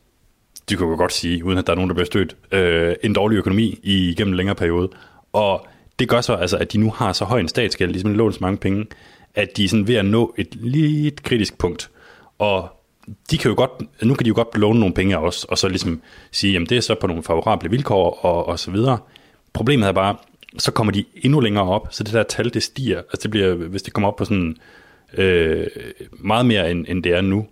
de 0.69 0.77
kan 0.77 0.87
jo 0.87 0.97
godt 0.97 1.13
sige, 1.13 1.45
uden 1.45 1.59
at 1.59 1.67
der 1.67 1.73
er 1.73 1.77
nogen, 1.77 1.89
der 1.89 1.95
bliver 1.95 2.07
stødt, 2.07 2.37
øh, 2.53 2.95
en 3.03 3.13
dårlig 3.13 3.37
økonomi 3.37 3.81
i, 3.83 4.11
igennem 4.11 4.33
en 4.33 4.37
længere 4.37 4.57
periode. 4.57 4.89
Og 5.33 5.67
det 5.99 6.09
gør 6.09 6.21
så 6.21 6.35
altså, 6.35 6.57
at 6.57 6.73
de 6.73 6.79
nu 6.79 6.91
har 6.91 7.13
så 7.13 7.25
høj 7.25 7.41
en 7.41 7.49
statsgæld, 7.49 7.91
ligesom 7.91 8.15
lånt 8.15 8.35
så 8.35 8.39
mange 8.41 8.59
penge, 8.59 8.87
at 9.35 9.57
de 9.57 9.65
er 9.65 9.69
sådan 9.69 9.89
ved 9.89 9.95
at 9.95 10.05
nå 10.05 10.35
et 10.39 10.55
lidt 10.55 11.23
kritisk 11.23 11.59
punkt. 11.59 11.91
Og 12.39 12.78
de 13.31 13.39
kan 13.39 13.49
jo 13.49 13.57
godt, 13.57 13.71
nu 14.03 14.15
kan 14.15 14.25
de 14.25 14.29
jo 14.29 14.35
godt 14.35 14.59
låne 14.59 14.81
nogle 14.81 14.95
penge 14.95 15.17
af 15.17 15.21
os, 15.21 15.45
og 15.45 15.59
så 15.59 15.69
ligesom 15.69 16.03
sige, 16.31 16.53
jamen 16.53 16.69
det 16.69 16.77
er 16.77 16.81
så 16.81 16.95
på 16.95 17.07
nogle 17.07 17.23
favorable 17.23 17.71
vilkår, 17.71 18.19
og, 18.25 18.49
og 18.49 18.59
så 18.59 18.71
videre. 18.71 18.99
Problemet 19.53 19.89
er 19.89 19.93
bare, 19.93 20.17
så 20.59 20.73
kommer 20.73 20.93
de 20.93 21.05
endnu 21.15 21.41
længere 21.41 21.65
op, 21.65 21.89
så 21.91 22.05
det 22.05 22.13
der 22.13 22.23
tal, 22.23 22.55
det 22.55 22.63
stiger. 22.63 22.99
Altså 22.99 23.19
det 23.23 23.31
bliver, 23.31 23.55
hvis 23.55 23.83
det 23.83 23.93
kommer 23.93 24.09
op 24.09 24.17
på 24.17 24.25
sådan 24.25 24.57
øh, 25.15 25.67
meget 26.13 26.47
mere, 26.47 26.71
end, 26.71 26.85
end 26.89 27.03
det 27.03 27.13
er 27.13 27.21
nu, 27.21 27.47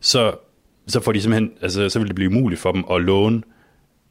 så, 0.00 0.32
så 0.86 1.00
får 1.00 1.12
de 1.12 1.20
simpelthen, 1.20 1.52
altså 1.62 1.88
så 1.88 1.98
vil 1.98 2.08
det 2.08 2.14
blive 2.14 2.30
umuligt 2.30 2.60
for 2.60 2.72
dem 2.72 2.84
at 2.90 3.00
låne 3.00 3.42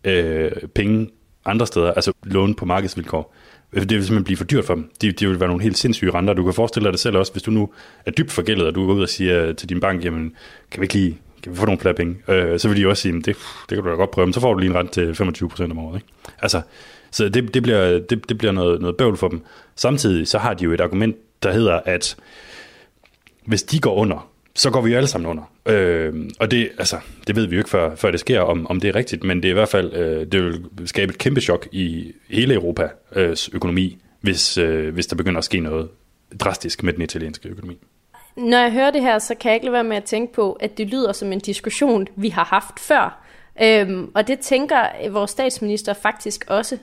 øh, 0.03 0.51
penge 0.75 1.10
andre 1.45 1.67
steder, 1.67 1.93
altså 1.93 2.13
låne 2.23 2.55
på 2.55 2.65
markedsvilkår. 2.65 3.33
Øh, 3.73 3.82
det 3.82 3.91
vil 3.91 4.06
simpelthen 4.06 4.23
blive 4.23 4.38
for 4.38 4.45
dyrt 4.45 4.65
for 4.65 4.75
dem. 4.75 4.91
Det, 5.01 5.19
det 5.19 5.30
vil 5.30 5.39
være 5.39 5.49
nogle 5.49 5.63
helt 5.63 5.77
sindssyge 5.77 6.13
renter. 6.13 6.34
Du 6.34 6.43
kan 6.43 6.53
forestille 6.53 6.86
dig 6.86 6.93
det 6.93 6.99
selv 6.99 7.17
også, 7.17 7.32
hvis 7.32 7.43
du 7.43 7.51
nu 7.51 7.69
er 8.06 8.12
dybt 8.12 8.32
forgældet, 8.32 8.67
og 8.67 8.75
du 8.75 8.86
går 8.86 8.93
ud 8.93 9.01
og 9.01 9.10
siger 9.10 9.53
til 9.53 9.69
din 9.69 9.80
bank, 9.80 10.06
jamen, 10.06 10.34
kan 10.71 10.82
vi 10.82 10.86
ikke 10.86 10.93
lige 10.93 11.17
kan 11.43 11.51
vi 11.51 11.58
få 11.58 11.65
nogle 11.65 11.80
flere 11.80 11.93
penge? 11.93 12.15
Øh, 12.27 12.60
så 12.60 12.67
vil 12.69 12.77
de 12.77 12.88
også 12.88 13.01
sige, 13.01 13.13
det, 13.13 13.25
det 13.25 13.36
kan 13.69 13.84
du 13.84 13.89
da 13.89 13.95
godt 13.95 14.12
prøve, 14.12 14.27
men 14.27 14.34
så 14.34 14.39
får 14.39 14.53
du 14.53 14.60
lige 14.60 14.69
en 14.69 14.75
rente 14.75 14.93
til 14.93 15.15
25 15.15 15.49
procent 15.49 15.71
om 15.71 15.80
året. 15.80 15.95
Ikke? 15.95 16.08
Altså, 16.39 16.62
så 17.12 17.30
det, 17.30 17.53
det 17.53 17.63
bliver, 17.63 17.99
det, 17.99 18.30
det 18.30 18.38
bliver 18.38 18.51
noget, 18.51 18.82
noget 18.82 18.97
bøvl 18.97 19.17
for 19.17 19.27
dem. 19.27 19.41
Samtidig 19.75 20.27
så 20.27 20.38
har 20.38 20.53
de 20.53 20.63
jo 20.63 20.73
et 20.73 20.82
argument, 20.82 21.15
der 21.43 21.51
hedder, 21.51 21.80
at 21.86 22.15
hvis 23.45 23.63
de 23.63 23.80
går 23.80 23.95
under, 23.95 24.30
så 24.58 24.70
går 24.70 24.82
vi 24.82 24.91
jo 24.91 24.98
alle 24.98 25.08
sammen 25.08 25.30
under. 25.30 25.43
Øh, 25.65 26.13
og 26.39 26.52
det, 26.52 26.70
altså, 26.78 27.00
det 27.28 27.36
ved 27.36 27.48
vi 27.48 27.56
jo 27.56 27.60
ikke, 27.60 27.70
før, 27.70 27.96
før 27.96 28.12
det 28.12 28.20
sker, 28.20 28.39
om, 28.39 28.67
om 28.67 28.80
det 28.80 28.88
er 28.88 28.96
rigtigt, 28.96 29.24
men 29.24 29.38
det 29.38 29.46
er 29.46 29.50
i 29.50 29.54
hvert 29.54 29.70
fald, 29.70 29.93
øh, 29.93 30.32
det 30.32 30.43
vil 30.43 30.88
skabe 30.88 31.12
et 31.12 31.17
kæmpe 31.17 31.41
chok 31.41 31.67
i 31.72 32.12
hele 32.30 32.54
Europas 32.54 32.91
øh, 33.15 33.36
økonomi, 33.54 33.98
hvis, 34.22 34.58
øh, 34.58 34.93
hvis 34.93 35.08
der 35.08 35.15
begynder 35.15 35.38
at 35.38 35.43
ske 35.43 35.60
noget 35.60 35.89
drastisk 36.39 36.84
med 36.84 36.93
den 36.93 37.02
italienske 37.02 37.50
økonomi. 37.50 37.78
Når 38.38 38.58
jeg 38.58 38.72
hører 38.72 38.91
det 38.91 39.02
her, 39.02 39.20
så 39.20 39.36
kan 39.36 39.50
jeg 39.50 39.56
ikke 39.56 39.65
lade 39.65 39.74
være 39.74 39.84
med 39.84 39.98
at 39.98 40.04
tænke 40.04 40.34
på, 40.34 40.52
at 40.52 40.78
det 40.78 40.88
lyder 40.88 41.12
som 41.12 41.32
en 41.32 41.39
diskussion, 41.39 42.08
vi 42.15 42.30
har 42.30 42.43
haft 42.43 42.80
før. 42.80 43.24
Øhm, 43.62 44.12
og 44.15 44.28
det 44.28 44.39
tænker 44.39 44.86
øh, 45.06 45.13
vores 45.13 45.32
statsminister 45.32 45.93
faktisk 45.93 46.46
også. 46.48 46.78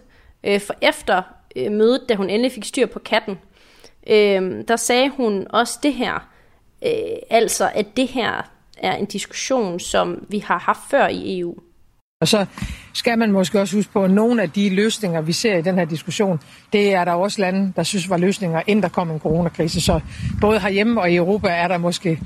Øh, 0.44 0.60
for 0.60 0.74
efter 0.82 1.22
øh, 1.56 1.72
mødet, 1.72 2.00
da 2.08 2.14
hun 2.14 2.30
endelig 2.30 2.52
fik 2.52 2.64
styr 2.64 2.86
på 2.86 2.98
katten, 2.98 3.38
øh, 4.06 4.64
der 4.68 4.76
sagde 4.76 5.10
hun 5.10 5.46
også 5.50 5.78
det 5.82 5.94
her. 5.94 6.33
Øh, 6.84 7.16
altså, 7.30 7.70
at 7.74 7.86
det 7.96 8.08
her 8.08 8.50
er 8.78 8.96
en 8.96 9.06
diskussion, 9.06 9.80
som 9.80 10.26
vi 10.28 10.38
har 10.38 10.58
haft 10.58 10.80
før 10.90 11.06
i 11.06 11.38
EU. 11.38 11.54
Og 12.20 12.28
så 12.28 12.46
skal 12.92 13.18
man 13.18 13.32
måske 13.32 13.60
også 13.60 13.76
huske 13.76 13.92
på, 13.92 14.04
at 14.04 14.10
nogle 14.10 14.42
af 14.42 14.50
de 14.50 14.70
løsninger, 14.70 15.20
vi 15.20 15.32
ser 15.32 15.56
i 15.56 15.62
den 15.62 15.74
her 15.74 15.84
diskussion, 15.84 16.40
det 16.72 16.94
er 16.94 17.04
der 17.04 17.12
også 17.12 17.40
lande, 17.40 17.72
der 17.76 17.82
synes 17.82 18.10
var 18.10 18.16
løsninger, 18.16 18.62
inden 18.66 18.82
der 18.82 18.88
kom 18.88 19.10
en 19.10 19.18
coronakrise. 19.18 19.80
Så 19.80 20.00
både 20.40 20.60
herhjemme 20.60 21.00
og 21.00 21.10
i 21.10 21.16
Europa 21.16 21.48
er 21.48 21.68
der 21.68 21.78
måske 21.78 22.20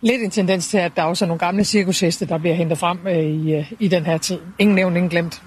lidt 0.00 0.22
en 0.22 0.30
tendens 0.30 0.68
til, 0.68 0.78
at 0.78 0.92
der 0.96 1.02
også 1.02 1.24
er 1.24 1.26
nogle 1.26 1.38
gamle 1.38 1.64
cirkusheste, 1.64 2.26
der 2.26 2.38
bliver 2.38 2.54
hentet 2.54 2.78
frem 2.78 2.98
øh, 3.06 3.18
i, 3.18 3.54
øh, 3.54 3.72
i 3.80 3.88
den 3.88 4.06
her 4.06 4.18
tid. 4.18 4.38
Ingen 4.58 4.74
nævnt, 4.74 4.96
ingen 4.96 5.10
glemt. 5.10 5.42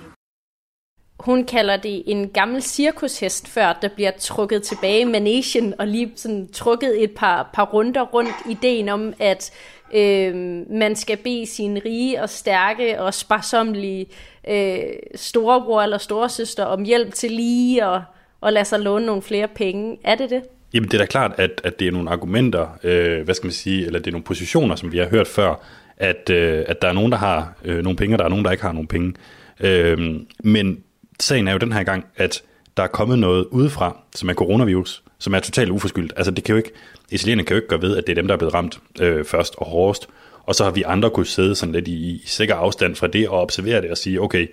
Hun 1.26 1.46
kalder 1.46 1.78
det 1.78 2.04
en 2.06 2.30
gammel 2.30 2.62
cirkushest, 2.62 3.48
før 3.48 3.80
der 3.82 3.88
bliver 3.88 4.12
trukket 4.20 4.64
tilbage 4.64 5.06
managen 5.06 5.74
og 5.80 5.88
lige 5.88 6.12
sådan 6.16 6.48
trukket 6.54 7.04
et 7.04 7.12
par, 7.12 7.50
par 7.54 7.66
runder 7.66 8.02
rundt 8.02 8.36
ideen 8.50 8.90
om, 8.90 9.14
at 9.20 9.52
øh, 9.94 10.36
man 10.70 10.96
skal 10.96 11.18
bede 11.18 11.46
sin 11.46 11.82
rige 11.86 12.22
og 12.22 12.30
stærke 12.30 13.02
og 13.02 13.14
sparsomlige 13.14 14.06
øh, 14.50 14.80
storebror 15.16 15.82
eller 15.82 15.98
storesøster 15.98 16.66
om 16.66 16.84
hjælp 16.84 17.14
til 17.14 17.32
lige 17.32 17.88
og, 17.88 18.04
og 18.42 18.54
lade 18.54 18.66
sig 18.66 18.80
låne 18.80 19.06
nogle 19.06 19.22
flere 19.22 19.48
penge. 19.48 19.98
Er 20.04 20.16
det 20.16 20.30
det? 20.30 20.42
Jamen 20.74 20.90
det 20.90 20.94
er 20.94 20.98
da 20.98 21.06
klart, 21.06 21.32
at, 21.38 21.62
at 21.64 21.80
det 21.80 21.88
er 21.88 21.92
nogle 21.92 22.10
argumenter, 22.10 22.68
øh, 22.84 23.22
hvad 23.22 23.36
skal 23.36 23.48
man 23.48 23.54
sige, 23.54 23.86
eller 23.86 24.00
det 24.00 24.08
er 24.08 24.12
nogle 24.12 24.24
positioner, 24.24 24.76
som 24.76 24.92
vi 24.92 24.98
har 24.98 25.10
hørt 25.10 25.28
før, 25.28 25.56
at, 25.98 26.30
øh, 26.30 26.64
at 26.68 26.82
der 26.82 26.88
er 26.88 26.94
nogen, 26.94 27.12
der 27.12 27.18
har 27.18 27.54
øh, 27.66 27.84
nogle 27.84 27.98
penge, 27.98 28.16
og 28.16 28.20
der 28.20 28.26
er 28.26 28.30
nogen, 28.30 28.46
der 28.46 28.52
ikke 28.52 28.64
har 28.64 28.72
nogle 28.72 28.88
penge. 28.88 29.14
Øh, 29.60 29.98
men 30.44 30.84
sagen 31.24 31.48
er 31.48 31.52
jo 31.52 31.58
den 31.58 31.72
her 31.72 31.84
gang, 31.84 32.06
at 32.16 32.44
der 32.78 32.84
er 32.84 32.88
kommet 32.88 33.20
noget 33.20 33.46
udefra, 33.46 33.98
som 34.16 34.30
er 34.30 34.34
coronavirus, 34.34 35.04
som 35.20 35.34
er 35.34 35.40
totalt 35.40 35.70
uforskyldt. 35.70 36.14
Altså 36.18 36.32
det 36.32 36.44
kan 36.44 36.54
jo 36.54 36.58
ikke, 36.58 36.72
italienerne 37.12 37.46
kan 37.46 37.56
jo 37.56 37.58
ikke 37.58 37.68
gøre 37.68 37.82
ved, 37.82 37.98
at 37.98 38.08
det 38.08 38.14
er 38.14 38.16
dem, 38.16 38.28
der 38.28 38.34
er 38.34 38.38
blevet 38.38 38.54
ramt 38.54 38.80
øh, 39.00 39.26
først 39.26 39.56
og 39.58 39.66
hårdest. 39.66 40.08
Og 40.44 40.56
så 40.56 40.64
har 40.64 40.72
vi 40.72 40.84
andre 40.84 41.10
kunne 41.10 41.26
sidde 41.26 41.56
sådan 41.56 41.74
lidt 41.74 41.88
i, 41.88 41.92
i 41.92 42.24
sikker 42.26 42.56
afstand 42.56 42.96
fra 42.96 43.08
det 43.08 43.30
og 43.30 43.42
observere 43.42 43.82
det 43.82 43.92
og 43.92 43.98
sige, 43.98 44.22
okay, 44.22 44.48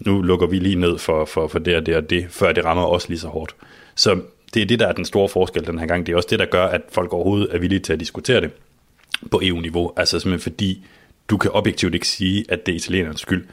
nu 0.00 0.22
lukker 0.22 0.46
vi 0.46 0.58
lige 0.58 0.74
ned 0.74 0.98
for, 0.98 1.24
for, 1.24 1.48
for 1.48 1.58
det 1.58 1.76
og 1.76 1.86
det 1.86 1.96
og 1.96 2.10
det, 2.10 2.26
før 2.30 2.52
det 2.52 2.64
rammer 2.64 2.86
os 2.86 3.08
lige 3.08 3.18
så 3.18 3.28
hårdt. 3.28 3.54
Så 3.94 4.20
det 4.54 4.62
er 4.62 4.66
det, 4.66 4.78
der 4.78 4.86
er 4.86 4.92
den 4.92 5.04
store 5.04 5.28
forskel 5.28 5.66
den 5.66 5.78
her 5.78 5.86
gang. 5.86 6.06
Det 6.06 6.12
er 6.12 6.16
også 6.16 6.28
det, 6.30 6.38
der 6.38 6.46
gør, 6.46 6.66
at 6.66 6.80
folk 6.92 7.12
overhovedet 7.12 7.54
er 7.54 7.58
villige 7.58 7.80
til 7.80 7.92
at 7.92 8.00
diskutere 8.00 8.40
det 8.40 8.50
på 9.30 9.40
EU-niveau. 9.42 9.92
Altså 9.96 10.20
simpelthen 10.20 10.52
fordi, 10.52 10.84
du 11.30 11.36
kan 11.36 11.50
objektivt 11.50 11.94
ikke 11.94 12.08
sige, 12.08 12.44
at 12.48 12.66
det 12.66 12.72
er 12.72 12.76
italienernes 12.76 13.20
skyld. 13.20 13.46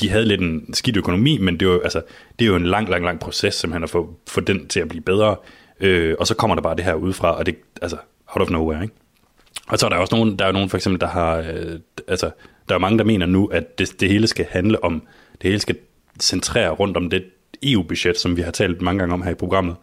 De 0.00 0.08
havde 0.08 0.24
lidt 0.24 0.40
en 0.40 0.74
skidt 0.74 0.96
økonomi, 0.96 1.38
men 1.38 1.60
det 1.60 1.66
er 1.68 1.72
jo, 1.72 1.80
altså, 1.80 2.02
det 2.38 2.44
er 2.44 2.48
jo 2.48 2.56
en 2.56 2.66
lang, 2.66 2.88
lang, 2.88 3.04
lang 3.04 3.20
proces, 3.20 3.54
som 3.54 3.72
han 3.72 3.82
at 3.82 3.90
få, 3.90 4.14
få 4.26 4.40
den 4.40 4.68
til 4.68 4.80
at 4.80 4.88
blive 4.88 5.02
bedre. 5.02 5.36
Øh, 5.80 6.16
og 6.18 6.26
så 6.26 6.34
kommer 6.34 6.54
der 6.54 6.62
bare 6.62 6.76
det 6.76 6.84
her 6.84 6.94
udefra, 6.94 7.38
og 7.38 7.46
det 7.46 7.56
altså 7.82 7.96
out 8.26 8.42
of 8.42 8.50
nowhere, 8.50 8.82
ikke? 8.82 8.94
Og 9.68 9.78
så 9.78 9.86
er 9.86 9.90
der 9.90 9.96
også 9.96 10.16
nogen, 10.16 10.38
der 10.38 10.44
er 10.44 10.52
nogen 10.52 10.68
for 10.68 10.76
eksempel, 10.76 11.00
der 11.00 11.06
har, 11.06 11.36
øh, 11.38 11.78
altså, 12.08 12.30
der 12.68 12.74
er 12.74 12.78
mange, 12.78 12.98
der 12.98 13.04
mener 13.04 13.26
nu, 13.26 13.46
at 13.46 13.78
det, 13.78 14.00
det 14.00 14.08
hele 14.08 14.26
skal 14.26 14.46
handle 14.50 14.84
om, 14.84 15.02
det 15.42 15.50
hele 15.50 15.60
skal 15.60 15.76
centrere 16.20 16.70
rundt 16.70 16.96
om 16.96 17.10
det 17.10 17.24
EU-budget, 17.62 18.18
som 18.18 18.36
vi 18.36 18.42
har 18.42 18.50
talt 18.50 18.82
mange 18.82 18.98
gange 18.98 19.14
om 19.14 19.22
her 19.22 19.30
i 19.30 19.34
programmet. 19.34 19.76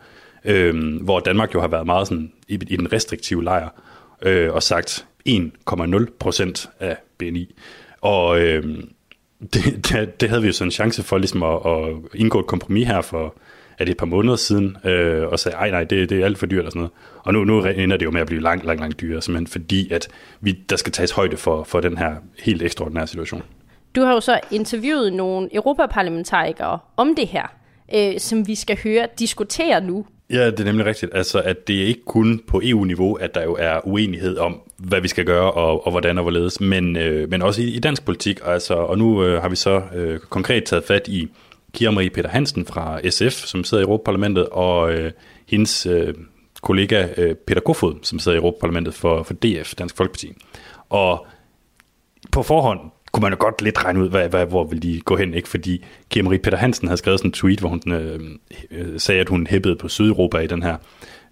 øh, 0.45 1.03
hvor 1.03 1.19
Danmark 1.19 1.53
jo 1.53 1.61
har 1.61 1.67
været 1.67 1.85
meget 1.85 2.07
sådan 2.07 2.31
i, 2.47 2.53
i 2.53 2.75
den 2.75 2.93
restriktive 2.93 3.43
lejr, 3.43 3.69
øh, 4.21 4.53
og 4.53 4.63
sagt 4.63 5.07
1,0 5.29 6.05
procent 6.19 6.69
af 6.79 6.97
BNI. 7.17 7.55
Og 8.01 8.39
øh, 8.39 8.63
det, 9.53 9.89
det, 9.89 10.21
det 10.21 10.29
havde 10.29 10.41
vi 10.41 10.47
jo 10.47 10.53
sådan 10.53 10.67
en 10.67 10.71
chance 10.71 11.03
for 11.03 11.17
ligesom 11.17 11.43
at, 11.43 11.59
at 11.65 11.95
indgå 12.13 12.39
et 12.39 12.47
kompromis 12.47 12.87
her 12.87 13.01
for 13.01 13.35
er 13.79 13.85
det 13.85 13.91
et 13.91 13.97
par 13.97 14.05
måneder 14.05 14.35
siden, 14.35 14.77
øh, 14.83 15.27
og 15.27 15.39
sagde, 15.39 15.57
ej 15.57 15.71
nej, 15.71 15.83
det, 15.83 16.09
det 16.09 16.21
er 16.21 16.25
alt 16.25 16.37
for 16.37 16.45
dyrt 16.45 16.65
og 16.65 16.71
sådan 16.71 16.79
noget. 16.79 16.91
Og 17.23 17.33
nu, 17.33 17.43
nu 17.43 17.65
ender 17.65 17.97
det 17.97 18.05
jo 18.05 18.11
med 18.11 18.21
at 18.21 18.27
blive 18.27 18.41
langt, 18.41 18.65
langt, 18.65 18.81
langt 18.81 19.01
dyrere, 19.01 19.21
simpelthen 19.21 19.47
fordi, 19.47 19.91
at 19.91 20.07
vi, 20.41 20.51
der 20.51 20.75
skal 20.75 20.91
tages 20.91 21.11
højde 21.11 21.37
for, 21.37 21.63
for 21.63 21.79
den 21.79 21.97
her 21.97 22.15
helt 22.43 22.61
ekstraordinære 22.61 23.07
situation. 23.07 23.43
Du 23.95 24.01
har 24.01 24.13
jo 24.13 24.19
så 24.19 24.39
interviewet 24.51 25.13
nogle 25.13 25.55
europaparlamentarikere 25.55 26.79
om 26.97 27.15
det 27.15 27.27
her, 27.27 27.55
øh, 27.95 28.19
som 28.19 28.47
vi 28.47 28.55
skal 28.55 28.77
høre 28.83 29.07
diskutere 29.19 29.81
nu. 29.81 30.05
Ja, 30.29 30.51
det 30.51 30.59
er 30.59 30.63
nemlig 30.63 30.85
rigtigt. 30.85 31.15
Altså, 31.15 31.41
at 31.41 31.67
det 31.67 31.81
er 31.81 31.85
ikke 31.85 32.05
kun 32.05 32.41
på 32.47 32.61
EU-niveau, 32.63 33.13
at 33.13 33.35
der 33.35 33.43
jo 33.43 33.55
er 33.59 33.87
uenighed 33.87 34.37
om, 34.37 34.61
hvad 34.77 35.01
vi 35.01 35.07
skal 35.07 35.25
gøre 35.25 35.51
og, 35.51 35.85
og 35.85 35.91
hvordan 35.91 36.17
og 36.17 36.21
hvorledes, 36.21 36.61
men, 36.61 36.97
øh, 36.97 37.29
men 37.29 37.41
også 37.41 37.61
i, 37.61 37.65
i 37.65 37.79
dansk 37.79 38.05
politik. 38.05 38.39
Altså, 38.45 38.73
og 38.73 38.97
nu 38.97 39.23
øh, 39.23 39.41
har 39.41 39.49
vi 39.49 39.55
så 39.55 39.81
øh, 39.95 40.19
konkret 40.19 40.63
taget 40.63 40.83
fat 40.83 41.07
i 41.07 41.27
Kira 41.73 41.91
Marie 41.91 42.09
Peter 42.09 42.29
Hansen 42.29 42.65
fra 42.65 43.09
SF, 43.09 43.45
som 43.45 43.63
sidder 43.63 43.83
i 43.83 43.85
Europaparlamentet, 43.85 44.49
og 44.49 44.93
øh, 44.93 45.11
hendes 45.47 45.85
øh, 45.85 46.13
kollega 46.61 47.07
øh, 47.17 47.35
Peter 47.35 47.61
Kofod, 47.61 47.95
som 48.01 48.19
sidder 48.19 48.35
i 48.35 48.39
Europaparlamentet 48.39 48.93
for, 48.93 49.23
for 49.23 49.33
DF, 49.33 49.75
Dansk 49.75 49.97
Folkeparti. 49.97 50.33
Og 50.89 51.27
på 52.31 52.43
forhånd 52.43 52.79
kunne 53.15 53.21
man 53.21 53.31
jo 53.31 53.37
godt 53.39 53.61
lidt 53.61 53.85
regne 53.85 53.99
ud, 53.99 54.09
hvad, 54.09 54.29
hvad, 54.29 54.45
hvor 54.45 54.63
vil 54.63 54.83
de 54.83 55.01
gå 55.01 55.15
hen, 55.15 55.33
ikke? 55.33 55.49
Fordi 55.49 55.85
Kira 56.09 56.23
Marie 56.23 56.39
Peter 56.39 56.57
Hansen 56.57 56.87
havde 56.87 56.97
skrevet 56.97 57.19
sådan 57.19 57.29
en 57.29 57.33
tweet, 57.33 57.59
hvor 57.59 57.69
hun 57.69 57.81
øh, 57.91 58.19
øh, 58.71 58.99
sagde, 58.99 59.21
at 59.21 59.29
hun 59.29 59.47
hæppede 59.47 59.75
på 59.75 59.87
Sydeuropa 59.87 60.37
i 60.37 60.47
den 60.47 60.63
her 60.63 60.77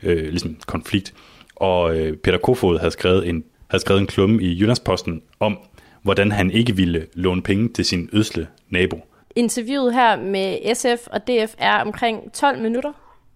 øh, 0.03 0.23
ligesom 0.23 0.57
konflikt. 0.65 1.13
Og 1.55 1.97
øh, 1.97 2.17
Peter 2.17 2.37
Kofod 2.37 2.79
havde 2.79 2.91
skrevet 2.91 3.29
en, 3.29 3.43
havde 3.69 3.81
skrevet 3.81 4.01
en 4.01 4.07
klumme 4.07 4.43
i 4.43 4.59
Jyllandsposten 4.59 5.21
om, 5.39 5.57
hvordan 6.01 6.31
han 6.31 6.51
ikke 6.51 6.75
ville 6.75 7.07
låne 7.13 7.41
penge 7.41 7.69
til 7.69 7.85
sin 7.85 8.09
ødsle 8.13 8.47
nabo. 8.69 9.01
Interviewet 9.35 9.93
her 9.93 10.15
med 10.15 10.75
SF 10.75 11.07
og 11.07 11.21
DF 11.27 11.53
er 11.57 11.81
omkring 11.81 12.33
12 12.33 12.61
minutter. 12.61 12.91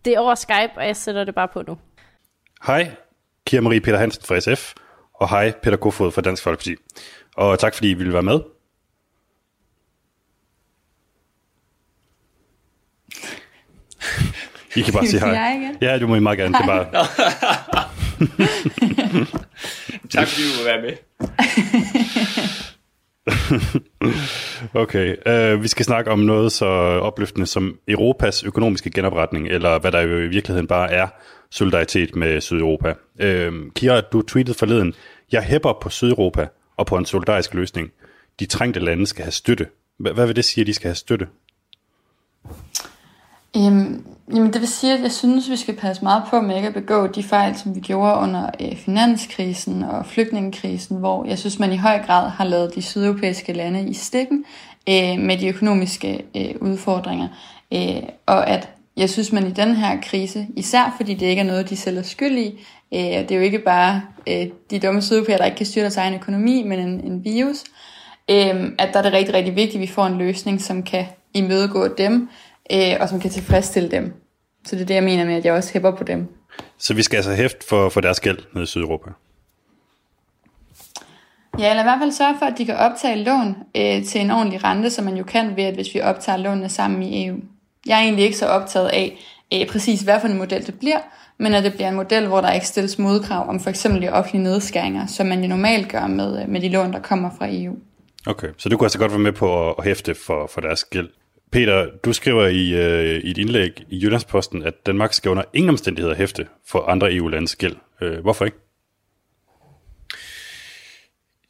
Det 0.06 0.14
er 0.14 0.20
over 0.20 0.36
Skype, 0.36 0.72
og 0.78 0.86
jeg 0.86 0.96
sætter 0.96 1.24
det 1.24 1.36
bare 1.36 1.48
på 1.54 1.64
nu. 1.68 1.78
Hej, 2.68 2.92
Kira 3.48 3.62
Marie 3.62 3.82
Peter 3.82 3.98
Hansen 3.98 4.24
fra 4.26 4.40
SF, 4.40 4.74
og 5.14 5.30
hej, 5.30 5.54
Peter 5.64 5.78
Kofod 5.78 6.12
fra 6.12 6.22
Dansk 6.22 6.44
Folkeparti. 6.44 6.76
Og 7.38 7.60
tak 7.60 7.73
fordi 7.73 7.89
I 7.89 7.93
ville 7.93 8.13
være 8.13 8.23
med. 8.23 8.39
I 14.76 14.82
kan 14.82 14.93
bare 14.93 15.08
sige 15.08 15.19
hej. 15.19 15.30
jeg 15.30 15.60
igen? 15.62 15.78
Ja, 15.82 16.00
du 16.00 16.08
må 16.08 16.15
I 16.15 16.19
meget 16.19 16.38
gerne. 16.38 16.54
Det 16.54 16.62
er 16.62 16.65
bare... 16.65 16.86
tak 20.10 20.28
fordi 20.28 20.41
du 20.41 20.58
vil 20.58 20.65
være 20.65 20.82
med. 20.82 20.93
okay, 24.84 25.15
uh, 25.56 25.63
vi 25.63 25.67
skal 25.67 25.86
snakke 25.86 26.12
om 26.12 26.19
noget 26.19 26.52
så 26.52 26.65
opløftende 27.02 27.47
som 27.47 27.78
Europas 27.88 28.43
økonomiske 28.43 28.89
genopretning, 28.89 29.47
eller 29.47 29.80
hvad 29.80 29.91
der 29.91 30.02
jo 30.02 30.17
i 30.17 30.28
virkeligheden 30.28 30.67
bare 30.67 30.91
er 30.91 31.08
solidaritet 31.52 32.15
med 32.15 32.41
Sydeuropa. 32.41 32.93
Uh, 33.23 33.71
Kira, 33.76 34.02
du 34.02 34.21
tweetede 34.21 34.58
forleden, 34.58 34.93
jeg 35.32 35.43
hæpper 35.43 35.73
på 35.82 35.89
Sydeuropa 35.89 36.47
og 36.78 36.86
på 36.86 36.98
en 36.98 37.06
solidarisk 37.06 37.54
løsning. 37.54 37.92
De 38.40 38.46
trængte 38.46 38.80
lande 38.80 39.08
skal 39.08 39.24
have 39.24 39.32
støtte. 39.32 39.68
H- 40.00 40.13
hvad 40.13 40.26
vil 40.26 40.36
det 40.36 40.46
sige, 40.46 40.62
at 40.62 40.68
de 40.68 40.74
skal 40.74 40.88
have 40.88 40.96
støtte? 40.96 41.28
Øhm, 43.58 44.06
jamen 44.34 44.54
det 44.54 44.62
vil 44.62 44.68
sige, 44.68 44.94
at 44.94 45.02
jeg 45.02 45.12
synes, 45.12 45.50
vi 45.50 45.56
skal 45.56 45.76
passe 45.76 46.04
meget 46.04 46.24
på 46.30 46.42
med 46.42 46.56
ikke 46.56 46.68
at 46.68 46.74
begå 46.74 47.08
de 47.08 47.24
fejl, 47.24 47.58
som 47.58 47.76
vi 47.76 47.80
gjorde 47.80 48.20
under 48.20 48.50
øh, 48.62 48.78
finanskrisen 48.78 49.84
og 49.84 50.06
flygtningekrisen, 50.06 50.98
hvor 50.98 51.26
jeg 51.26 51.40
synes, 51.40 51.60
man 51.60 51.74
i 51.74 51.78
høj 51.78 52.06
grad 52.06 52.30
har 52.30 52.46
lavet 52.46 52.76
de 52.76 52.82
sydeuropæiske 52.82 53.54
lande 53.54 53.90
i 53.90 53.94
stikken 53.94 54.46
øh, 54.90 55.20
med 55.20 55.38
de 55.38 55.48
økonomiske 55.48 56.26
øh, 56.36 56.56
udfordringer. 56.62 57.28
Øh, 57.74 58.04
og 58.26 58.50
at 58.50 58.70
jeg 58.98 59.10
synes, 59.10 59.32
man 59.32 59.48
i 59.48 59.52
den 59.52 59.76
her 59.76 60.02
krise, 60.02 60.48
især 60.56 60.94
fordi 60.98 61.13
det 61.13 61.26
ikke 61.26 61.40
er 61.40 61.46
noget, 61.46 61.70
de 61.70 61.78
selv 61.78 61.98
er 61.98 62.02
skyld 62.02 62.38
i, 62.38 62.60
øh, 62.93 63.00
det 63.00 63.32
er 63.32 63.36
jo 63.36 63.41
ikke 63.41 63.60
bare 63.60 64.02
øh, 64.28 64.47
de 64.69 64.80
dumme 64.80 65.02
sydeuropæere, 65.02 65.38
der 65.38 65.45
ikke 65.45 65.58
kan 65.58 65.65
styre 65.65 65.82
deres 65.82 65.97
egen 65.97 66.13
økonomi, 66.13 66.63
men 66.63 66.80
en, 66.80 67.00
en 67.00 67.26
virus, 67.26 67.63
øh, 68.30 68.71
at 68.80 68.89
der 68.93 69.00
er 69.00 69.04
det 69.04 69.13
rigtig, 69.13 69.34
rigtig 69.34 69.56
vigtigt, 69.56 69.76
at 69.76 69.82
vi 69.82 69.88
får 69.88 70.06
en 70.06 70.17
løsning, 70.17 70.62
som 70.62 70.84
kan 70.84 71.06
imødegå 71.34 71.88
dem, 71.88 72.30
øh, 72.71 72.93
og 73.00 73.10
som 73.10 73.19
kan 73.19 73.30
tilfredsstille 73.30 73.91
dem. 73.91 74.13
Så 74.65 74.76
det 74.76 74.82
er 74.82 74.86
det, 74.86 74.95
jeg 74.95 75.04
mener 75.04 75.26
med, 75.26 75.36
at 75.36 75.45
jeg 75.45 75.54
også 75.54 75.73
hæpper 75.73 75.91
på 75.91 76.04
dem. 76.04 76.28
Så 76.78 76.93
vi 76.93 77.04
skal 77.04 77.17
altså 77.17 77.34
hæfte 77.34 77.67
for, 77.67 77.89
for 77.89 78.02
deres 78.02 78.19
gæld 78.19 78.38
nede 78.54 78.63
i 78.63 78.67
Sydeuropa. 78.67 79.10
Ja, 81.60 81.69
eller 81.69 81.84
i 81.84 81.86
hvert 81.86 82.00
fald 82.00 82.12
sørge 82.12 82.36
for, 82.39 82.45
at 82.45 82.58
de 82.58 82.65
kan 82.65 82.76
optage 82.76 83.23
lån 83.23 83.56
øh, 83.76 84.06
til 84.06 84.21
en 84.21 84.32
ordentlig 84.32 84.63
rente, 84.63 84.89
som 84.89 85.06
man 85.06 85.17
jo 85.17 85.23
kan 85.23 85.56
ved, 85.56 85.63
at 85.63 85.73
hvis 85.73 85.93
vi 85.93 86.02
optager 86.02 86.38
lånene 86.38 86.69
sammen 86.69 87.04
i 87.04 87.28
EU. 87.28 87.38
Jeg 87.86 87.97
er 87.97 88.04
egentlig 88.04 88.26
ikke 88.26 88.38
så 88.38 88.47
optaget 88.47 88.88
af 88.88 89.17
øh, 89.54 89.67
præcis, 89.67 90.02
hvad 90.02 90.19
for 90.19 90.28
en 90.28 90.38
model 90.38 90.65
det 90.65 90.80
bliver, 90.80 91.00
men 91.39 91.54
at 91.54 91.63
det 91.63 91.73
bliver 91.73 91.89
en 91.89 91.95
model, 91.95 92.28
hvor 92.28 92.41
der 92.41 92.52
ikke 92.52 92.67
stilles 92.67 93.00
modkrav 93.00 93.50
om 93.50 93.60
for 93.60 93.69
eksempel 93.69 94.02
de 94.02 94.10
offentlige 94.10 94.43
nedskæringer, 94.43 95.06
som 95.06 95.28
man 95.28 95.41
jo 95.41 95.47
normalt 95.47 95.91
gør 95.91 96.08
med, 96.08 96.41
øh, 96.41 96.50
med 96.50 96.62
de 96.62 96.69
lån, 96.69 96.93
der 96.93 97.00
kommer 97.00 97.30
fra 97.38 97.47
EU. 97.50 97.76
Okay, 98.28 98.47
så 98.58 98.69
du 98.69 98.78
kunne 98.78 98.86
altså 98.86 99.00
godt 99.00 99.12
være 99.12 99.19
med 99.19 99.32
på 99.32 99.69
at, 99.69 99.76
at 99.78 99.84
hæfte 99.84 100.15
for, 100.15 100.47
for 100.47 100.62
deres 100.62 100.84
gæld. 100.84 101.10
Peter, 101.52 101.86
du 102.06 102.13
skriver 102.13 102.47
i, 102.47 102.73
øh, 102.73 103.21
i 103.23 103.32
et 103.32 103.38
indlæg 103.38 103.84
i 103.89 104.00
Jyllandsposten, 104.04 104.63
at 104.63 104.73
Danmark 104.86 105.13
skal 105.13 105.32
under 105.32 105.43
ingen 105.54 105.69
omstændigheder 105.69 106.15
hæfte 106.15 106.47
for 106.67 106.89
andre 106.89 107.13
EU-landes 107.13 107.56
gæld. 107.56 107.76
Øh, 108.02 108.19
hvorfor 108.19 108.45
ikke? 108.45 108.58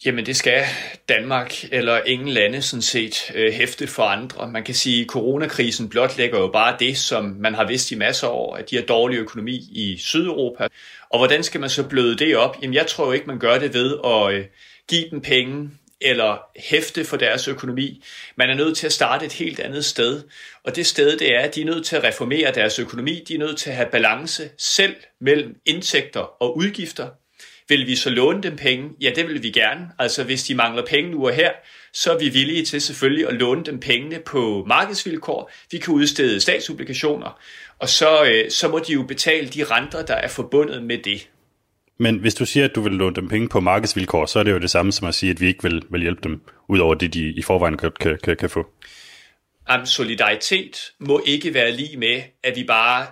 Jamen 0.06 0.26
det 0.26 0.36
skal 0.36 0.64
Danmark 1.10 1.54
eller 1.72 2.02
ingen 2.06 2.28
lande 2.28 2.62
sådan 2.62 2.82
set 2.82 3.32
øh, 3.36 3.54
hæfte 3.54 3.88
for 3.88 4.04
andre. 4.04 4.52
Man 4.52 4.64
kan 4.64 4.76
sige, 4.76 5.02
at 5.02 5.08
coronakrisen 5.08 5.90
blotlægger 5.90 6.40
jo 6.40 6.48
bare 6.48 6.76
det, 6.80 6.98
som 6.98 7.26
man 7.40 7.54
har 7.54 7.68
vidst 7.68 7.92
i 7.92 7.96
masser 7.96 8.28
af 8.28 8.32
år, 8.32 8.56
at 8.56 8.70
de 8.70 8.76
har 8.76 8.84
dårlig 8.84 9.18
økonomi 9.18 9.56
i 9.56 9.98
Sydeuropa. 10.00 10.68
Og 11.10 11.20
hvordan 11.20 11.44
skal 11.44 11.62
man 11.62 11.70
så 11.70 11.88
bløde 11.88 12.18
det 12.18 12.38
op? 12.38 12.58
Jamen 12.62 12.74
jeg 12.74 12.88
tror 12.88 13.06
jo 13.06 13.12
ikke, 13.12 13.26
man 13.26 13.40
gør 13.40 13.60
det 13.60 13.74
ved 13.74 13.98
at 14.06 14.34
øh, 14.34 14.46
give 14.88 15.10
dem 15.12 15.22
penge 15.22 15.70
eller 16.02 16.38
hæfte 16.56 17.06
for 17.06 17.18
deres 17.18 17.48
økonomi. 17.48 18.04
Man 18.36 18.50
er 18.50 18.56
nødt 18.56 18.78
til 18.78 18.86
at 18.86 18.94
starte 18.94 19.26
et 19.26 19.34
helt 19.34 19.60
andet 19.60 19.86
sted. 19.86 20.24
Og 20.64 20.76
det 20.76 20.86
sted, 20.86 21.18
det 21.18 21.36
er, 21.36 21.40
at 21.40 21.56
de 21.56 21.62
er 21.62 21.66
nødt 21.66 21.86
til 21.86 21.96
at 21.96 22.04
reformere 22.04 22.52
deres 22.54 22.80
økonomi. 22.80 23.24
De 23.28 23.36
er 23.36 23.40
nødt 23.40 23.58
til 23.58 23.70
at 23.70 23.76
have 23.76 23.90
balance 23.92 24.50
selv 24.58 24.96
mellem 25.22 25.56
indtægter 25.66 26.20
og 26.20 26.58
udgifter. 26.58 27.08
Vil 27.70 27.88
vi 27.88 27.96
så 27.96 28.10
låne 28.10 28.44
dem 28.44 28.56
penge? 28.56 28.90
Ja, 29.02 29.12
det 29.16 29.28
vil 29.28 29.44
vi 29.44 29.52
gerne. 29.52 29.90
Altså 30.00 30.24
hvis 30.24 30.44
de 30.44 30.56
mangler 30.56 30.86
penge 30.86 31.12
nu 31.12 31.28
og 31.28 31.34
her, 31.34 31.52
så 31.94 32.14
er 32.14 32.20
vi 32.20 32.30
villige 32.30 32.66
til 32.66 32.82
selvfølgelig 32.82 33.28
at 33.28 33.34
låne 33.34 33.64
dem 33.64 33.80
pengene 33.80 34.20
på 34.26 34.66
markedsvilkår. 34.68 35.52
Vi 35.72 35.78
kan 35.78 35.94
udstede 35.94 36.40
statsobligationer, 36.42 37.40
og 37.80 37.90
så, 37.90 38.24
øh, 38.24 38.52
så 38.52 38.68
må 38.68 38.80
de 38.80 38.94
jo 38.94 39.04
betale 39.04 39.48
de 39.48 39.64
renter, 39.64 40.06
der 40.06 40.14
er 40.14 40.28
forbundet 40.28 40.84
med 40.84 40.98
det. 40.98 41.30
Men 42.00 42.18
hvis 42.18 42.36
du 42.36 42.46
siger, 42.46 42.66
at 42.66 42.76
du 42.76 42.82
vil 42.82 42.92
låne 42.92 43.16
dem 43.16 43.28
penge 43.28 43.50
på 43.50 43.60
markedsvilkår, 43.60 44.26
så 44.26 44.40
er 44.40 44.44
det 44.44 44.52
jo 44.52 44.60
det 44.60 44.70
samme 44.70 44.92
som 44.92 45.08
at 45.08 45.16
sige, 45.16 45.30
at 45.30 45.42
vi 45.42 45.48
ikke 45.48 45.64
vil, 45.64 45.84
vil 45.90 46.02
hjælpe 46.02 46.22
dem, 46.24 46.42
ud 46.70 46.80
over 46.80 46.94
det, 46.94 47.14
de 47.14 47.34
i 47.34 47.42
forvejen 47.42 47.78
kan, 47.78 47.92
kan, 48.00 48.18
kan, 48.24 48.38
kan 48.38 48.50
få. 48.50 48.68
Jamen, 49.70 49.86
solidaritet 49.86 50.78
må 51.00 51.22
ikke 51.26 51.54
være 51.54 51.72
lige 51.72 51.98
med, 51.98 52.22
at 52.44 52.56
vi 52.56 52.64
bare 52.64 53.06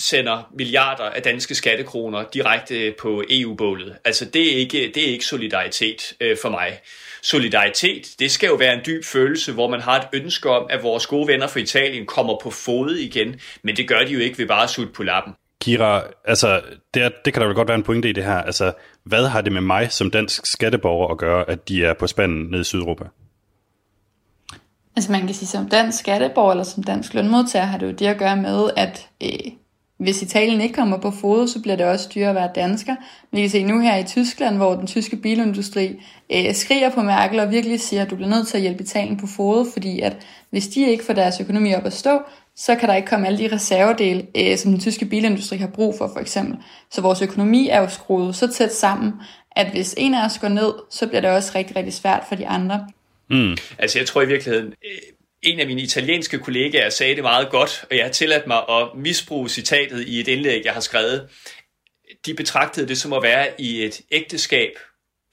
sender 0.00 0.50
milliarder 0.54 1.04
af 1.04 1.22
danske 1.22 1.54
skattekroner 1.54 2.24
direkte 2.34 2.94
på 3.00 3.24
EU-bålet. 3.30 3.96
Altså, 4.04 4.24
det 4.24 4.52
er 4.52 4.56
ikke, 4.56 4.92
det 4.94 5.08
er 5.08 5.12
ikke 5.12 5.24
solidaritet 5.24 6.12
øh, 6.20 6.36
for 6.42 6.48
mig. 6.48 6.80
Solidaritet, 7.22 8.06
det 8.18 8.30
skal 8.30 8.46
jo 8.46 8.54
være 8.54 8.74
en 8.74 8.80
dyb 8.86 9.04
følelse, 9.04 9.52
hvor 9.52 9.68
man 9.68 9.80
har 9.80 10.00
et 10.00 10.06
ønske 10.12 10.50
om, 10.50 10.66
at 10.70 10.82
vores 10.82 11.06
gode 11.06 11.28
venner 11.28 11.46
fra 11.46 11.60
Italien 11.60 12.06
kommer 12.06 12.38
på 12.42 12.50
fod 12.50 12.96
igen, 12.96 13.40
men 13.62 13.76
det 13.76 13.88
gør 13.88 14.00
de 14.00 14.12
jo 14.12 14.20
ikke 14.20 14.38
ved 14.38 14.46
bare 14.46 14.62
at 14.62 14.70
sutte 14.70 14.92
på 14.92 15.02
lappen. 15.02 15.34
Kira, 15.60 16.02
altså, 16.24 16.60
det, 16.94 17.02
er, 17.02 17.10
det 17.24 17.32
kan 17.32 17.40
der 17.40 17.46
vel 17.46 17.56
godt 17.56 17.68
være 17.68 17.76
en 17.76 17.82
pointe 17.82 18.08
i 18.08 18.12
det 18.12 18.24
her. 18.24 18.42
Altså, 18.42 18.72
hvad 19.04 19.26
har 19.26 19.40
det 19.40 19.52
med 19.52 19.60
mig 19.60 19.92
som 19.92 20.10
dansk 20.10 20.46
skatteborger 20.46 21.08
at 21.08 21.18
gøre, 21.18 21.50
at 21.50 21.68
de 21.68 21.84
er 21.84 21.94
på 21.94 22.06
spanden 22.06 22.44
nede 22.50 22.60
i 22.60 22.64
Sydeuropa? 22.64 23.04
Altså 24.96 25.12
man 25.12 25.20
kan 25.26 25.34
sige, 25.34 25.48
som 25.48 25.68
dansk 25.68 25.98
skatteborger 25.98 26.50
eller 26.50 26.64
som 26.64 26.82
dansk 26.82 27.14
lønmodtager 27.14 27.64
har 27.64 27.78
det 27.78 27.86
jo 27.86 27.92
det 27.92 28.06
at 28.06 28.18
gøre 28.18 28.36
med, 28.36 28.70
at 28.76 29.08
øh, 29.22 29.52
hvis 30.00 30.22
Italien 30.22 30.60
ikke 30.60 30.74
kommer 30.74 30.98
på 30.98 31.10
fod, 31.10 31.48
så 31.48 31.62
bliver 31.62 31.76
det 31.76 31.86
også 31.86 32.08
dyrere 32.14 32.28
at 32.28 32.34
være 32.34 32.50
dansker. 32.54 32.96
Vi 33.32 33.40
kan 33.40 33.50
se 33.50 33.62
nu 33.62 33.80
her 33.80 33.96
i 33.96 34.04
Tyskland, 34.04 34.56
hvor 34.56 34.74
den 34.74 34.86
tyske 34.86 35.16
bilindustri 35.16 36.02
øh, 36.32 36.54
skriger 36.54 36.90
på 36.90 37.02
Merkel 37.02 37.40
og 37.40 37.50
virkelig 37.50 37.80
siger, 37.80 38.02
at 38.02 38.10
du 38.10 38.16
bliver 38.16 38.30
nødt 38.30 38.48
til 38.48 38.56
at 38.56 38.62
hjælpe 38.62 38.82
Italien 38.82 39.16
på 39.16 39.26
fod, 39.26 39.72
fordi 39.72 40.00
at 40.00 40.16
hvis 40.50 40.68
de 40.68 40.90
ikke 40.90 41.04
får 41.04 41.12
deres 41.12 41.40
økonomi 41.40 41.74
op 41.74 41.86
at 41.86 41.92
stå, 41.92 42.20
så 42.56 42.74
kan 42.74 42.88
der 42.88 42.94
ikke 42.94 43.08
komme 43.08 43.26
alle 43.26 43.38
de 43.38 43.54
reservedele, 43.54 44.26
øh, 44.36 44.56
som 44.56 44.70
den 44.70 44.80
tyske 44.80 45.04
bilindustri 45.04 45.56
har 45.56 45.68
brug 45.68 45.94
for, 45.98 46.10
for 46.12 46.20
eksempel. 46.20 46.56
Så 46.90 47.00
vores 47.00 47.22
økonomi 47.22 47.68
er 47.68 47.80
jo 47.80 47.88
skruet 47.88 48.36
så 48.36 48.52
tæt 48.52 48.74
sammen, 48.74 49.12
at 49.56 49.70
hvis 49.70 49.94
en 49.98 50.14
af 50.14 50.24
os 50.24 50.38
går 50.38 50.48
ned, 50.48 50.72
så 50.90 51.06
bliver 51.06 51.20
det 51.20 51.30
også 51.30 51.52
rigtig, 51.54 51.76
rigtig 51.76 51.94
svært 51.94 52.24
for 52.28 52.34
de 52.34 52.46
andre. 52.46 52.86
Mm. 53.30 53.56
Altså 53.78 53.98
jeg 53.98 54.06
tror 54.06 54.22
i 54.22 54.26
virkeligheden, 54.26 54.66
øh, 54.66 55.19
en 55.42 55.60
af 55.60 55.66
mine 55.66 55.82
italienske 55.82 56.38
kollegaer 56.38 56.90
sagde 56.90 57.14
det 57.14 57.22
meget 57.22 57.50
godt, 57.50 57.84
og 57.90 57.96
jeg 57.96 58.04
har 58.04 58.12
tilladt 58.12 58.46
mig 58.46 58.68
at 58.68 58.88
misbruge 58.94 59.48
citatet 59.48 60.08
i 60.08 60.20
et 60.20 60.28
indlæg, 60.28 60.64
jeg 60.64 60.72
har 60.72 60.80
skrevet. 60.80 61.28
De 62.26 62.34
betragtede 62.34 62.88
det 62.88 62.98
som 62.98 63.12
at 63.12 63.22
være 63.22 63.60
i 63.60 63.84
et 63.84 64.00
ægteskab. 64.10 64.70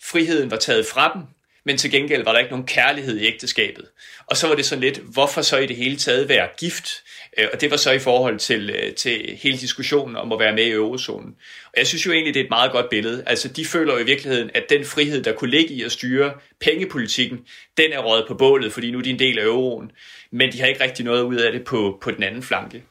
Friheden 0.03 0.51
var 0.51 0.57
taget 0.57 0.85
fra 0.85 1.13
dem, 1.13 1.21
men 1.65 1.77
til 1.77 1.91
gengæld 1.91 2.23
var 2.23 2.31
der 2.31 2.39
ikke 2.39 2.51
nogen 2.51 2.67
kærlighed 2.67 3.17
i 3.19 3.25
ægteskabet. 3.25 3.89
Og 4.27 4.37
så 4.37 4.47
var 4.47 4.55
det 4.55 4.65
sådan 4.65 4.83
lidt, 4.83 4.97
hvorfor 4.97 5.41
så 5.41 5.57
i 5.57 5.65
det 5.65 5.75
hele 5.75 5.97
taget 5.97 6.29
være 6.29 6.49
gift? 6.59 6.89
Øh, 7.37 7.47
og 7.53 7.61
det 7.61 7.71
var 7.71 7.77
så 7.77 7.91
i 7.91 7.99
forhold 7.99 8.39
til, 8.39 8.69
øh, 8.69 8.93
til 8.93 9.37
hele 9.41 9.57
diskussionen 9.57 10.15
om 10.15 10.31
at 10.31 10.39
være 10.39 10.53
med 10.55 10.63
i 10.63 10.71
eurozonen. 10.71 11.35
Og 11.65 11.73
jeg 11.77 11.87
synes 11.87 12.05
jo 12.05 12.11
egentlig, 12.11 12.33
det 12.33 12.39
er 12.39 12.43
et 12.43 12.49
meget 12.49 12.71
godt 12.71 12.89
billede. 12.89 13.23
Altså, 13.25 13.47
de 13.47 13.65
føler 13.65 13.93
jo 13.93 13.99
i 13.99 14.05
virkeligheden, 14.05 14.49
at 14.53 14.63
den 14.69 14.85
frihed, 14.85 15.23
der 15.23 15.33
kunne 15.33 15.49
ligge 15.49 15.73
i 15.73 15.83
at 15.83 15.91
styre 15.91 16.33
pengepolitikken, 16.61 17.39
den 17.77 17.91
er 17.91 17.99
røget 17.99 18.25
på 18.27 18.33
bålet, 18.33 18.73
fordi 18.73 18.91
nu 18.91 18.97
er 18.97 19.03
de 19.03 19.09
en 19.09 19.19
del 19.19 19.39
af 19.39 19.43
euroen. 19.43 19.91
Men 20.31 20.51
de 20.51 20.59
har 20.59 20.67
ikke 20.67 20.83
rigtig 20.83 21.05
noget 21.05 21.23
ud 21.23 21.35
af 21.35 21.51
det 21.51 21.63
på, 21.63 21.97
på 22.01 22.11
den 22.11 22.23
anden 22.23 22.43
flanke. 22.43 22.83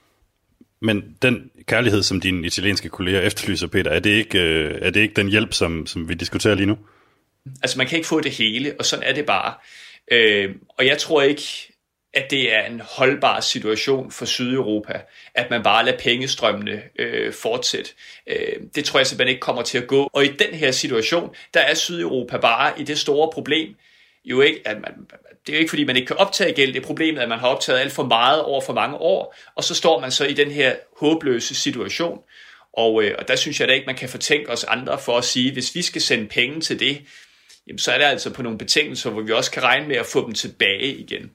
Men 0.80 1.16
den 1.22 1.50
kærlighed, 1.66 2.02
som 2.02 2.20
dine 2.20 2.46
italienske 2.46 2.88
kolleger 2.88 3.20
efterlyser, 3.20 3.66
Peter, 3.66 3.90
er 3.90 4.00
det 4.00 4.11
ikke, 4.11 4.38
øh, 4.38 4.78
er 4.82 4.90
det 4.90 5.00
ikke 5.00 5.14
den 5.14 5.28
hjælp, 5.28 5.52
som, 5.52 5.87
som 5.87 6.09
vi 6.09 6.14
diskuterer 6.14 6.54
lige 6.54 6.66
nu? 6.66 6.78
Altså 7.62 7.78
man 7.78 7.87
kan 7.87 7.96
ikke 7.96 8.09
få 8.09 8.20
det 8.20 8.32
hele, 8.32 8.74
og 8.78 8.85
sådan 8.85 9.04
er 9.04 9.14
det 9.14 9.26
bare. 9.26 9.54
Øh, 10.12 10.54
og 10.68 10.87
jeg 10.87 10.98
tror 10.98 11.22
ikke, 11.22 11.72
at 12.16 12.31
det 12.31 12.55
er 12.55 12.66
en 12.66 12.81
holdbar 12.85 13.40
situation 13.40 14.11
for 14.11 14.24
Sydeuropa, 14.24 15.00
at 15.35 15.50
man 15.50 15.62
bare 15.62 15.85
lader 15.85 15.98
pengestrømmene 15.98 16.83
øh, 16.98 17.33
fortsætte. 17.33 17.90
Øh, 18.26 18.37
det 18.74 18.85
tror 18.85 19.00
jeg 19.00 19.07
simpelthen 19.07 19.31
ikke 19.31 19.40
kommer 19.40 19.62
til 19.62 19.79
at 19.79 19.87
gå. 19.87 20.11
Og 20.12 20.24
i 20.24 20.29
den 20.29 20.55
her 20.55 20.70
situation, 20.70 21.35
der 21.55 21.61
er 21.61 21.74
Sydeuropa 21.74 22.37
bare 22.38 22.81
i 22.81 22.85
det 22.85 22.98
store 22.98 23.31
problem, 23.33 23.74
jo 24.24 24.40
ikke, 24.40 24.61
at 24.64 24.76
man, 24.81 24.94
det 25.46 25.52
er 25.52 25.57
jo 25.57 25.59
ikke 25.59 25.68
fordi, 25.68 25.85
man 25.85 25.96
ikke 25.96 26.07
kan 26.07 26.16
optage 26.16 26.52
gæld, 26.52 26.72
det 26.72 26.83
er 26.83 26.87
problemet, 26.87 27.20
at 27.20 27.29
man 27.29 27.38
har 27.38 27.48
optaget 27.48 27.79
alt 27.79 27.92
for 27.92 28.05
meget 28.05 28.42
over 28.42 28.61
for 28.61 28.72
mange 28.72 28.96
år, 28.96 29.37
og 29.55 29.64
så 29.64 29.74
står 29.74 30.00
man 30.00 30.11
så 30.11 30.24
i 30.24 30.33
den 30.33 30.50
her 30.50 30.74
håbløse 31.00 31.55
situation. 31.55 32.18
Og, 32.72 33.05
øh, 33.05 33.14
og 33.18 33.29
der 33.29 33.37
synes 33.37 33.61
jeg 33.61 33.68
da 33.68 33.72
ikke, 33.72 33.87
man 33.87 33.96
kan 33.96 34.09
fortænke 34.09 34.50
os 34.50 34.64
andre 34.64 34.98
for 34.98 35.18
at 35.18 35.24
sige, 35.24 35.52
hvis 35.52 35.74
vi 35.74 35.83
skal 35.83 36.02
sende 36.02 36.26
penge 36.26 36.61
til 36.61 36.81
det, 36.81 37.02
jamen 37.66 37.79
så 37.79 37.92
er 37.92 37.98
det 37.98 38.05
altså 38.05 38.33
på 38.33 38.42
nogle 38.42 38.59
betingelser, 38.59 39.11
hvor 39.11 39.22
vi 39.22 39.33
også 39.33 39.50
kan 39.50 39.62
regne 39.62 39.88
med 39.88 39.96
at 39.96 40.07
få 40.07 40.26
dem 40.26 40.35
tilbage 40.35 40.94
igen. 40.94 41.31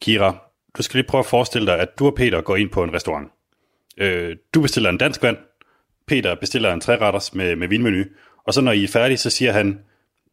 Kira, 0.00 0.36
du 0.76 0.82
skal 0.82 0.98
lige 0.98 1.08
prøve 1.08 1.20
at 1.20 1.26
forestille 1.26 1.66
dig, 1.66 1.78
at 1.78 1.98
du 1.98 2.06
og 2.06 2.14
Peter 2.14 2.40
går 2.40 2.56
ind 2.56 2.70
på 2.70 2.82
en 2.82 2.92
restaurant. 2.94 3.28
Øh, 3.96 4.36
du 4.54 4.60
bestiller 4.62 4.90
en 4.90 4.98
dansk 4.98 5.22
vand, 5.22 5.36
Peter 6.06 6.34
bestiller 6.34 6.72
en 6.72 6.80
træretters 6.80 7.34
med, 7.34 7.56
med 7.56 7.68
vinmenu, 7.68 8.04
og 8.44 8.54
så 8.54 8.60
når 8.60 8.72
I 8.72 8.84
er 8.84 8.88
færdige, 8.88 9.18
så 9.18 9.30
siger 9.30 9.52
han, 9.52 9.80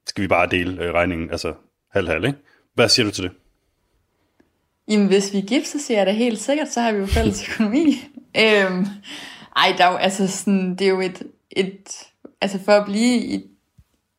skal 0.05 0.21
vi 0.21 0.27
bare 0.27 0.47
dele 0.47 0.83
øh, 0.83 0.93
regningen, 0.93 1.31
altså 1.31 1.53
halv-halv, 1.91 2.25
ikke? 2.25 2.37
Hvad 2.73 2.89
siger 2.89 3.05
du 3.05 3.11
til 3.11 3.23
det? 3.23 3.31
Jamen, 4.87 5.07
hvis 5.07 5.33
vi 5.33 5.37
er 5.37 5.45
gift, 5.45 5.67
så 5.67 5.79
siger 5.79 5.97
jeg 5.97 6.07
da 6.07 6.11
helt 6.11 6.39
sikkert, 6.39 6.67
så 6.69 6.81
har 6.81 6.91
vi 6.91 6.99
jo 6.99 7.05
fælles 7.05 7.43
økonomi. 7.49 8.03
øhm, 8.37 8.85
ej, 9.55 9.75
der 9.77 9.85
er 9.85 9.91
jo, 9.91 9.97
altså 9.97 10.27
sådan, 10.27 10.75
det 10.75 10.81
er 10.81 10.91
jo 10.91 11.01
et, 11.01 11.23
et, 11.51 11.89
altså 12.41 12.59
for 12.65 12.71
at 12.71 12.85
blive 12.85 13.17
i 13.17 13.43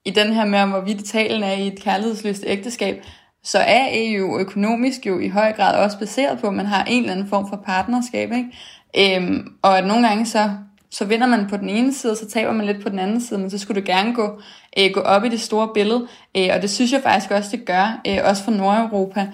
i 0.09 0.11
den 0.11 0.33
her 0.33 0.45
med, 0.45 0.59
om 0.59 0.71
hvorvidt 0.71 1.05
talen 1.05 1.43
er 1.43 1.53
i 1.53 1.67
et 1.67 1.81
kærlighedsløst 1.81 2.45
ægteskab, 2.47 3.05
så 3.51 3.59
er 3.59 3.89
EU 3.93 4.39
økonomisk 4.39 5.07
jo 5.07 5.19
i 5.19 5.29
høj 5.29 5.53
grad 5.53 5.85
også 5.85 5.99
baseret 5.99 6.39
på, 6.39 6.47
at 6.47 6.55
man 6.55 6.67
har 6.67 6.85
en 6.85 7.01
eller 7.01 7.13
anden 7.13 7.29
form 7.29 7.49
for 7.49 7.57
partnerskab. 7.67 8.33
Ikke? 8.33 9.17
Øhm, 9.17 9.53
og 9.63 9.79
at 9.79 9.87
nogle 9.87 10.09
gange 10.09 10.27
så, 10.27 10.51
så 10.91 11.05
vinder 11.05 11.27
man 11.27 11.47
på 11.47 11.57
den 11.57 11.69
ene 11.69 11.95
side, 11.95 12.13
og 12.13 12.17
så 12.17 12.29
taber 12.29 12.53
man 12.53 12.67
lidt 12.67 12.83
på 12.83 12.89
den 12.89 12.99
anden 12.99 13.21
side, 13.21 13.41
men 13.41 13.51
så 13.51 13.59
skulle 13.59 13.81
det 13.81 13.89
gerne 13.89 14.15
gå, 14.15 14.41
øh, 14.79 14.91
gå 14.95 15.01
op 15.01 15.25
i 15.25 15.29
det 15.29 15.41
store 15.41 15.69
billede. 15.75 16.09
Øh, 16.37 16.49
og 16.55 16.63
det 16.63 16.71
synes 16.71 16.93
jeg 16.93 17.03
faktisk 17.03 17.31
også, 17.31 17.57
det 17.57 17.67
gør, 17.67 18.01
øh, 18.09 18.19
også 18.25 18.45
for 18.45 18.51
Nordeuropa. 18.51 19.29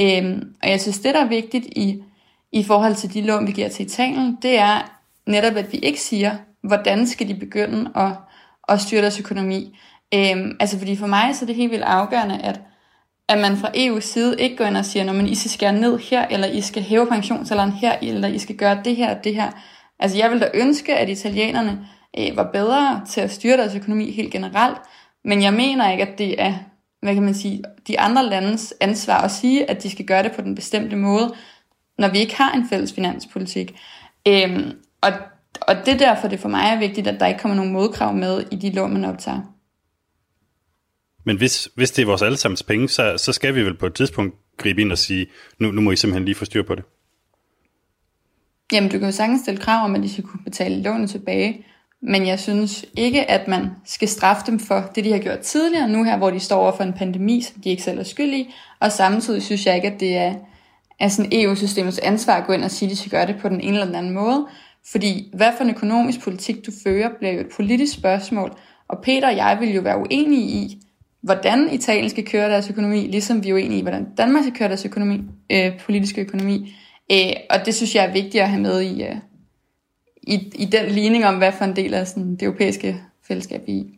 Øh, 0.00 0.42
og 0.62 0.70
jeg 0.70 0.80
synes, 0.80 0.98
det 0.98 1.14
der 1.14 1.24
er 1.24 1.28
vigtigt 1.28 1.66
i, 1.66 2.02
i 2.52 2.64
forhold 2.64 2.94
til 2.94 3.14
de 3.14 3.22
lån, 3.22 3.46
vi 3.46 3.52
giver 3.52 3.68
til 3.68 3.86
Italien, 3.86 4.38
det 4.42 4.58
er 4.58 5.00
netop, 5.26 5.56
at 5.56 5.72
vi 5.72 5.78
ikke 5.78 6.00
siger, 6.00 6.36
hvordan 6.62 7.06
skal 7.06 7.28
de 7.28 7.34
begynde 7.34 7.90
at, 7.96 8.12
at 8.68 8.80
styre 8.80 9.02
deres 9.02 9.20
økonomi. 9.20 9.78
Øhm, 10.14 10.56
altså 10.60 10.78
fordi 10.78 10.96
for 10.96 11.06
mig 11.06 11.36
så 11.36 11.44
er 11.44 11.46
det 11.46 11.56
helt 11.56 11.70
vildt 11.70 11.84
afgørende, 11.84 12.38
at, 12.38 12.60
at 13.30 13.38
man 13.38 13.56
fra 13.56 13.70
EU's 13.74 14.00
side 14.00 14.36
ikke 14.38 14.56
går 14.56 14.64
ind 14.64 14.76
og 14.76 14.84
siger, 14.84 15.12
at 15.12 15.28
I 15.28 15.34
skal 15.34 15.50
skære 15.50 15.72
ned 15.72 15.98
her, 15.98 16.26
eller 16.30 16.46
I 16.46 16.60
skal 16.60 16.82
hæve 16.82 17.06
pensionsalderen 17.06 17.72
her, 17.72 17.96
eller 18.02 18.28
I 18.28 18.38
skal 18.38 18.56
gøre 18.56 18.80
det 18.84 18.96
her 18.96 19.16
og 19.16 19.24
det 19.24 19.34
her. 19.34 19.50
Altså 19.98 20.18
jeg 20.18 20.30
vil 20.30 20.40
da 20.40 20.50
ønske, 20.54 20.96
at 20.96 21.08
italienerne 21.08 21.78
øh, 22.18 22.36
var 22.36 22.50
bedre 22.52 23.02
til 23.08 23.20
at 23.20 23.30
styre 23.30 23.56
deres 23.56 23.74
økonomi 23.74 24.10
helt 24.10 24.32
generelt, 24.32 24.78
men 25.24 25.42
jeg 25.42 25.54
mener 25.54 25.90
ikke, 25.90 26.06
at 26.06 26.18
det 26.18 26.42
er 26.42 26.54
hvad 27.02 27.14
kan 27.14 27.22
man 27.22 27.34
sige, 27.34 27.62
de 27.88 28.00
andre 28.00 28.26
landes 28.26 28.74
ansvar 28.80 29.20
at 29.20 29.30
sige, 29.30 29.70
at 29.70 29.82
de 29.82 29.90
skal 29.90 30.04
gøre 30.04 30.22
det 30.22 30.32
på 30.32 30.42
den 30.42 30.54
bestemte 30.54 30.96
måde, 30.96 31.34
når 31.98 32.08
vi 32.08 32.18
ikke 32.18 32.36
har 32.36 32.52
en 32.52 32.68
fælles 32.68 32.92
finanspolitik. 32.92 33.80
Øhm, 34.28 34.72
og, 35.00 35.12
og 35.60 35.76
det 35.86 35.94
er 35.94 35.98
derfor, 35.98 36.28
det 36.28 36.40
for 36.40 36.48
mig 36.48 36.64
er 36.64 36.78
vigtigt, 36.78 37.06
at 37.06 37.20
der 37.20 37.26
ikke 37.26 37.40
kommer 37.40 37.56
nogen 37.56 37.72
modkrav 37.72 38.14
med 38.14 38.44
i 38.50 38.56
de 38.56 38.70
lån, 38.70 38.92
man 38.92 39.04
optager. 39.04 39.40
Men 41.30 41.36
hvis, 41.36 41.68
hvis 41.74 41.90
det 41.90 42.02
er 42.02 42.06
vores 42.06 42.22
allesammens 42.22 42.62
penge, 42.62 42.88
så, 42.88 43.18
så 43.18 43.32
skal 43.32 43.54
vi 43.54 43.62
vel 43.62 43.74
på 43.74 43.86
et 43.86 43.94
tidspunkt 43.94 44.34
gribe 44.56 44.80
ind 44.80 44.92
og 44.92 44.98
sige, 44.98 45.26
nu, 45.58 45.70
nu 45.70 45.80
må 45.80 45.90
I 45.90 45.96
simpelthen 45.96 46.24
lige 46.24 46.34
få 46.34 46.44
styr 46.44 46.62
på 46.62 46.74
det. 46.74 46.84
Jamen, 48.72 48.90
du 48.90 48.98
kan 48.98 49.08
jo 49.08 49.12
sagtens 49.12 49.40
stille 49.40 49.60
krav 49.60 49.84
om, 49.84 49.94
at 49.94 50.02
de 50.02 50.12
skal 50.12 50.24
kunne 50.24 50.44
betale 50.44 50.82
lånet 50.82 51.10
tilbage, 51.10 51.66
men 52.02 52.26
jeg 52.26 52.40
synes 52.40 52.84
ikke, 52.96 53.30
at 53.30 53.48
man 53.48 53.70
skal 53.84 54.08
straffe 54.08 54.42
dem 54.46 54.58
for 54.58 54.90
det, 54.94 55.04
de 55.04 55.12
har 55.12 55.18
gjort 55.18 55.38
tidligere, 55.38 55.88
nu 55.88 56.04
her, 56.04 56.16
hvor 56.16 56.30
de 56.30 56.40
står 56.40 56.60
over 56.60 56.76
for 56.76 56.84
en 56.84 56.92
pandemi, 56.92 57.42
som 57.42 57.62
de 57.62 57.70
ikke 57.70 57.82
selv 57.82 57.98
er 57.98 58.04
skyld 58.04 58.34
i, 58.34 58.54
og 58.80 58.92
samtidig 58.92 59.42
synes 59.42 59.66
jeg 59.66 59.76
ikke, 59.76 59.88
at 59.88 60.00
det 60.00 60.16
er, 60.16 60.34
er 61.00 61.08
sådan 61.08 61.32
EU-systemets 61.32 61.98
ansvar 61.98 62.34
at 62.34 62.46
gå 62.46 62.52
ind 62.52 62.64
og 62.64 62.70
sige, 62.70 62.86
at 62.86 62.90
de 62.90 62.96
skal 62.96 63.10
gøre 63.10 63.26
det 63.26 63.36
på 63.40 63.48
den 63.48 63.60
ene 63.60 63.72
eller 63.72 63.86
den 63.86 63.94
anden 63.94 64.12
måde, 64.12 64.46
fordi 64.92 65.30
hvad 65.34 65.52
for 65.56 65.64
en 65.64 65.70
økonomisk 65.70 66.20
politik 66.20 66.66
du 66.66 66.72
fører, 66.84 67.10
bliver 67.18 67.32
jo 67.32 67.40
et 67.40 67.52
politisk 67.56 67.94
spørgsmål, 67.94 68.56
og 68.88 69.02
Peter 69.02 69.28
og 69.28 69.36
jeg 69.36 69.56
vil 69.60 69.74
jo 69.74 69.80
være 69.80 69.98
uenige 69.98 70.42
i, 70.42 70.80
hvordan 71.22 71.68
Italien 71.72 72.10
skal 72.10 72.26
køre 72.26 72.50
deres 72.50 72.70
økonomi, 72.70 73.06
ligesom 73.06 73.42
vi 73.42 73.48
er 73.48 73.50
jo 73.50 73.56
i, 73.56 73.80
hvordan 73.80 74.14
Danmark 74.18 74.44
skal 74.44 74.56
køre 74.58 74.68
deres 74.68 74.86
økonomi, 74.86 75.22
øh, 75.52 75.80
politiske 75.80 76.20
økonomi. 76.20 76.74
Øh, 77.12 77.32
og 77.50 77.66
det 77.66 77.74
synes 77.74 77.94
jeg 77.94 78.04
er 78.04 78.12
vigtigt 78.12 78.42
at 78.42 78.48
have 78.48 78.62
med 78.62 78.80
i, 78.80 79.02
øh, 79.02 79.16
i, 80.22 80.52
i 80.54 80.64
den 80.64 80.90
ligning 80.90 81.26
om, 81.26 81.38
hvad 81.38 81.52
for 81.52 81.64
en 81.64 81.76
del 81.76 81.94
af 81.94 82.06
sådan, 82.06 82.32
det 82.32 82.42
europæiske 82.42 83.02
fællesskab 83.28 83.60
vi 83.66 83.72
er 83.72 83.76
i. 83.76 83.96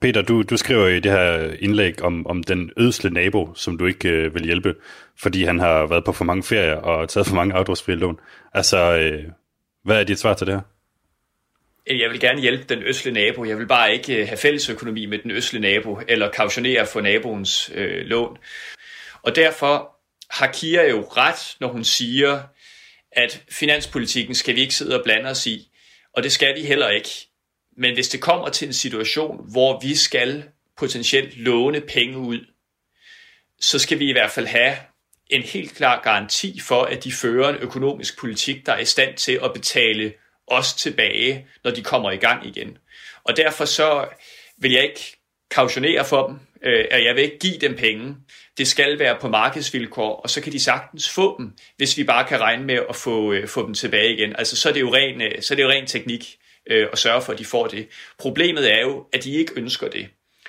Peter, 0.00 0.22
du, 0.22 0.42
du 0.42 0.56
skriver 0.56 0.88
i 0.88 1.00
det 1.00 1.12
her 1.12 1.54
indlæg 1.60 2.02
om, 2.02 2.26
om 2.26 2.42
den 2.42 2.70
ødsle 2.76 3.10
nabo, 3.10 3.54
som 3.54 3.78
du 3.78 3.86
ikke 3.86 4.08
øh, 4.08 4.34
vil 4.34 4.44
hjælpe, 4.44 4.74
fordi 5.16 5.44
han 5.44 5.58
har 5.58 5.86
været 5.86 6.04
på 6.04 6.12
for 6.12 6.24
mange 6.24 6.42
ferier 6.42 6.74
og 6.74 7.08
taget 7.08 7.26
for 7.26 7.34
mange 7.34 7.54
afdragsfri 7.54 7.94
lån. 7.94 8.20
Altså, 8.54 8.96
øh, 8.96 9.24
hvad 9.84 10.00
er 10.00 10.04
dit 10.04 10.18
svar 10.18 10.34
til 10.34 10.46
det 10.46 10.54
her? 10.54 10.77
Jeg 11.90 12.10
vil 12.10 12.20
gerne 12.20 12.40
hjælpe 12.40 12.64
den 12.64 12.82
østlige 12.82 13.14
nabo. 13.14 13.44
Jeg 13.44 13.58
vil 13.58 13.66
bare 13.66 13.92
ikke 13.92 14.16
øh, 14.16 14.28
have 14.28 14.36
fælles 14.36 14.68
økonomi 14.68 15.06
med 15.06 15.18
den 15.18 15.30
østlige 15.30 15.62
nabo, 15.62 16.00
eller 16.08 16.30
kautionere 16.30 16.86
for 16.86 17.00
naboens 17.00 17.70
øh, 17.74 18.06
lån. 18.06 18.38
Og 19.22 19.36
derfor 19.36 19.96
har 20.30 20.52
Kira 20.52 20.82
jo 20.82 21.00
ret, 21.00 21.56
når 21.60 21.68
hun 21.68 21.84
siger, 21.84 22.42
at 23.12 23.44
finanspolitikken 23.50 24.34
skal 24.34 24.54
vi 24.56 24.60
ikke 24.60 24.74
sidde 24.74 24.98
og 24.98 25.04
blande 25.04 25.30
os 25.30 25.46
i, 25.46 25.70
og 26.12 26.22
det 26.22 26.32
skal 26.32 26.54
vi 26.56 26.60
heller 26.60 26.88
ikke. 26.88 27.10
Men 27.76 27.94
hvis 27.94 28.08
det 28.08 28.20
kommer 28.20 28.48
til 28.48 28.66
en 28.66 28.74
situation, 28.74 29.50
hvor 29.50 29.80
vi 29.80 29.96
skal 29.96 30.44
potentielt 30.78 31.36
låne 31.36 31.80
penge 31.80 32.18
ud, 32.18 32.46
så 33.60 33.78
skal 33.78 33.98
vi 33.98 34.08
i 34.08 34.12
hvert 34.12 34.30
fald 34.30 34.46
have 34.46 34.76
en 35.30 35.42
helt 35.42 35.74
klar 35.76 36.00
garanti 36.02 36.60
for, 36.60 36.82
at 36.82 37.04
de 37.04 37.12
fører 37.12 37.48
en 37.48 37.56
økonomisk 37.56 38.18
politik, 38.18 38.66
der 38.66 38.72
er 38.72 38.78
i 38.78 38.84
stand 38.84 39.16
til 39.16 39.40
at 39.44 39.52
betale 39.52 40.12
os 40.50 40.74
tilbage, 40.74 41.46
når 41.64 41.70
de 41.70 41.82
kommer 41.82 42.10
i 42.10 42.16
gang 42.16 42.46
igen. 42.46 42.78
Og 43.24 43.36
derfor 43.36 43.64
så 43.64 44.08
vil 44.58 44.72
jeg 44.72 44.82
ikke 44.82 45.16
kautionere 45.50 46.04
for 46.04 46.26
dem, 46.26 46.38
øh, 46.62 46.84
at 46.90 47.04
jeg 47.04 47.14
vil 47.14 47.24
ikke 47.24 47.38
give 47.38 47.58
dem 47.58 47.76
penge. 47.76 48.16
Det 48.58 48.68
skal 48.68 48.98
være 48.98 49.16
på 49.20 49.28
markedsvilkår, 49.28 50.16
og 50.16 50.30
så 50.30 50.40
kan 50.40 50.52
de 50.52 50.60
sagtens 50.60 51.10
få 51.10 51.38
dem, 51.38 51.52
hvis 51.76 51.96
vi 51.96 52.04
bare 52.04 52.24
kan 52.28 52.40
regne 52.40 52.64
med 52.64 52.80
at 52.88 52.96
få, 52.96 53.32
øh, 53.32 53.48
få 53.48 53.66
dem 53.66 53.74
tilbage 53.74 54.14
igen. 54.14 54.36
Altså 54.38 54.56
så 54.56 54.68
er 54.68 54.72
det 54.72 54.80
jo 54.80 54.94
ren, 54.94 55.22
øh, 55.22 55.42
så 55.42 55.54
er 55.54 55.56
det 55.56 55.62
jo 55.62 55.68
ren 55.68 55.86
teknik 55.86 56.38
øh, 56.70 56.86
at 56.92 56.98
sørge 56.98 57.22
for, 57.22 57.32
at 57.32 57.38
de 57.38 57.44
får 57.44 57.66
det. 57.66 57.88
Problemet 58.18 58.72
er 58.72 58.80
jo, 58.80 59.06
at 59.12 59.24
de 59.24 59.32
ikke 59.32 59.52
ønsker 59.56 59.88
det. 59.88 60.08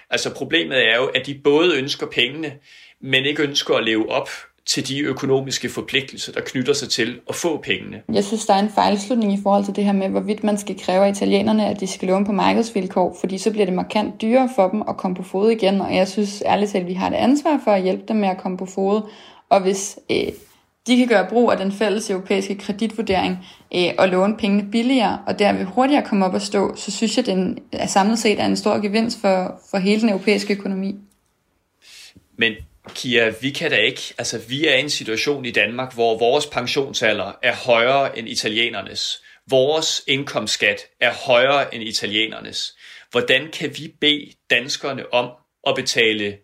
Altså 0.10 0.34
problemet 0.34 0.88
er 0.88 0.96
jo, 0.96 1.06
at 1.06 1.26
de 1.26 1.42
både 1.44 1.78
ønsker 1.78 2.08
pengene, 2.08 2.54
men 3.02 3.26
ikke 3.26 3.44
ønsker 3.44 3.76
at 3.76 3.84
leve 3.84 4.12
op 4.12 4.30
til 4.70 4.88
de 4.88 5.00
økonomiske 5.00 5.70
forpligtelser, 5.70 6.32
der 6.32 6.42
knytter 6.42 6.74
sig 6.74 6.90
til 6.90 7.20
at 7.30 7.36
få 7.36 7.58
pengene. 7.58 8.02
Jeg 8.14 8.24
synes, 8.24 8.46
der 8.46 8.54
er 8.54 8.60
en 8.60 8.70
fejlslutning 8.76 9.34
i 9.34 9.40
forhold 9.44 9.66
til 9.66 9.76
det 9.76 9.84
her 9.84 9.94
med, 9.94 10.10
hvorvidt 10.10 10.44
man 10.44 10.58
skal 10.58 10.80
kræve 10.80 11.06
af 11.06 11.12
italienerne, 11.12 11.68
at 11.68 11.80
de 11.80 11.88
skal 11.88 12.08
låne 12.08 12.26
på 12.26 12.32
markedsvilkår, 12.32 13.18
fordi 13.20 13.38
så 13.38 13.52
bliver 13.52 13.66
det 13.66 13.76
markant 13.76 14.22
dyrere 14.22 14.50
for 14.56 14.70
dem 14.70 14.84
at 14.90 14.98
komme 14.98 15.16
på 15.16 15.24
fod 15.24 15.52
igen, 15.52 15.82
og 15.82 15.96
jeg 15.96 16.08
synes 16.08 16.44
ærligt 16.46 16.72
talt, 16.72 16.82
at 16.82 16.88
vi 16.88 16.94
har 16.94 17.08
et 17.10 17.14
ansvar 17.14 17.62
for 17.64 17.72
at 17.72 17.84
hjælpe 17.84 18.04
dem 18.08 18.18
med 18.18 18.30
at 18.30 18.38
komme 18.38 18.58
på 18.58 18.66
fod, 18.66 19.02
og 19.50 19.62
hvis 19.62 20.00
øh, 20.12 20.28
de 20.88 20.98
kan 20.98 21.08
gøre 21.08 21.28
brug 21.30 21.52
af 21.52 21.58
den 21.58 21.72
fælles 21.72 22.10
europæiske 22.10 22.56
kreditvurdering 22.56 23.38
øh, 23.76 23.90
og 23.98 24.10
låne 24.10 24.38
pengene 24.38 24.72
billigere, 24.72 25.20
og 25.28 25.40
derved 25.40 25.66
hurtigere 25.66 26.06
komme 26.06 26.26
op 26.26 26.34
og 26.34 26.42
stå, 26.42 26.76
så 26.76 26.92
synes 26.92 27.18
jeg, 27.18 27.28
at 27.28 27.36
den 27.36 27.60
er 27.72 27.88
samlet 27.88 28.20
set 28.20 28.40
er 28.40 28.46
en 28.46 28.58
stor 28.58 28.82
gevinst 28.82 29.22
for, 29.22 29.62
for 29.72 29.78
hele 29.78 30.02
den 30.02 30.10
europæiske 30.10 30.54
økonomi. 30.54 30.96
Men 32.38 32.54
Kia, 32.96 33.34
vi 33.42 33.50
kan 33.50 33.72
da 33.72 33.78
ikke, 33.78 34.02
altså 34.18 34.38
vi 34.38 34.68
er 34.68 34.76
i 34.76 34.80
en 34.80 34.90
situation 34.90 35.46
i 35.46 35.52
Danmark, 35.52 35.94
hvor 35.94 36.18
vores 36.18 36.46
pensionsalder 36.46 37.32
er 37.42 37.56
højere 37.56 38.18
end 38.18 38.30
italienernes. 38.30 39.22
Vores 39.50 40.02
indkomstskat 40.08 40.82
er 41.00 41.14
højere 41.14 41.76
end 41.76 41.84
italienernes. 41.84 42.76
Hvordan 43.12 43.52
kan 43.52 43.78
vi 43.78 43.94
bede 44.02 44.32
danskerne 44.50 45.14
om 45.14 45.32
at 45.68 45.76
betale 45.76 46.38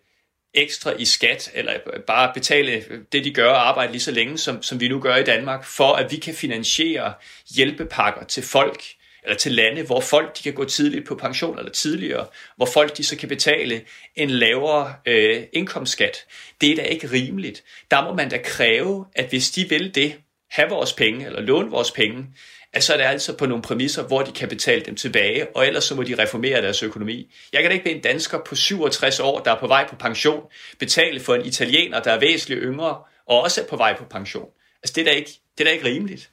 ekstra 0.54 0.92
i 0.98 1.04
skat, 1.04 1.50
eller 1.54 1.72
bare 2.06 2.34
betale 2.34 2.84
det, 3.12 3.24
de 3.24 3.32
gør 3.32 3.50
og 3.50 3.68
arbejde 3.68 3.92
lige 3.92 4.02
så 4.02 4.10
længe, 4.10 4.38
som, 4.38 4.62
som 4.62 4.80
vi 4.80 4.88
nu 4.88 5.00
gør 5.00 5.16
i 5.16 5.24
Danmark, 5.24 5.64
for 5.64 5.92
at 5.92 6.12
vi 6.12 6.16
kan 6.16 6.34
finansiere 6.34 7.14
hjælpepakker 7.56 8.24
til 8.24 8.42
folk, 8.42 8.82
eller 9.26 9.36
til 9.36 9.52
lande, 9.52 9.82
hvor 9.82 10.00
folk 10.00 10.38
de 10.38 10.42
kan 10.42 10.52
gå 10.52 10.64
tidligt 10.64 11.06
på 11.06 11.14
pension 11.14 11.58
eller 11.58 11.72
tidligere, 11.72 12.26
hvor 12.56 12.66
folk 12.66 12.96
de 12.96 13.04
så 13.04 13.16
kan 13.16 13.28
betale 13.28 13.82
en 14.14 14.30
lavere 14.30 14.94
øh, 15.06 15.42
indkomstskat. 15.52 16.16
Det 16.60 16.70
er 16.70 16.76
da 16.76 16.82
ikke 16.82 17.10
rimeligt. 17.12 17.64
Der 17.90 18.04
må 18.04 18.14
man 18.14 18.28
da 18.28 18.38
kræve, 18.44 19.06
at 19.14 19.28
hvis 19.28 19.50
de 19.50 19.68
vil 19.68 19.94
det, 19.94 20.14
have 20.50 20.68
vores 20.68 20.92
penge 20.92 21.26
eller 21.26 21.40
låne 21.40 21.70
vores 21.70 21.90
penge, 21.90 22.26
at 22.72 22.84
så 22.84 22.92
er 22.92 22.96
det 22.96 23.04
altså 23.04 23.36
på 23.36 23.46
nogle 23.46 23.62
præmisser, 23.62 24.02
hvor 24.02 24.22
de 24.22 24.32
kan 24.32 24.48
betale 24.48 24.80
dem 24.80 24.96
tilbage, 24.96 25.56
og 25.56 25.66
ellers 25.66 25.84
så 25.84 25.94
må 25.94 26.02
de 26.02 26.22
reformere 26.22 26.62
deres 26.62 26.82
økonomi. 26.82 27.34
Jeg 27.52 27.62
kan 27.62 27.70
da 27.70 27.74
ikke 27.74 27.84
bede 27.84 27.94
en 27.94 28.02
dansker 28.02 28.38
på 28.46 28.54
67 28.54 29.20
år, 29.20 29.40
der 29.40 29.50
er 29.50 29.60
på 29.60 29.66
vej 29.66 29.88
på 29.88 29.96
pension, 29.96 30.42
betale 30.78 31.20
for 31.20 31.34
en 31.34 31.46
italiener, 31.46 32.00
der 32.00 32.12
er 32.12 32.20
væsentligt 32.20 32.60
yngre, 32.62 32.98
og 33.26 33.40
også 33.42 33.60
er 33.60 33.64
på 33.66 33.76
vej 33.76 33.96
på 33.98 34.04
pension. 34.04 34.48
Altså 34.82 34.92
det 34.94 35.00
er 35.00 35.04
da 35.04 35.10
ikke, 35.10 35.30
det 35.58 35.60
er 35.60 35.64
da 35.64 35.70
ikke 35.70 35.84
rimeligt. 35.84 36.30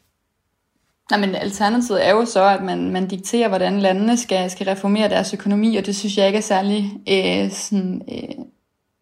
Nej, 1.12 1.20
men 1.20 1.36
alternativet 1.36 2.08
er 2.08 2.12
jo 2.12 2.26
så, 2.26 2.44
at 2.44 2.64
man, 2.64 2.92
man 2.92 3.08
dikterer, 3.08 3.48
hvordan 3.48 3.80
landene 3.80 4.18
skal, 4.18 4.52
skal 4.52 4.66
reformere 4.66 5.10
deres 5.10 5.34
økonomi, 5.34 5.76
og 5.76 5.86
det 5.86 5.96
synes 5.96 6.18
jeg 6.18 6.28
ikke 6.28 6.38
er 6.38 6.42
særlig, 6.42 6.92
øh, 7.10 7.52
sådan, 7.52 8.02
øh, 8.12 8.46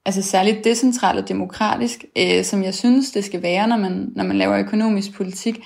altså 0.05 0.21
særligt 0.21 0.63
decentralt 0.63 1.19
og 1.19 1.29
demokratisk, 1.29 2.05
øh, 2.17 2.43
som 2.43 2.63
jeg 2.63 2.73
synes, 2.73 3.11
det 3.11 3.25
skal 3.25 3.41
være, 3.41 3.67
når 3.67 3.77
man, 3.77 4.11
når 4.15 4.23
man 4.23 4.37
laver 4.37 4.57
økonomisk 4.57 5.13
politik. 5.13 5.59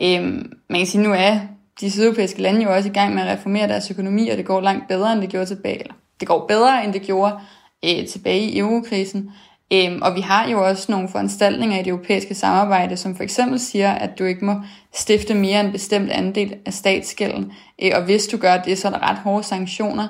Øh, 0.00 0.22
man 0.70 0.78
kan 0.78 0.86
sige, 0.86 1.02
nu 1.02 1.12
er 1.12 1.40
de 1.80 1.90
sydeuropæiske 1.90 2.42
lande 2.42 2.62
jo 2.62 2.74
også 2.74 2.88
i 2.88 2.92
gang 2.92 3.14
med 3.14 3.22
at 3.22 3.38
reformere 3.38 3.68
deres 3.68 3.90
økonomi, 3.90 4.28
og 4.28 4.36
det 4.36 4.46
går 4.46 4.60
langt 4.60 4.88
bedre, 4.88 5.12
end 5.12 5.20
det 5.20 5.30
gjorde 5.30 5.46
tilbage. 5.46 5.80
Eller, 5.80 5.94
det 6.20 6.28
går 6.28 6.46
bedre, 6.46 6.84
end 6.84 6.92
det 6.92 7.02
gjorde 7.02 7.38
øh, 7.84 8.06
tilbage 8.06 8.40
i 8.40 8.58
eurokrisen. 8.58 9.30
Øhm, 9.72 10.02
og 10.02 10.14
vi 10.14 10.20
har 10.20 10.48
jo 10.48 10.66
også 10.66 10.92
nogle 10.92 11.08
foranstaltninger 11.08 11.76
i 11.76 11.82
det 11.82 11.88
europæiske 11.88 12.34
samarbejde, 12.34 12.96
som 12.96 13.16
for 13.16 13.22
eksempel 13.22 13.60
siger, 13.60 13.92
at 13.92 14.18
du 14.18 14.24
ikke 14.24 14.44
må 14.44 14.54
stifte 14.94 15.34
mere 15.34 15.60
end 15.60 15.66
en 15.66 15.72
bestemt 15.72 16.10
andel 16.10 16.54
af 16.66 16.72
statsgælden. 16.72 17.52
Øh, 17.82 17.90
og 17.94 18.04
hvis 18.04 18.26
du 18.26 18.36
gør 18.36 18.56
det, 18.56 18.78
så 18.78 18.88
er 18.88 18.92
der 18.92 19.10
ret 19.10 19.18
hårde 19.18 19.42
sanktioner. 19.42 20.08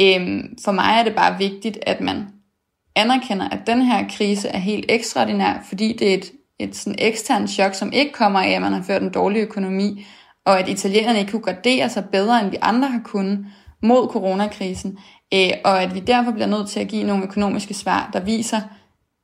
Øhm, 0.00 0.56
for 0.64 0.72
mig 0.72 0.96
er 0.98 1.04
det 1.04 1.14
bare 1.14 1.38
vigtigt, 1.38 1.78
at 1.82 2.00
man 2.00 2.26
anerkender, 2.96 3.48
at 3.48 3.66
den 3.66 3.82
her 3.82 4.08
krise 4.16 4.48
er 4.48 4.58
helt 4.58 4.86
ekstraordinær, 4.88 5.64
fordi 5.68 5.96
det 5.98 6.10
er 6.10 6.14
et, 6.14 6.32
et 6.58 6.76
sådan 6.76 6.98
eksternt 6.98 7.50
chok, 7.50 7.74
som 7.74 7.92
ikke 7.92 8.12
kommer 8.12 8.40
af, 8.40 8.50
at 8.50 8.62
man 8.62 8.72
har 8.72 8.82
ført 8.82 9.02
en 9.02 9.12
dårlig 9.12 9.40
økonomi, 9.40 10.06
og 10.46 10.58
at 10.58 10.68
italienerne 10.68 11.18
ikke 11.18 11.30
kunne 11.30 11.42
gardere 11.42 11.88
sig 11.88 12.04
bedre, 12.12 12.40
end 12.42 12.50
vi 12.50 12.56
andre 12.62 12.88
har 12.88 13.00
kunnet 13.04 13.46
mod 13.82 14.08
coronakrisen, 14.08 14.98
øh, 15.34 15.50
og 15.64 15.82
at 15.82 15.94
vi 15.94 16.00
derfor 16.00 16.30
bliver 16.30 16.46
nødt 16.46 16.68
til 16.68 16.80
at 16.80 16.88
give 16.88 17.04
nogle 17.04 17.24
økonomiske 17.24 17.74
svar, 17.74 18.10
der 18.12 18.20
viser, 18.20 18.60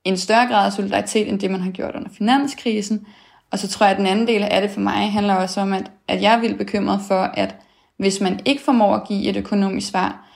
en 0.05 0.17
større 0.17 0.47
grad 0.47 0.65
af 0.65 0.73
solidaritet, 0.73 1.29
end 1.29 1.39
det 1.39 1.51
man 1.51 1.61
har 1.61 1.71
gjort 1.71 1.95
under 1.95 2.09
finanskrisen. 2.17 3.07
Og 3.51 3.59
så 3.59 3.67
tror 3.67 3.85
jeg, 3.85 3.91
at 3.91 3.97
den 3.97 4.07
anden 4.07 4.27
del 4.27 4.43
af 4.43 4.61
det 4.61 4.71
for 4.71 4.79
mig 4.79 5.11
handler 5.11 5.33
også 5.33 5.61
om, 5.61 5.73
at, 5.73 5.91
at 6.07 6.21
jeg 6.21 6.33
er 6.33 6.39
vildt 6.39 6.57
bekymret 6.57 7.01
for, 7.07 7.21
at 7.21 7.55
hvis 7.97 8.21
man 8.21 8.39
ikke 8.45 8.63
formår 8.63 8.95
at 8.95 9.07
give 9.07 9.29
et 9.29 9.37
økonomisk 9.37 9.87
svar, 9.87 10.27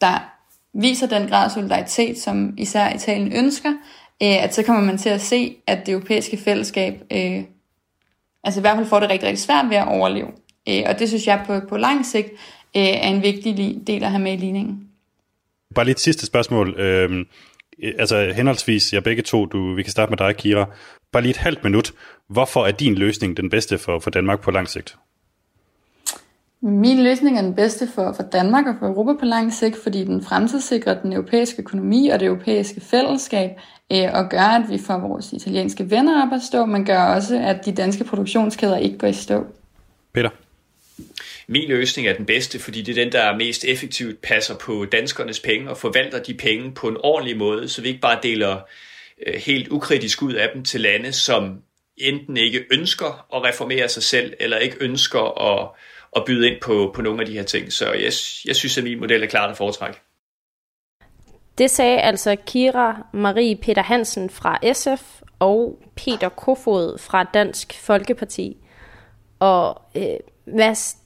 der 0.00 0.32
viser 0.74 1.06
den 1.06 1.28
grad 1.28 1.44
af 1.44 1.50
solidaritet, 1.50 2.18
som 2.18 2.54
især 2.58 2.94
Italien 2.94 3.32
ønsker, 3.32 3.70
øh, 4.22 4.44
at 4.44 4.54
så 4.54 4.62
kommer 4.62 4.82
man 4.82 4.98
til 4.98 5.08
at 5.08 5.20
se, 5.20 5.56
at 5.66 5.86
det 5.86 5.92
europæiske 5.92 6.36
fællesskab 6.36 7.02
øh, 7.12 7.42
altså 8.44 8.60
i 8.60 8.62
hvert 8.62 8.76
fald 8.76 8.86
får 8.86 9.00
det 9.00 9.10
rigtig, 9.10 9.28
rigtig 9.28 9.44
svært 9.44 9.70
ved 9.70 9.76
at 9.76 9.88
overleve. 9.88 10.28
Øh, 10.68 10.82
og 10.86 10.98
det 10.98 11.08
synes 11.08 11.26
jeg 11.26 11.42
på, 11.46 11.60
på 11.68 11.76
lang 11.76 12.06
sigt 12.06 12.28
øh, 12.76 12.82
er 12.82 13.08
en 13.08 13.22
vigtig 13.22 13.82
del 13.86 14.04
at 14.04 14.10
have 14.10 14.22
med 14.22 14.32
i 14.32 14.36
ligningen. 14.36 14.88
Bare 15.74 15.84
lige 15.84 15.92
et 15.92 16.00
sidste 16.00 16.26
spørgsmål. 16.26 16.80
Øh, 16.80 17.26
altså 17.98 18.32
henholdsvis, 18.36 18.92
jeg 18.92 19.04
begge 19.04 19.22
to, 19.22 19.46
du, 19.46 19.74
vi 19.74 19.82
kan 19.82 19.92
starte 19.92 20.10
med 20.10 20.18
dig, 20.18 20.36
Kira. 20.36 20.66
Bare 21.12 21.22
lige 21.22 21.30
et 21.30 21.36
halvt 21.36 21.64
minut. 21.64 21.92
Hvorfor 22.28 22.66
er 22.66 22.70
din 22.70 22.94
løsning 22.94 23.36
den 23.36 23.50
bedste 23.50 23.78
for, 23.78 23.98
for 23.98 24.10
Danmark 24.10 24.40
på 24.40 24.50
lang 24.50 24.68
sigt? 24.68 24.96
Min 26.64 27.04
løsning 27.04 27.38
er 27.38 27.42
den 27.42 27.54
bedste 27.54 27.88
for, 27.94 28.12
for 28.12 28.22
Danmark 28.22 28.66
og 28.66 28.74
for 28.78 28.86
Europa 28.86 29.12
på 29.20 29.24
lang 29.24 29.52
sigt, 29.52 29.76
fordi 29.82 30.04
den 30.04 30.24
fremtidssikrer 30.24 31.00
den 31.00 31.12
europæiske 31.12 31.62
økonomi 31.62 32.08
og 32.08 32.20
det 32.20 32.26
europæiske 32.26 32.80
fællesskab, 32.80 33.50
øh, 33.92 34.08
og 34.14 34.28
gør, 34.28 34.38
at 34.38 34.70
vi 34.70 34.78
får 34.78 34.98
vores 34.98 35.32
italienske 35.32 35.90
venner 35.90 36.26
op 36.26 36.32
at 36.32 36.42
stå, 36.42 36.66
men 36.66 36.84
gør 36.84 37.02
også, 37.02 37.38
at 37.38 37.64
de 37.64 37.72
danske 37.72 38.04
produktionskæder 38.04 38.76
ikke 38.76 38.98
går 38.98 39.06
i 39.06 39.12
stå. 39.12 39.46
Peter? 40.12 40.30
Min 41.46 41.68
løsning 41.68 42.08
er 42.08 42.14
den 42.14 42.26
bedste, 42.26 42.58
fordi 42.58 42.82
det 42.82 42.98
er 42.98 43.04
den, 43.04 43.12
der 43.12 43.36
mest 43.36 43.64
effektivt 43.64 44.22
passer 44.22 44.58
på 44.58 44.84
danskernes 44.84 45.40
penge 45.40 45.70
og 45.70 45.76
forvalter 45.76 46.22
de 46.22 46.34
penge 46.34 46.72
på 46.74 46.88
en 46.88 46.96
ordentlig 47.00 47.36
måde, 47.36 47.68
så 47.68 47.82
vi 47.82 47.88
ikke 47.88 48.00
bare 48.00 48.18
deler 48.22 48.60
øh, 49.26 49.34
helt 49.34 49.68
ukritisk 49.68 50.22
ud 50.22 50.32
af 50.32 50.50
dem 50.54 50.64
til 50.64 50.80
lande, 50.80 51.12
som 51.12 51.62
enten 51.96 52.36
ikke 52.36 52.64
ønsker 52.70 53.26
at 53.36 53.44
reformere 53.44 53.88
sig 53.88 54.02
selv, 54.02 54.34
eller 54.40 54.58
ikke 54.58 54.76
ønsker 54.80 55.40
at, 55.50 55.68
at 56.16 56.22
byde 56.26 56.50
ind 56.50 56.60
på, 56.60 56.92
på 56.94 57.02
nogle 57.02 57.20
af 57.20 57.26
de 57.26 57.32
her 57.32 57.42
ting. 57.42 57.72
Så 57.72 57.92
jeg, 57.92 58.12
jeg 58.46 58.56
synes, 58.56 58.78
at 58.78 58.84
min 58.84 59.00
model 59.00 59.22
er 59.22 59.26
klart 59.26 59.50
at 59.50 59.56
foretrække. 59.56 60.00
Det 61.58 61.70
sagde 61.70 62.00
altså 62.00 62.36
Kira 62.46 63.06
Marie 63.12 63.56
Peter 63.56 63.82
Hansen 63.82 64.30
fra 64.30 64.72
SF 64.72 65.22
og 65.38 65.82
Peter 65.96 66.28
Kofod 66.28 66.98
fra 66.98 67.24
Dansk 67.24 67.80
Folkeparti. 67.80 68.56
Og 69.38 69.82
øh, 69.96 70.16
Mads, 70.46 70.96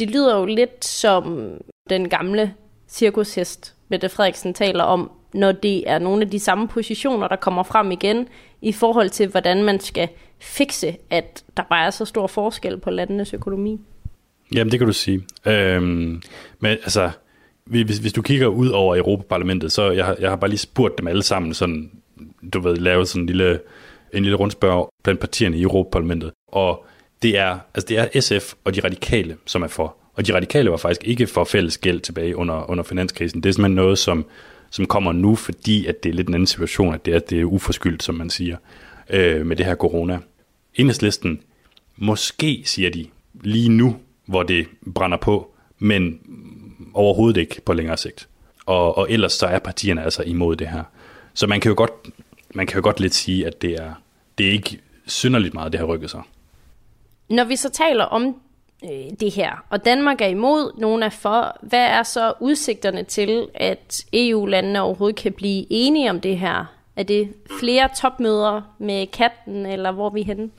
det 0.00 0.10
lyder 0.10 0.38
jo 0.38 0.44
lidt 0.44 0.84
som 0.84 1.52
den 1.90 2.08
gamle 2.08 2.54
cirkushest, 2.88 3.74
Mette 3.88 4.08
Frederiksen 4.08 4.54
taler 4.54 4.84
om, 4.84 5.10
når 5.34 5.52
det 5.52 5.90
er 5.90 5.98
nogle 5.98 6.22
af 6.22 6.30
de 6.30 6.38
samme 6.38 6.68
positioner, 6.68 7.28
der 7.28 7.36
kommer 7.36 7.62
frem 7.62 7.90
igen, 7.90 8.28
i 8.62 8.72
forhold 8.72 9.10
til, 9.10 9.28
hvordan 9.28 9.64
man 9.64 9.80
skal 9.80 10.08
fikse, 10.38 10.96
at 11.10 11.44
der 11.56 11.62
bare 11.62 11.86
er 11.86 11.90
så 11.90 12.04
stor 12.04 12.26
forskel 12.26 12.78
på 12.78 12.90
landenes 12.90 13.34
økonomi. 13.34 13.80
Jamen, 14.54 14.70
det 14.70 14.80
kan 14.80 14.86
du 14.86 14.92
sige. 14.92 15.22
Øhm, 15.46 16.22
men 16.58 16.70
altså, 16.70 17.10
hvis, 17.64 17.98
hvis 17.98 18.12
du 18.12 18.22
kigger 18.22 18.46
ud 18.46 18.68
over 18.68 18.96
Europaparlamentet, 18.96 19.72
så 19.72 19.90
jeg, 19.90 20.16
jeg 20.20 20.30
har 20.30 20.36
bare 20.36 20.50
lige 20.50 20.58
spurgt 20.58 20.98
dem 20.98 21.06
alle 21.06 21.22
sammen, 21.22 21.54
sådan, 21.54 21.90
du 22.52 22.60
ved, 22.60 22.76
lavet 22.76 23.08
sådan 23.08 23.22
en 23.22 23.26
lille, 23.26 23.60
en 24.14 24.22
lille 24.22 24.36
rundspørg 24.36 24.88
blandt 25.04 25.20
partierne 25.20 25.56
i 25.56 25.62
Europaparlamentet. 25.62 26.32
Og 26.48 26.86
det 27.22 27.38
er, 27.38 27.58
altså 27.74 27.86
det 27.88 27.98
er 27.98 28.20
SF 28.20 28.54
og 28.64 28.74
de 28.74 28.80
radikale, 28.80 29.36
som 29.46 29.62
er 29.62 29.68
for. 29.68 29.96
Og 30.14 30.26
de 30.26 30.34
radikale 30.34 30.70
var 30.70 30.76
faktisk 30.76 31.04
ikke 31.04 31.26
for 31.26 31.44
fælles 31.44 31.78
gæld 31.78 32.00
tilbage 32.00 32.36
under, 32.36 32.70
under 32.70 32.84
finanskrisen. 32.84 33.42
Det 33.42 33.48
er 33.48 33.52
simpelthen 33.52 33.74
noget, 33.74 33.98
som, 33.98 34.26
som 34.70 34.86
kommer 34.86 35.12
nu, 35.12 35.34
fordi 35.34 35.86
at 35.86 36.02
det 36.02 36.08
er 36.08 36.14
lidt 36.14 36.28
en 36.28 36.34
anden 36.34 36.46
situation, 36.46 36.94
at 36.94 37.06
det 37.06 37.14
er, 37.14 37.18
det 37.18 37.40
er 37.40 37.44
uforskyldt, 37.44 38.02
som 38.02 38.14
man 38.14 38.30
siger, 38.30 38.56
øh, 39.10 39.46
med 39.46 39.56
det 39.56 39.66
her 39.66 39.74
corona. 39.74 40.18
Enhedslisten, 40.74 41.40
måske 41.96 42.62
siger 42.64 42.90
de 42.90 43.06
lige 43.42 43.68
nu, 43.68 43.96
hvor 44.26 44.42
det 44.42 44.66
brænder 44.94 45.18
på, 45.18 45.54
men 45.78 46.20
overhovedet 46.94 47.40
ikke 47.40 47.60
på 47.60 47.72
længere 47.72 47.96
sigt. 47.96 48.28
Og, 48.66 48.98
og 48.98 49.10
ellers 49.10 49.32
så 49.32 49.46
er 49.46 49.58
partierne 49.58 50.04
altså 50.04 50.22
imod 50.22 50.56
det 50.56 50.68
her. 50.68 50.82
Så 51.34 51.46
man 51.46 51.60
kan 51.60 51.68
jo 51.68 51.74
godt, 51.76 51.90
man 52.54 52.66
kan 52.66 52.76
jo 52.76 52.82
godt 52.82 53.00
lidt 53.00 53.14
sige, 53.14 53.46
at 53.46 53.62
det 53.62 53.70
er, 53.70 53.92
det 54.38 54.46
er 54.48 54.52
ikke 54.52 54.78
synderligt 55.06 55.54
meget, 55.54 55.72
det 55.72 55.80
har 55.80 55.86
rykket 55.86 56.10
sig. 56.10 56.22
Når 57.30 57.44
vi 57.44 57.56
så 57.56 57.70
taler 57.70 58.04
om 58.04 58.40
øh, 58.84 59.10
det 59.20 59.30
her, 59.30 59.64
og 59.70 59.84
Danmark 59.84 60.20
er 60.20 60.26
imod, 60.26 60.78
nogen 60.78 61.02
er 61.02 61.08
for, 61.08 61.56
hvad 61.62 61.86
er 61.86 62.02
så 62.02 62.32
udsigterne 62.40 63.02
til, 63.02 63.48
at 63.54 64.04
EU-landene 64.12 64.80
overhovedet 64.80 65.16
kan 65.16 65.32
blive 65.32 65.66
enige 65.70 66.10
om 66.10 66.20
det 66.20 66.38
her? 66.38 66.64
Er 66.96 67.02
det 67.02 67.32
flere 67.60 67.88
topmøder 68.00 68.74
med 68.78 69.06
katten, 69.06 69.66
eller 69.66 69.92
hvor 69.92 70.06
er 70.06 70.10
vi 70.10 70.22
henne? 70.22 70.50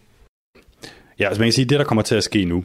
Ja, 1.20 1.28
altså 1.28 1.42
man 1.42 1.48
kan 1.48 1.54
sige, 1.54 1.66
at 1.66 1.70
det, 1.70 1.80
der 1.80 1.86
kommer 1.86 2.02
til 2.02 2.16
at 2.16 2.24
ske 2.24 2.46
nu, 2.46 2.64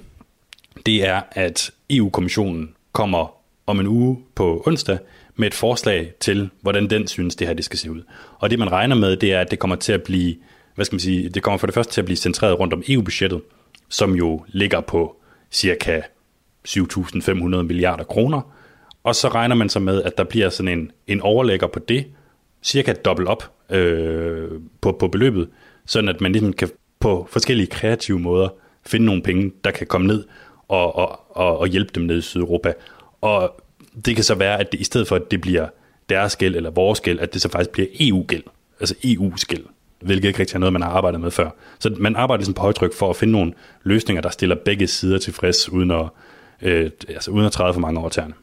det 0.86 1.06
er, 1.06 1.20
at 1.30 1.70
EU-kommissionen 1.90 2.74
kommer 2.92 3.34
om 3.66 3.80
en 3.80 3.86
uge 3.86 4.18
på 4.34 4.62
onsdag 4.66 4.98
med 5.36 5.46
et 5.46 5.54
forslag 5.54 6.12
til, 6.20 6.50
hvordan 6.60 6.90
den 6.90 7.06
synes, 7.06 7.36
det 7.36 7.46
her 7.46 7.54
det 7.54 7.64
skal 7.64 7.78
se 7.78 7.90
ud. 7.90 8.02
Og 8.38 8.50
det, 8.50 8.58
man 8.58 8.72
regner 8.72 8.96
med, 8.96 9.16
det 9.16 9.32
er, 9.32 9.40
at 9.40 9.50
det 9.50 9.58
kommer 9.58 9.76
til 9.76 9.92
at 9.92 10.02
blive, 10.02 10.36
hvad 10.74 10.84
skal 10.84 10.94
man 10.94 11.00
sige, 11.00 11.28
det 11.28 11.42
kommer 11.42 11.58
for 11.58 11.66
det 11.66 11.74
første 11.74 11.92
til 11.92 12.00
at 12.00 12.04
blive 12.04 12.16
centreret 12.16 12.58
rundt 12.58 12.74
om 12.74 12.82
EU-budgettet, 12.88 13.40
som 13.88 14.14
jo 14.14 14.44
ligger 14.48 14.80
på 14.80 15.16
cirka 15.50 16.00
7.500 16.68 17.32
milliarder 17.62 18.04
kroner. 18.04 18.40
Og 19.04 19.14
så 19.14 19.28
regner 19.28 19.54
man 19.54 19.68
så 19.68 19.80
med, 19.80 20.02
at 20.02 20.18
der 20.18 20.24
bliver 20.24 20.48
sådan 20.48 20.78
en, 20.78 20.90
en 21.06 21.20
overlægger 21.20 21.66
på 21.66 21.78
det, 21.78 22.06
cirka 22.62 22.92
dobbelt 22.92 23.28
op 23.28 23.52
øh, 23.70 24.50
på, 24.80 24.92
på 24.92 25.08
beløbet, 25.08 25.48
sådan 25.86 26.08
at 26.08 26.20
man 26.20 26.32
ligesom 26.32 26.52
kan 26.52 26.68
på 27.00 27.28
forskellige 27.30 27.66
kreative 27.66 28.18
måder 28.18 28.48
finde 28.86 29.06
nogle 29.06 29.22
penge, 29.22 29.52
der 29.64 29.70
kan 29.70 29.86
komme 29.86 30.06
ned 30.06 30.24
og, 30.68 30.96
og, 30.96 31.36
og, 31.36 31.58
og 31.58 31.68
hjælpe 31.68 31.90
dem 31.94 32.02
ned 32.02 32.18
i 32.18 32.20
Sydeuropa. 32.20 32.72
Og 33.20 33.60
det 34.04 34.14
kan 34.14 34.24
så 34.24 34.34
være, 34.34 34.60
at 34.60 34.72
det, 34.72 34.80
i 34.80 34.84
stedet 34.84 35.08
for, 35.08 35.16
at 35.16 35.30
det 35.30 35.40
bliver 35.40 35.68
deres 36.08 36.36
gæld 36.36 36.56
eller 36.56 36.70
vores 36.70 37.00
gæld, 37.00 37.20
at 37.20 37.34
det 37.34 37.42
så 37.42 37.48
faktisk 37.48 37.70
bliver 37.70 37.88
EU-gæld, 38.00 38.42
altså 38.80 38.94
EU-skæld, 39.04 39.64
hvilket 40.00 40.28
ikke 40.28 40.40
rigtig 40.40 40.54
er 40.54 40.58
noget, 40.58 40.72
man 40.72 40.82
har 40.82 40.90
arbejdet 40.90 41.20
med 41.20 41.30
før. 41.30 41.50
Så 41.78 41.96
man 41.98 42.16
arbejder 42.16 42.38
ligesom 42.38 42.54
på 42.54 42.62
højtryk 42.62 42.94
for 42.94 43.10
at 43.10 43.16
finde 43.16 43.32
nogle 43.32 43.52
løsninger, 43.82 44.22
der 44.22 44.30
stiller 44.30 44.56
begge 44.64 44.86
sider 44.86 45.18
tilfreds, 45.18 45.68
uden 45.68 45.90
at, 45.90 46.06
øh, 46.62 46.90
altså 47.08 47.30
uden 47.30 47.46
at 47.46 47.52
træde 47.52 47.72
for 47.72 47.80
mange 47.80 48.00
over 48.00 48.08
tæerne. 48.08 48.34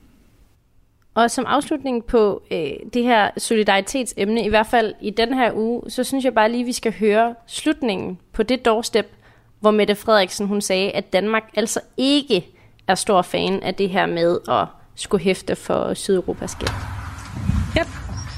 Og 1.16 1.32
som 1.32 1.46
afslutning 1.46 2.06
på 2.06 2.44
øh, 2.52 2.72
det 2.94 3.04
her 3.04 3.30
solidaritetsemne, 3.38 4.46
i 4.46 4.50
hvert 4.50 4.68
fald 4.68 4.94
i 5.02 5.10
den 5.10 5.34
her 5.34 5.52
uge, 5.54 5.82
så 5.90 6.04
synes 6.04 6.26
jeg 6.26 6.34
bare 6.34 6.52
lige, 6.52 6.62
at 6.62 6.68
vi 6.68 6.72
skal 6.72 6.94
høre 7.00 7.36
slutningen 7.48 8.20
på 8.34 8.44
det 8.44 8.66
doorstep, 8.66 9.12
hvor 9.60 9.72
Mette 9.72 9.96
Frederiksen 9.96 10.48
hun 10.48 10.62
sagde, 10.62 10.92
at 10.92 11.14
Danmark 11.14 11.44
altså 11.56 11.80
ikke 11.98 12.46
er 12.88 12.96
stor 12.96 13.22
fan 13.22 13.64
af 13.64 13.76
det 13.76 13.90
her 13.90 14.06
med 14.06 14.40
at 14.50 14.66
skulle 14.96 15.24
hæfte 15.24 15.56
for 15.56 15.94
Sydeuropas 15.94 16.56
gæld. 16.56 17.03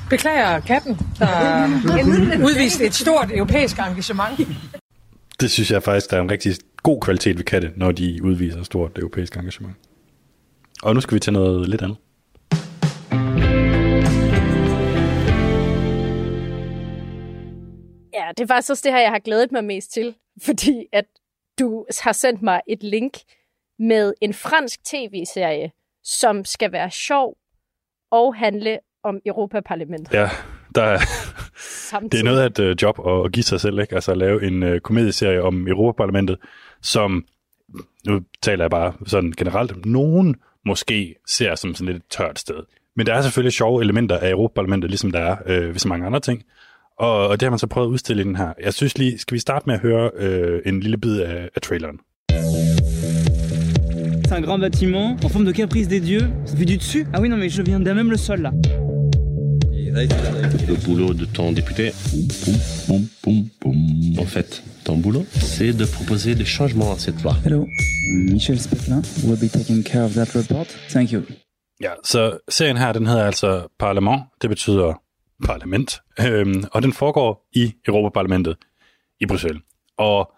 Beklager 0.09 0.59
katten, 0.59 0.97
der 1.19 2.45
udviste 2.45 2.85
et 2.85 2.93
stort 2.93 3.31
europæisk 3.31 3.77
engagement. 3.79 4.39
Det 5.39 5.51
synes 5.51 5.71
jeg 5.71 5.83
faktisk, 5.83 6.11
der 6.11 6.17
er 6.17 6.21
en 6.21 6.31
rigtig 6.31 6.55
god 6.83 7.01
kvalitet 7.01 7.37
ved 7.37 7.43
katte, 7.43 7.71
når 7.75 7.91
de 7.91 8.19
udviser 8.23 8.63
stort 8.63 8.97
europæisk 8.97 9.35
engagement. 9.35 9.75
Og 10.83 10.93
nu 10.93 11.01
skal 11.01 11.15
vi 11.15 11.19
til 11.19 11.33
noget 11.33 11.69
lidt 11.69 11.81
andet. 11.81 11.97
Ja, 18.13 18.31
det 18.37 18.43
er 18.43 18.47
faktisk 18.47 18.69
også 18.69 18.81
det 18.83 18.91
her, 18.91 18.99
jeg 18.99 19.11
har 19.11 19.19
glædet 19.19 19.51
mig 19.51 19.63
mest 19.63 19.93
til, 19.93 20.15
fordi 20.41 20.85
at 20.93 21.05
du 21.59 21.85
har 22.01 22.11
sendt 22.11 22.41
mig 22.41 22.61
et 22.67 22.83
link 22.83 23.17
med 23.79 24.13
en 24.21 24.33
fransk 24.33 24.83
tv-serie, 24.83 25.71
som 26.03 26.45
skal 26.45 26.71
være 26.71 26.91
sjov 26.91 27.37
og 28.11 28.35
handle 28.35 28.79
om 29.05 29.19
Europaparlamentet. 29.25 30.13
Ja, 30.13 30.29
der 30.75 30.83
er, 30.83 30.99
det 32.11 32.19
er 32.19 32.23
noget 32.23 32.41
af 32.41 32.45
et 32.45 32.59
uh, 32.59 32.75
job 32.81 32.99
at, 33.07 33.25
at 33.25 33.31
give 33.31 33.43
sig 33.43 33.61
selv, 33.61 33.79
ikke? 33.79 33.95
Altså 33.95 34.11
at 34.11 34.17
lave 34.17 34.47
en 34.47 34.63
uh, 34.63 34.77
komedieserie 34.77 35.41
om 35.41 35.67
Europaparlamentet, 35.67 36.37
som, 36.81 37.25
nu 38.07 38.21
taler 38.41 38.63
jeg 38.63 38.71
bare 38.71 38.93
sådan 39.05 39.33
generelt, 39.37 39.85
nogen 39.85 40.35
måske 40.65 41.15
ser 41.27 41.55
som 41.55 41.75
sådan 41.75 41.93
lidt 41.93 42.03
et 42.03 42.09
tørt 42.09 42.39
sted. 42.39 42.63
Men 42.95 43.05
der 43.05 43.13
er 43.13 43.21
selvfølgelig 43.21 43.53
sjove 43.53 43.81
elementer 43.81 44.17
af 44.17 44.29
Europaparlamentet, 44.29 44.89
ligesom 44.89 45.11
der 45.11 45.19
er 45.19 45.35
øh, 45.45 45.67
ved 45.67 45.79
så 45.79 45.87
mange 45.87 46.05
andre 46.05 46.19
ting. 46.19 46.43
Og, 46.99 47.27
og 47.27 47.39
det 47.39 47.45
har 47.45 47.49
man 47.49 47.59
så 47.59 47.67
prøvet 47.67 47.87
at 47.87 47.91
udstille 47.91 48.21
i 48.21 48.25
den 48.25 48.35
her. 48.35 48.53
Jeg 48.63 48.73
synes 48.73 48.97
lige, 48.97 49.19
skal 49.19 49.35
vi 49.35 49.39
starte 49.39 49.63
med 49.65 49.75
at 49.75 49.81
høre 49.81 50.11
øh, 50.15 50.61
en 50.65 50.79
lille 50.79 50.97
bid 50.97 51.19
af, 51.19 51.49
af 51.55 51.61
traileren. 51.61 51.99
C'est 54.27 54.37
un 54.37 54.41
grand 54.41 54.61
bâtiment 54.61 55.23
en 55.23 55.29
forme 55.29 55.45
de 55.45 55.53
caprice 55.53 55.87
des 55.87 56.01
dieux. 56.01 56.27
Vu 56.57 56.65
du 56.65 56.75
dessus 56.77 57.05
Ah 57.13 57.21
oui, 57.21 57.29
non, 57.29 57.37
mais 57.37 57.49
je 57.49 57.61
viens 57.61 57.79
d'un 57.79 57.93
même 57.93 58.11
le 58.11 58.17
sol 58.17 58.41
là. 58.41 58.51
Le 59.95 60.75
boulot 60.85 61.13
de 61.13 61.25
ton 61.25 61.53
député, 61.53 61.93
en 64.17 64.25
fait, 64.25 64.61
ton 64.83 64.97
boulot, 64.97 65.25
c'est 65.31 65.71
de 65.71 65.85
proposer 65.85 66.35
des 66.35 66.43
changements 66.43 66.91
à 66.91 66.99
cette 66.99 67.23
loi. 67.23 67.33
Hello, 67.45 67.65
Michel 68.09 68.59
Spetlin 68.59 69.01
will 69.23 69.37
be 69.37 69.49
taking 69.49 69.83
care 69.83 70.03
of 70.03 70.13
that 70.15 70.35
report. 70.35 70.67
Thank 70.89 71.13
you. 71.13 71.21
Ja, 71.79 71.93
så 72.03 72.39
serien 72.49 72.77
her, 72.77 72.91
den 72.93 73.07
hedder 73.07 73.25
altså 73.25 73.67
Parlement. 73.79 74.21
Det 74.41 74.49
betyder 74.49 75.01
parlament. 75.45 76.01
Øhm, 76.19 76.63
og 76.71 76.81
den 76.81 76.93
foregår 76.93 77.47
i 77.53 77.73
Europaparlamentet 77.87 78.55
i 79.19 79.25
Bruxelles. 79.25 79.61
Og 79.97 80.31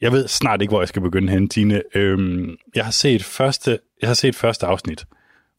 jeg 0.00 0.12
ved 0.12 0.28
snart 0.28 0.62
ikke, 0.62 0.70
hvor 0.70 0.80
jeg 0.80 0.88
skal 0.88 1.02
begynde 1.02 1.32
hen, 1.32 1.48
Tine. 1.48 1.82
Øhm, 1.94 2.56
jeg, 2.74 2.84
har 2.84 2.92
set 2.92 3.24
første, 3.24 3.78
jeg 4.00 4.08
har 4.08 4.14
set 4.14 4.34
første 4.34 4.66
afsnit, 4.66 5.06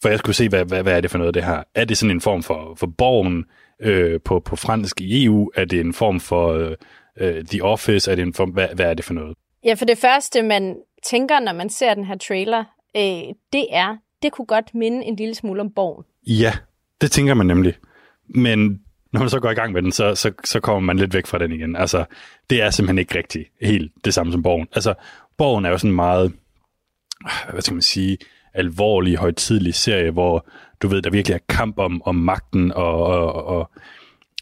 for 0.02 0.10
jeg 0.10 0.20
skulle 0.20 0.36
se, 0.36 0.50
hvad, 0.50 0.66
hvad, 0.66 0.84
hvad 0.84 0.98
er 0.98 1.02
det 1.02 1.12
for 1.12 1.18
noget, 1.18 1.34
det 1.34 1.44
her? 1.44 1.64
Er 1.76 1.86
det 1.86 1.98
sådan 1.98 2.16
en 2.16 2.22
form 2.22 2.44
for, 2.44 2.76
for 2.76 2.88
borgen 2.88 3.46
øh, 3.80 4.20
på, 4.26 4.40
på 4.40 4.56
fransk 4.56 5.02
i 5.02 5.26
EU? 5.26 5.52
Er 5.56 5.66
det 5.66 5.80
en 5.80 5.94
form 5.94 6.20
for 6.20 6.76
øh, 7.18 7.46
The 7.46 7.64
Office? 7.64 8.12
Er 8.12 8.16
det 8.16 8.22
en 8.22 8.34
form, 8.34 8.50
hvad, 8.50 8.68
hvad 8.76 8.86
er 8.86 8.94
det 8.94 9.06
for 9.06 9.14
noget? 9.14 9.38
Ja, 9.66 9.74
for 9.74 9.86
det 9.86 9.98
første, 9.98 10.42
man 10.42 10.76
tænker, 11.04 11.40
når 11.40 11.54
man 11.54 11.70
ser 11.70 11.94
den 11.94 12.06
her 12.06 12.18
trailer, 12.18 12.64
øh, 12.98 13.34
det 13.54 13.66
er, 13.72 13.98
det 14.22 14.32
kunne 14.32 14.46
godt 14.46 14.76
minde 14.76 15.06
en 15.06 15.16
lille 15.16 15.36
smule 15.36 15.62
om 15.62 15.72
borgen. 15.76 16.06
Ja, 16.28 16.54
det 17.02 17.12
tænker 17.12 17.34
man 17.34 17.48
nemlig. 17.48 17.74
Men 18.28 18.82
når 19.14 19.20
man 19.20 19.30
så 19.30 19.40
går 19.40 19.50
i 19.50 19.54
gang 19.54 19.74
med 19.74 19.82
den, 19.82 19.92
så, 19.92 20.16
så, 20.16 20.32
så 20.44 20.60
kommer 20.60 20.80
man 20.80 20.98
lidt 20.98 21.14
væk 21.14 21.28
fra 21.28 21.38
den 21.38 21.52
igen. 21.52 21.76
Altså, 21.76 22.06
det 22.50 22.62
er 22.62 22.70
simpelthen 22.70 22.98
ikke 22.98 23.18
rigtigt 23.18 23.50
helt 23.62 23.92
det 24.06 24.14
samme 24.14 24.32
som 24.32 24.44
Borgen. 24.44 24.68
Altså, 24.74 24.94
Borgen 25.38 25.66
er 25.66 25.70
jo 25.70 25.78
sådan 25.78 25.96
meget, 25.96 26.34
hvad 27.52 27.62
skal 27.62 27.74
man 27.74 27.82
sige, 27.82 28.18
alvorlig, 28.54 29.16
højtidlig 29.16 29.76
serie, 29.76 30.12
hvor 30.12 30.50
du 30.82 30.88
ved, 30.88 31.02
der 31.02 31.10
virkelig 31.10 31.36
er 31.36 31.40
kamp 31.50 31.80
om, 31.80 32.02
om 32.06 32.16
magten, 32.16 32.72
og, 32.72 33.04
og, 33.04 33.46
og 33.46 33.72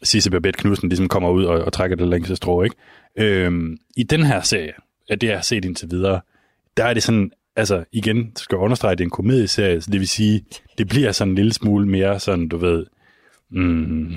Sisse 0.03 0.32
Babette 0.32 0.60
Knudsen 0.60 0.89
ligesom 0.89 1.08
kommer 1.08 1.30
ud 1.30 1.43
og, 1.43 1.64
og 1.64 1.74
trækker 1.74 1.97
det 1.97 2.08
længste 2.08 2.36
strå, 2.36 2.64
ikke? 2.64 2.76
Øhm, 3.18 3.78
I 3.97 4.03
den 4.03 4.24
her 4.24 4.41
serie, 4.41 4.74
af 5.10 5.20
det 5.20 5.28
jeg 5.28 5.38
har 5.38 5.41
set 5.41 5.66
indtil 5.66 5.91
videre, 5.91 6.22
der 6.78 6.86
er 6.86 6.93
det 6.93 7.03
sådan, 7.03 7.32
altså 7.55 7.84
igen, 7.91 8.32
skal 8.36 8.55
jeg 8.55 8.64
understrege, 8.64 8.91
at 8.91 8.97
det 8.97 9.03
er 9.03 9.08
en 9.08 9.12
komedieserie, 9.12 9.82
så 9.82 9.91
det 9.91 9.99
vil 9.99 10.08
sige, 10.08 10.45
det 10.78 10.88
bliver 10.88 11.12
sådan 11.12 11.32
en 11.32 11.36
lille 11.36 11.53
smule 11.53 11.88
mere 11.88 12.20
sådan, 12.20 12.47
du 12.47 12.58
ved, 12.58 12.86
mm, 13.51 14.12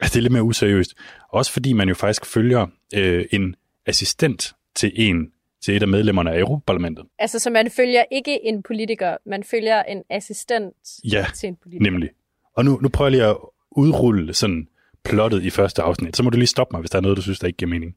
altså 0.00 0.10
det 0.14 0.16
er 0.16 0.20
lidt 0.20 0.32
mere 0.32 0.42
useriøst. 0.42 0.94
Også 1.32 1.52
fordi 1.52 1.72
man 1.72 1.88
jo 1.88 1.94
faktisk 1.94 2.26
følger 2.26 2.66
øh, 2.94 3.24
en 3.30 3.54
assistent 3.86 4.54
til 4.76 4.92
en 4.94 5.26
til 5.62 5.76
et 5.76 5.82
af 5.82 5.88
medlemmerne 5.88 6.32
af 6.32 6.38
Europaparlamentet. 6.38 7.04
Altså, 7.18 7.38
så 7.38 7.50
man 7.50 7.70
følger 7.70 8.04
ikke 8.12 8.44
en 8.44 8.62
politiker, 8.62 9.16
man 9.26 9.44
følger 9.44 9.82
en 9.82 10.02
assistent 10.10 10.74
ja, 11.04 11.26
til 11.34 11.48
en 11.48 11.56
politiker. 11.62 11.90
nemlig. 11.90 12.10
Og 12.56 12.64
nu, 12.64 12.78
nu 12.82 12.88
prøver 12.88 13.06
jeg 13.08 13.12
lige 13.12 13.24
at 13.24 13.36
udrulle 13.70 14.34
sådan 14.34 14.68
plottet 15.04 15.42
i 15.42 15.50
første 15.50 15.82
afsnit. 15.82 16.16
Så 16.16 16.22
må 16.22 16.30
du 16.30 16.36
lige 16.36 16.46
stoppe 16.46 16.72
mig, 16.74 16.80
hvis 16.80 16.90
der 16.90 16.98
er 16.98 17.02
noget, 17.02 17.16
du 17.16 17.22
synes, 17.22 17.38
der 17.38 17.46
ikke 17.46 17.56
giver 17.56 17.68
mening. 17.68 17.94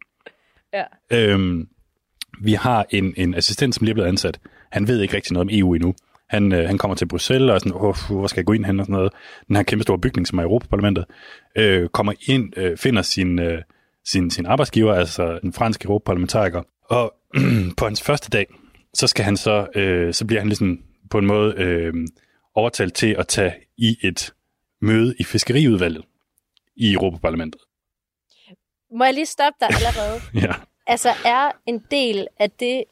Ja. 0.74 0.84
Øhm, 1.12 1.68
vi 2.42 2.54
har 2.54 2.86
en, 2.90 3.14
en 3.18 3.36
assistent, 3.36 3.76
som 3.76 3.86
lige 3.86 3.92
er 3.92 3.94
blevet 3.94 4.08
ansat. 4.08 4.40
Han 4.72 4.88
ved 4.88 5.02
ikke 5.02 5.16
rigtig 5.16 5.34
noget 5.34 5.46
om 5.46 5.60
EU 5.60 5.74
endnu. 5.74 5.96
Han, 6.30 6.52
øh, 6.52 6.68
han 6.68 6.78
kommer 6.78 6.96
til 6.96 7.08
Bruxelles 7.08 7.50
og 7.50 7.56
er 7.56 7.60
sådan, 7.60 7.72
oh, 7.76 7.96
hvor 8.10 8.28
skal 8.28 8.40
jeg 8.40 8.46
gå 8.46 8.54
ind 8.54 8.66
hen 8.66 8.80
og 8.80 8.86
sådan 8.86 8.94
noget. 8.94 9.14
Den 9.48 9.56
her 9.56 9.64
kæmpe 9.64 9.84
store 9.84 10.00
bygning, 10.00 10.28
som 10.28 10.40
er 10.40 10.44
Europaparlamentet, 10.44 11.06
øh, 11.58 11.90
kommer 11.90 12.14
ind, 12.28 12.58
øh, 12.58 12.78
finder 12.78 13.02
sin, 13.02 13.40
øh, 13.40 13.62
sin, 14.06 14.32
sin 14.32 14.46
arbejdsgiver, 14.46 14.94
altså 14.94 15.40
en 15.44 15.54
fransk 15.54 15.86
europaparlamentariker. 15.86 16.64
Og 16.86 17.14
på 17.78 17.86
hans 17.86 18.02
første 18.02 18.30
dag, 18.30 18.48
så 18.94 19.08
skal 19.08 19.26
han 19.26 19.38
så, 19.38 19.68
øh, 19.76 20.14
så 20.14 20.26
bliver 20.26 20.40
han 20.40 20.48
ligesom 20.48 20.84
på 21.10 21.18
en 21.18 21.26
måde 21.26 21.54
øh, 21.58 21.94
overtalt 22.56 22.94
til 22.94 23.16
at 23.20 23.28
tage 23.28 23.54
i 23.78 23.98
et 24.02 24.34
møde 24.82 25.16
i 25.20 25.24
fiskeriudvalget 25.24 26.06
i 26.76 26.94
Europaparlamentet. 26.94 27.62
Må 28.98 29.04
jeg 29.04 29.14
lige 29.14 29.26
stoppe 29.26 29.58
dig 29.60 29.70
allerede? 29.70 30.22
ja. 30.48 30.54
Altså 30.88 31.10
er 31.26 31.52
en 31.66 31.84
del 31.92 32.28
af 32.40 32.52
det 32.52 32.84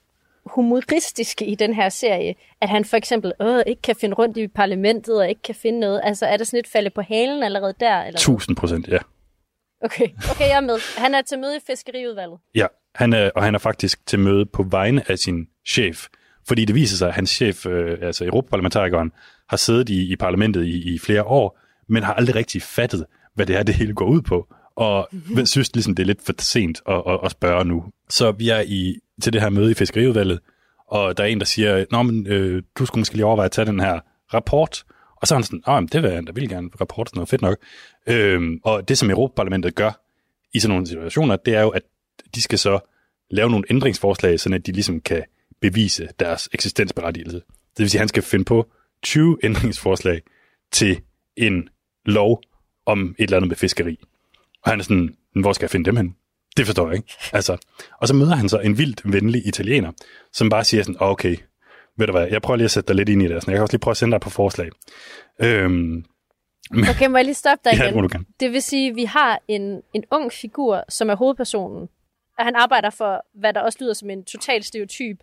humoristiske 0.45 1.45
i 1.45 1.55
den 1.55 1.73
her 1.73 1.89
serie, 1.89 2.35
at 2.61 2.69
han 2.69 2.85
for 2.85 2.97
eksempel 2.97 3.33
øh, 3.41 3.63
ikke 3.67 3.81
kan 3.81 3.95
finde 3.95 4.15
rundt 4.15 4.37
i 4.37 4.47
parlamentet 4.47 5.19
og 5.19 5.29
ikke 5.29 5.41
kan 5.41 5.55
finde 5.55 5.79
noget. 5.79 6.01
Altså 6.03 6.25
er 6.25 6.37
der 6.37 6.45
sådan 6.45 6.59
et 6.59 6.67
falde 6.67 6.89
på 6.89 7.01
halen 7.01 7.43
allerede 7.43 7.73
der? 7.79 8.01
Eller 8.01 8.19
Tusind 8.19 8.55
procent, 8.55 8.87
ja. 8.87 8.97
Okay. 9.83 10.07
okay, 10.31 10.47
jeg 10.47 10.57
er 10.57 10.61
med. 10.61 10.99
Han 10.99 11.15
er 11.15 11.21
til 11.21 11.39
møde 11.39 11.57
i 11.57 11.59
fiskeriudvalget. 11.67 12.39
Ja, 12.55 12.67
han 12.95 13.13
er, 13.13 13.29
og 13.35 13.43
han 13.43 13.55
er 13.55 13.59
faktisk 13.59 14.05
til 14.07 14.19
møde 14.19 14.45
på 14.45 14.63
vegne 14.63 15.11
af 15.11 15.19
sin 15.19 15.47
chef. 15.67 16.07
Fordi 16.47 16.65
det 16.65 16.75
viser 16.75 16.97
sig, 16.97 17.07
at 17.07 17.13
hans 17.13 17.29
chef, 17.29 17.65
øh, 17.65 17.97
altså 18.01 18.25
Europaparlamentarikeren, 18.25 19.11
har 19.49 19.57
siddet 19.57 19.89
i, 19.89 20.11
i 20.11 20.15
parlamentet 20.15 20.65
i, 20.65 20.93
i 20.93 20.99
flere 20.99 21.23
år, 21.23 21.59
men 21.89 22.03
har 22.03 22.13
aldrig 22.13 22.35
rigtig 22.35 22.61
fattet, 22.61 23.05
hvad 23.35 23.45
det 23.45 23.55
er, 23.55 23.63
det 23.63 23.75
hele 23.75 23.93
går 23.93 24.05
ud 24.05 24.21
på. 24.21 24.47
Og 24.75 25.09
mm-hmm. 25.11 25.45
synes 25.45 25.73
ligesom, 25.73 25.95
det 25.95 26.03
er 26.03 26.07
lidt 26.07 26.25
for 26.25 26.33
sent 26.39 26.81
at, 26.89 27.03
at, 27.07 27.19
at 27.23 27.31
spørge 27.31 27.65
nu. 27.65 27.83
Så 28.09 28.31
vi 28.31 28.49
er 28.49 28.63
i, 28.67 28.95
til 29.21 29.33
det 29.33 29.41
her 29.41 29.49
møde 29.49 29.71
i 29.71 29.73
fiskeriudvalget, 29.73 30.39
og 30.87 31.17
der 31.17 31.23
er 31.23 31.27
en, 31.27 31.39
der 31.39 31.45
siger, 31.45 31.85
Nå, 31.91 32.03
men 32.03 32.27
øh, 32.27 32.63
du 32.79 32.85
skulle 32.85 33.01
måske 33.01 33.15
lige 33.15 33.25
overveje 33.25 33.45
at 33.45 33.51
tage 33.51 33.65
den 33.65 33.79
her 33.79 33.99
rapport. 34.33 34.83
Og 35.21 35.27
så 35.27 35.33
er 35.33 35.37
han 35.37 35.43
sådan, 35.43 35.63
Åh, 35.67 35.81
det 35.81 36.03
vil 36.03 36.11
jeg 36.11 36.27
da 36.27 36.31
vil 36.31 36.49
gerne, 36.49 36.69
rapport 36.81 37.09
sådan 37.09 37.17
noget, 37.17 37.29
fedt 37.29 37.41
nok. 37.41 37.57
Øhm, 38.07 38.59
og 38.63 38.87
det, 38.89 38.97
som 38.97 39.09
Europaparlamentet 39.09 39.75
gør 39.75 39.91
i 40.53 40.59
sådan 40.59 40.71
nogle 40.71 40.87
situationer, 40.87 41.35
det 41.35 41.55
er 41.55 41.61
jo, 41.61 41.69
at 41.69 41.83
de 42.35 42.41
skal 42.41 42.59
så 42.59 42.79
lave 43.31 43.49
nogle 43.49 43.65
ændringsforslag, 43.69 44.39
så 44.39 44.53
at 44.53 44.65
de 44.65 44.71
ligesom 44.71 45.01
kan 45.01 45.23
bevise 45.61 46.09
deres 46.19 46.49
eksistensberettigelse. 46.53 47.35
Det 47.37 47.79
vil 47.79 47.89
sige, 47.89 47.99
at 47.99 48.01
han 48.01 48.07
skal 48.07 48.23
finde 48.23 48.45
på 48.45 48.71
20 49.03 49.37
ændringsforslag 49.43 50.21
til 50.71 51.01
en 51.35 51.69
lov 52.05 52.41
om 52.85 53.15
et 53.19 53.23
eller 53.23 53.37
andet 53.37 53.47
med 53.47 53.55
fiskeri. 53.55 53.99
Og 54.63 54.71
han 54.71 54.79
er 54.79 54.83
sådan, 54.83 55.15
hvor 55.41 55.53
skal 55.53 55.65
jeg 55.65 55.69
finde 55.69 55.85
dem 55.85 55.95
hen? 55.95 56.15
Det 56.57 56.65
forstår 56.65 56.87
jeg 56.87 56.95
ikke. 56.95 57.13
Altså, 57.33 57.57
og 58.01 58.07
så 58.07 58.13
møder 58.13 58.35
han 58.35 58.49
så 58.49 58.59
en 58.59 58.77
vildt 58.77 59.01
venlig 59.11 59.47
italiener, 59.47 59.91
som 60.33 60.49
bare 60.49 60.63
siger 60.63 60.83
sådan, 60.83 60.97
okay, 60.99 61.37
ved 61.97 62.07
du 62.07 62.11
hvad, 62.11 62.27
jeg 62.27 62.41
prøver 62.41 62.57
lige 62.57 62.65
at 62.65 62.71
sætte 62.71 62.87
dig 62.87 62.95
lidt 62.95 63.09
ind 63.09 63.21
i 63.21 63.27
det. 63.27 63.41
Sådan, 63.41 63.51
jeg 63.51 63.57
kan 63.57 63.61
også 63.61 63.73
lige 63.73 63.79
prøve 63.79 63.91
at 63.91 63.97
sende 63.97 64.11
dig 64.11 64.21
på 64.21 64.29
forslag. 64.29 64.69
Øhm, 65.41 66.05
okay, 66.89 67.07
må 67.07 67.17
jeg 67.17 67.25
lige 67.25 67.35
stoppe 67.35 67.69
dig 67.69 67.73
ja, 67.77 67.83
igen? 67.83 67.87
det, 67.87 67.95
må 67.95 68.01
du 68.01 68.09
gerne. 68.11 68.25
det 68.39 68.51
vil 68.51 68.61
sige, 68.61 68.89
at 68.89 68.95
vi 68.95 69.03
har 69.03 69.39
en, 69.47 69.81
en 69.93 70.03
ung 70.11 70.31
figur, 70.31 70.83
som 70.89 71.09
er 71.09 71.15
hovedpersonen, 71.15 71.87
og 72.41 72.45
han 72.45 72.55
arbejder 72.55 72.89
for, 72.89 73.25
hvad 73.33 73.53
der 73.53 73.61
også 73.61 73.77
lyder 73.81 73.93
som 73.93 74.09
en 74.09 74.23
total 74.23 74.63
stereotyp, 74.63 75.17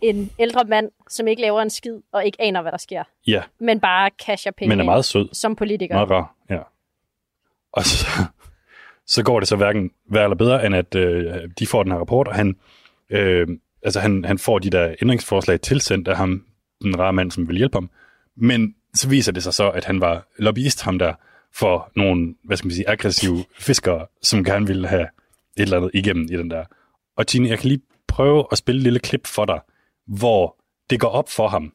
en 0.00 0.30
ældre 0.38 0.64
mand, 0.64 0.90
som 1.10 1.28
ikke 1.28 1.42
laver 1.42 1.62
en 1.62 1.70
skid, 1.70 2.00
og 2.12 2.26
ikke 2.26 2.40
aner, 2.40 2.62
hvad 2.62 2.72
der 2.72 2.78
sker. 2.78 3.04
Ja. 3.26 3.42
Men 3.60 3.80
bare 3.80 4.10
casher 4.26 4.52
penge 4.52 4.68
Men 4.68 4.80
er 4.80 4.84
meget 4.84 5.04
sød. 5.04 5.28
som 5.32 5.56
politiker. 5.56 5.94
Meget 5.94 6.10
rar, 6.10 6.34
ja. 6.50 6.58
Og 7.72 7.84
så, 7.84 8.06
så 9.06 9.22
går 9.22 9.40
det 9.40 9.48
så 9.48 9.56
hverken 9.56 9.90
værre 10.10 10.24
eller 10.24 10.36
bedre, 10.36 10.66
end 10.66 10.74
at 10.74 10.94
øh, 10.94 11.34
de 11.58 11.66
får 11.66 11.82
den 11.82 11.92
her 11.92 11.98
rapport, 11.98 12.28
og 12.28 12.34
han, 12.34 12.56
øh, 13.10 13.48
altså 13.82 14.00
han, 14.00 14.24
han 14.24 14.38
får 14.38 14.58
de 14.58 14.70
der 14.70 14.94
ændringsforslag 15.02 15.60
tilsendt 15.60 16.08
af 16.08 16.16
ham, 16.16 16.46
den 16.82 16.98
rare 16.98 17.12
mand, 17.12 17.30
som 17.30 17.48
vil 17.48 17.56
hjælpe 17.56 17.76
ham. 17.76 17.90
Men 18.36 18.74
så 18.94 19.08
viser 19.08 19.32
det 19.32 19.42
sig 19.42 19.54
så, 19.54 19.70
at 19.70 19.84
han 19.84 20.00
var 20.00 20.26
lobbyist, 20.38 20.82
ham 20.82 20.98
der, 20.98 21.14
for 21.54 21.90
nogle, 21.96 22.34
hvad 22.44 22.56
skal 22.56 22.66
man 22.66 22.74
sige, 22.74 22.88
aggressive 22.88 23.44
fiskere, 23.58 24.06
som 24.22 24.44
gerne 24.44 24.66
ville 24.66 24.88
have 24.88 25.06
et 25.56 25.62
eller 25.62 25.76
andet 25.76 25.90
igennem 25.94 26.28
i 26.32 26.36
den 26.36 26.50
der. 26.50 26.64
Og 27.16 27.26
Tine, 27.26 27.48
jeg 27.48 27.58
kan 27.58 27.68
lige 27.68 27.82
prøve 28.08 28.44
at 28.52 28.58
spille 28.58 28.78
et 28.78 28.82
lille 28.82 28.98
klip 28.98 29.26
for 29.26 29.44
dig, 29.44 29.60
hvor 30.06 30.56
det 30.90 31.00
går 31.00 31.08
op 31.08 31.28
for 31.28 31.48
ham, 31.48 31.72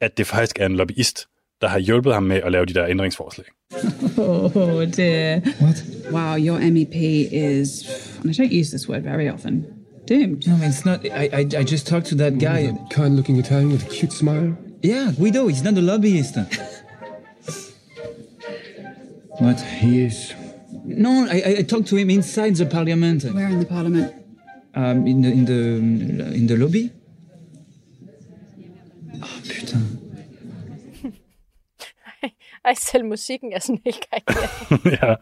at 0.00 0.18
det 0.18 0.26
faktisk 0.26 0.58
er 0.60 0.66
en 0.66 0.76
lobbyist, 0.76 1.28
der 1.60 1.68
har 1.68 1.78
hjulpet 1.78 2.14
ham 2.14 2.22
med 2.22 2.36
at 2.36 2.52
lave 2.52 2.66
de 2.66 2.74
der 2.74 2.86
ændringsforslag. 2.86 3.46
Oh 4.18 4.86
dear. 4.96 5.40
What? 5.60 5.84
Wow, 6.12 6.36
your 6.36 6.58
MEP 6.70 6.94
is, 7.32 7.84
and 8.22 8.30
I 8.30 8.32
don't 8.32 8.52
use 8.52 8.70
this 8.70 8.88
word 8.88 9.02
very 9.02 9.28
often, 9.28 9.66
doomed. 10.08 10.46
No, 10.46 10.54
it's 10.54 10.84
not. 10.84 11.04
I, 11.04 11.28
I, 11.32 11.46
I 11.60 11.64
just 11.64 11.86
talked 11.86 12.06
to 12.06 12.16
that 12.16 12.38
guy. 12.38 12.72
Kind 12.90 13.16
looking 13.16 13.38
Italian 13.38 13.72
with 13.72 13.86
a 13.86 13.88
cute 13.88 14.12
smile. 14.12 14.56
Yeah, 14.82 15.12
Guido, 15.18 15.48
he's 15.48 15.62
not 15.62 15.76
a 15.76 15.82
lobbyist. 15.82 16.36
what? 19.40 19.60
He 19.60 20.04
is. 20.06 20.34
No, 20.86 21.08
I, 21.26 21.60
I- 21.60 21.62
talked 21.62 21.86
to 21.86 21.96
him 21.96 22.10
inside 22.10 22.54
the 22.54 22.66
parliament. 22.70 23.24
Where 23.24 23.48
in 23.48 23.56
the 23.58 23.66
parliament? 23.66 24.12
Um, 24.76 25.06
in 25.06 25.22
the 25.22 25.32
in 25.32 25.46
the 25.46 25.76
in 26.36 26.46
the 26.48 26.56
lobby. 26.56 26.90
Oh, 29.22 29.40
putain. 29.42 29.82
Ej, 32.64 32.74
selv 32.74 33.04
musikken 33.04 33.52
er 33.52 33.58
sådan 33.58 33.80
helt 33.84 34.06
karikeret. 34.10 34.50
ja, 35.02 35.14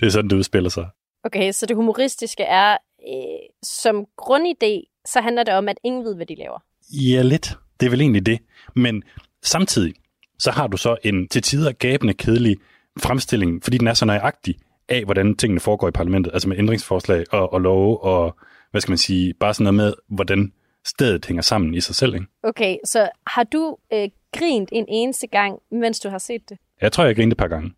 det 0.00 0.06
er 0.06 0.10
sådan, 0.10 0.30
det 0.30 0.36
udspiller 0.36 0.70
sig. 0.70 0.86
Okay, 1.24 1.52
så 1.52 1.66
det 1.66 1.76
humoristiske 1.76 2.42
er, 2.42 2.76
øh, 3.08 3.48
som 3.62 4.04
grundidé, 4.22 5.02
så 5.06 5.20
handler 5.20 5.42
det 5.42 5.54
om, 5.54 5.68
at 5.68 5.76
ingen 5.84 6.04
ved, 6.04 6.16
hvad 6.16 6.26
de 6.26 6.34
laver. 6.34 6.58
Ja, 6.92 7.22
lidt. 7.22 7.58
Det 7.80 7.86
er 7.86 7.90
vel 7.90 8.00
egentlig 8.00 8.26
det. 8.26 8.38
Men 8.76 9.02
samtidig, 9.42 9.94
så 10.38 10.50
har 10.50 10.66
du 10.66 10.76
så 10.76 10.96
en 11.04 11.28
til 11.28 11.42
tider 11.42 11.72
gabende 11.72 12.14
kedelig 12.14 12.56
fremstilling, 13.00 13.64
fordi 13.64 13.78
den 13.78 13.86
er 13.86 13.94
så 13.94 14.04
nøjagtig 14.04 14.54
af, 14.88 15.04
hvordan 15.04 15.36
tingene 15.36 15.60
foregår 15.60 15.88
i 15.88 15.90
parlamentet, 15.90 16.32
altså 16.32 16.48
med 16.48 16.58
ændringsforslag 16.58 17.24
og, 17.32 17.52
og 17.52 17.60
love, 17.60 18.02
og 18.02 18.36
hvad 18.70 18.80
skal 18.80 18.90
man 18.90 18.98
sige, 18.98 19.34
bare 19.34 19.54
sådan 19.54 19.64
noget 19.64 19.74
med, 19.74 19.94
hvordan 20.08 20.52
stedet 20.84 21.26
hænger 21.26 21.42
sammen 21.42 21.74
i 21.74 21.80
sig 21.80 21.94
selv. 21.94 22.14
Ikke? 22.14 22.26
Okay, 22.42 22.76
så 22.84 23.08
har 23.26 23.44
du 23.44 23.76
øh, 23.92 24.08
grint 24.38 24.68
en 24.72 24.84
eneste 24.88 25.26
gang, 25.26 25.58
mens 25.70 26.00
du 26.00 26.08
har 26.08 26.18
set 26.18 26.48
det? 26.48 26.58
Jeg 26.80 26.92
tror, 26.92 27.04
jeg 27.04 27.16
grinede 27.16 27.32
et 27.32 27.38
par 27.38 27.48
gange. 27.48 27.72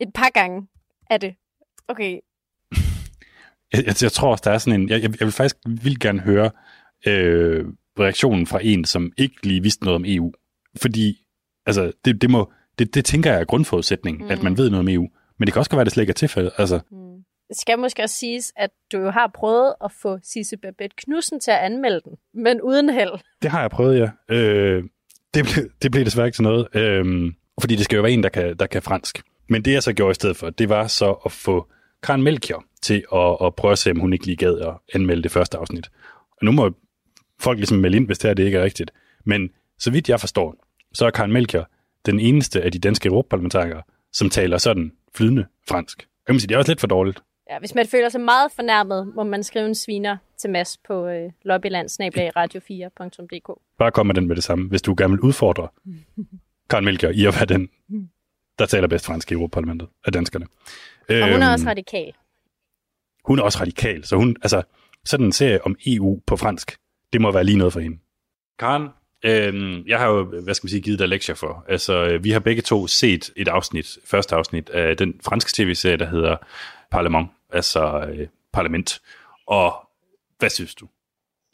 Et 0.00 0.08
par 0.14 0.30
gange 0.34 0.68
er 1.10 1.16
det. 1.16 1.34
Okay, 1.88 2.18
Jeg, 3.72 3.84
jeg, 3.86 4.02
jeg 4.02 4.12
tror 4.12 4.30
også, 4.30 4.42
der 4.44 4.50
er 4.50 4.58
sådan 4.58 4.80
en... 4.80 4.88
Jeg, 4.88 5.02
jeg, 5.02 5.20
jeg 5.20 5.26
vil 5.26 5.32
faktisk 5.32 5.56
vildt 5.66 6.00
gerne 6.00 6.20
høre 6.20 6.50
øh, 7.06 7.64
reaktionen 7.98 8.46
fra 8.46 8.58
en, 8.62 8.84
som 8.84 9.12
ikke 9.16 9.46
lige 9.46 9.62
vidste 9.62 9.84
noget 9.84 9.96
om 9.96 10.04
EU. 10.06 10.32
Fordi, 10.76 11.24
altså, 11.66 11.92
det, 12.04 12.22
det, 12.22 12.30
må, 12.30 12.52
det, 12.78 12.94
det 12.94 13.04
tænker 13.04 13.30
jeg 13.30 13.40
er 13.40 13.44
grundforudsætning, 13.44 14.18
mm. 14.24 14.30
at 14.30 14.42
man 14.42 14.56
ved 14.56 14.70
noget 14.70 14.80
om 14.80 14.88
EU. 14.88 15.08
Men 15.38 15.46
det 15.46 15.52
kan 15.52 15.60
også 15.60 15.70
godt 15.70 15.76
være, 15.76 15.82
at 15.82 15.86
det 15.86 15.92
slet 15.92 16.02
ikke 16.02 16.10
er 16.10 16.14
tilfældet. 16.14 16.52
Altså, 16.58 16.80
det 17.48 17.60
skal 17.60 17.78
måske 17.78 18.02
også 18.02 18.14
siges, 18.14 18.52
at 18.56 18.70
du 18.92 18.98
jo 18.98 19.10
har 19.10 19.30
prøvet 19.34 19.74
at 19.84 19.92
få 19.92 20.18
Sisse 20.22 20.56
Babette 20.56 20.96
Knudsen 20.96 21.40
til 21.40 21.50
at 21.50 21.58
anmelde 21.58 22.00
den, 22.04 22.12
men 22.34 22.60
uden 22.62 22.90
held. 22.90 23.12
det 23.42 23.50
har 23.50 23.60
jeg 23.60 23.70
prøvet, 23.70 23.98
ja. 23.98 24.34
Øh, 24.34 24.84
det, 25.34 25.44
ble, 25.44 25.68
det 25.82 25.90
blev 25.92 26.04
desværre 26.04 26.26
ikke 26.26 26.36
til 26.36 26.42
noget. 26.42 26.68
Øh, 26.74 27.32
fordi 27.60 27.76
det 27.76 27.84
skal 27.84 27.96
jo 27.96 28.02
være 28.02 28.12
en, 28.12 28.22
der 28.22 28.28
kan, 28.28 28.56
der 28.56 28.66
kan 28.66 28.82
fransk. 28.82 29.22
Men 29.48 29.64
det, 29.64 29.72
jeg 29.72 29.82
så 29.82 29.92
gjorde 29.92 30.10
i 30.10 30.14
stedet 30.14 30.36
for, 30.36 30.50
det 30.50 30.68
var 30.68 30.86
så 30.86 31.12
at 31.24 31.32
få 31.32 31.68
Karen 32.02 32.22
Melchior 32.22 32.64
til 32.82 33.04
at, 33.14 33.36
at 33.46 33.54
prøve 33.54 33.72
at 33.72 33.78
se, 33.78 33.90
om 33.90 33.98
hun 33.98 34.12
ikke 34.12 34.26
lige 34.26 34.36
gad 34.36 34.58
at 34.58 34.74
anmelde 34.94 35.22
det 35.22 35.30
første 35.30 35.58
afsnit. 35.58 35.90
Og 36.30 36.44
nu 36.44 36.52
må 36.52 36.70
folk 37.40 37.58
ligesom 37.58 37.78
melde 37.78 37.96
ind, 37.96 38.06
hvis 38.06 38.18
det 38.18 38.28
her 38.28 38.34
det 38.34 38.44
ikke 38.44 38.58
er 38.58 38.64
rigtigt. 38.64 38.90
Men 39.24 39.50
så 39.78 39.90
vidt 39.90 40.08
jeg 40.08 40.20
forstår, 40.20 40.54
så 40.94 41.06
er 41.06 41.10
Karen 41.10 41.32
Melchior 41.32 41.70
den 42.06 42.20
eneste 42.20 42.62
af 42.62 42.72
de 42.72 42.78
danske 42.78 43.06
europaparlamentarikere, 43.06 43.82
som 44.12 44.30
taler 44.30 44.58
sådan 44.58 44.92
flydende 45.18 45.46
fransk. 45.68 46.08
Jeg 46.28 46.34
må 46.34 46.38
sige, 46.38 46.48
det 46.48 46.54
er 46.54 46.58
også 46.58 46.70
lidt 46.70 46.80
for 46.80 46.86
dårligt. 46.86 47.20
Ja, 47.50 47.58
hvis 47.58 47.74
man 47.74 47.86
føler 47.86 48.08
sig 48.08 48.20
meget 48.20 48.52
fornærmet, 48.52 49.14
må 49.14 49.24
man 49.24 49.42
skrive 49.42 49.66
en 49.66 49.74
sviner 49.74 50.16
til 50.38 50.50
Mads 50.50 50.78
på 50.88 51.06
øh, 51.06 51.30
lobbyland-radio4.dk. 51.44 53.60
Bare 53.78 53.90
kom 53.90 54.06
med 54.06 54.14
den 54.14 54.26
med 54.28 54.36
det 54.36 54.44
samme, 54.44 54.68
hvis 54.68 54.82
du 54.82 54.94
gerne 54.98 55.10
vil 55.10 55.20
udfordre 55.20 55.68
Karen 56.70 56.84
Melchior 56.90 57.10
i 57.12 57.26
at 57.26 57.34
være 57.34 57.46
den, 57.46 57.68
der 58.58 58.66
taler 58.66 58.88
bedst 58.88 59.06
fransk 59.06 59.30
i 59.30 59.34
Europaparlamentet 59.34 59.88
af 60.06 60.12
danskerne. 60.12 60.46
Og 61.08 61.14
hun 61.14 61.22
er 61.42 61.48
Øhm, 61.48 61.52
også 61.52 61.66
radikal. 61.68 62.12
hun 63.24 63.38
er 63.38 63.42
også 63.42 63.58
radikal, 63.60 64.04
så 64.04 64.16
hun, 64.16 64.36
altså, 64.42 64.62
sådan 65.04 65.26
en 65.26 65.32
serie 65.32 65.64
om 65.66 65.76
EU 65.86 66.20
på 66.26 66.36
fransk, 66.36 66.76
det 67.12 67.20
må 67.20 67.32
være 67.32 67.44
lige 67.44 67.58
noget 67.58 67.72
for 67.72 67.80
hende. 67.80 67.98
Karen, 68.58 68.88
øh, 69.24 69.88
jeg 69.88 69.98
har 69.98 70.06
jo, 70.06 70.24
hvad 70.24 70.54
skal 70.54 70.66
man 70.66 70.70
sige, 70.70 70.82
givet 70.82 70.98
dig 70.98 71.08
lektier 71.08 71.34
for. 71.34 71.64
Altså, 71.68 72.06
øh, 72.06 72.24
vi 72.24 72.30
har 72.30 72.40
begge 72.40 72.62
to 72.62 72.86
set 72.86 73.30
et 73.36 73.48
afsnit, 73.48 73.98
første 74.04 74.34
afsnit 74.34 74.70
af 74.70 74.96
den 74.96 75.20
franske 75.24 75.50
tv-serie, 75.54 75.96
der 75.96 76.06
hedder 76.06 76.36
Parlement, 76.90 77.28
altså 77.52 78.08
øh, 78.12 78.28
Parlament. 78.52 79.00
Og 79.46 79.88
hvad 80.38 80.50
synes 80.50 80.74
du? 80.74 80.86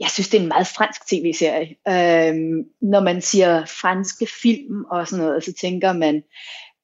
Jeg 0.01 0.09
synes, 0.11 0.29
det 0.29 0.39
er 0.39 0.43
en 0.43 0.49
meget 0.49 0.67
fransk 0.67 1.01
tv-serie. 1.07 1.69
Øhm, 1.89 2.65
når 2.83 3.01
man 3.01 3.21
siger 3.23 3.65
franske 3.65 4.27
film 4.43 4.85
og 4.91 5.09
sådan 5.09 5.25
noget, 5.25 5.45
så 5.45 5.53
tænker 5.53 5.93
man 5.93 6.15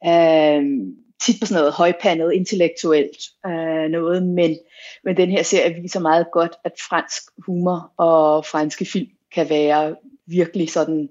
øhm, 0.06 0.94
tit 1.22 1.40
på 1.40 1.46
sådan 1.46 1.60
noget 1.60 1.72
højpandet, 1.72 2.32
intellektuelt 2.32 3.18
øh, 3.46 3.90
noget, 3.90 4.22
men, 4.22 4.58
men 5.04 5.16
den 5.16 5.30
her 5.30 5.42
serie 5.42 5.82
viser 5.82 6.00
meget 6.00 6.26
godt, 6.32 6.52
at 6.64 6.72
fransk 6.88 7.22
humor 7.46 7.92
og 7.96 8.44
franske 8.46 8.84
film 8.84 9.08
kan 9.34 9.48
være 9.50 9.96
virkelig 10.30 10.70
sådan, 10.70 11.08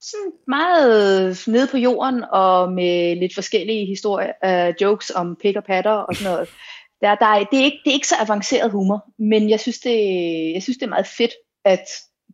sådan 0.00 0.32
meget 0.48 1.44
nede 1.46 1.68
på 1.70 1.76
jorden 1.76 2.24
og 2.32 2.72
med 2.72 3.16
lidt 3.16 3.34
forskellige 3.34 3.86
historier, 3.86 4.32
øh, 4.44 4.74
jokes 4.80 5.10
om 5.10 5.36
pik 5.42 5.56
og 5.56 5.64
patter 5.64 5.90
og 5.92 6.14
sådan 6.16 6.32
noget. 6.32 6.48
Der, 7.00 7.14
der 7.14 7.26
er, 7.26 7.44
det, 7.44 7.60
er 7.60 7.64
ikke, 7.64 7.78
det 7.84 7.90
er 7.90 7.94
ikke 7.94 8.06
så 8.06 8.14
avanceret 8.20 8.70
humor, 8.70 9.04
men 9.18 9.50
jeg 9.50 9.60
synes, 9.60 9.78
det, 9.78 9.96
jeg 10.54 10.62
synes, 10.62 10.76
det 10.76 10.86
er 10.86 10.90
meget 10.90 11.06
fedt, 11.06 11.30
at 11.64 11.84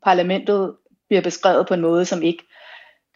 parlamentet 0.05 0.75
bliver 1.09 1.23
beskrevet 1.23 1.69
på 1.69 1.75
en 1.75 1.81
måde, 1.81 2.05
som 2.05 2.23
ikke 2.23 2.45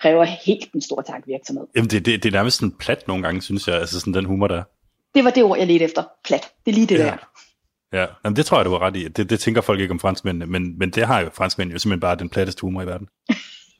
kræver 0.01 0.25
helt 0.25 0.73
en 0.73 0.81
stor 0.81 1.03
tankvirksomhed. 1.03 1.67
Jamen, 1.77 1.91
det, 1.91 2.07
det, 2.07 2.23
det 2.23 2.29
er 2.29 2.33
nærmest 2.33 2.57
sådan 2.57 2.77
plat 2.79 3.09
nogle 3.09 3.23
gange, 3.23 3.43
synes 3.43 3.69
jeg, 3.69 3.77
altså 3.77 4.01
sådan 4.01 4.15
den 4.15 4.25
humor 4.25 4.49
der. 4.49 4.63
Det 5.15 5.25
var 5.25 5.31
det 5.31 5.43
ord, 5.45 5.59
jeg 5.59 5.67
ledte 5.67 5.85
efter. 5.85 6.03
Plat. 6.25 6.49
Det 6.67 6.71
er 6.71 6.75
lige 6.75 6.87
det 6.87 6.99
Ja. 6.99 7.05
der. 7.05 7.17
Ja, 7.93 8.07
Jamen, 8.25 8.37
det 8.37 8.47
tror 8.47 8.59
jeg, 8.59 8.65
du 8.65 8.71
var 8.71 8.79
ret 8.79 8.97
i. 8.97 9.09
Det, 9.09 9.31
det 9.31 9.41
tænker 9.41 9.61
folk 9.61 9.81
ikke 9.81 9.93
om 9.93 10.01
franskmændene, 10.01 10.47
men, 10.47 10.79
men 10.79 10.91
det 10.91 11.07
har 11.07 11.21
jo 11.21 11.31
franskmænd 11.35 11.73
jo 11.73 11.79
simpelthen 11.79 12.01
bare 12.01 12.17
den 12.17 12.29
platteste 12.29 12.61
humor 12.61 12.83
i 12.83 12.87
verden. 12.87 13.09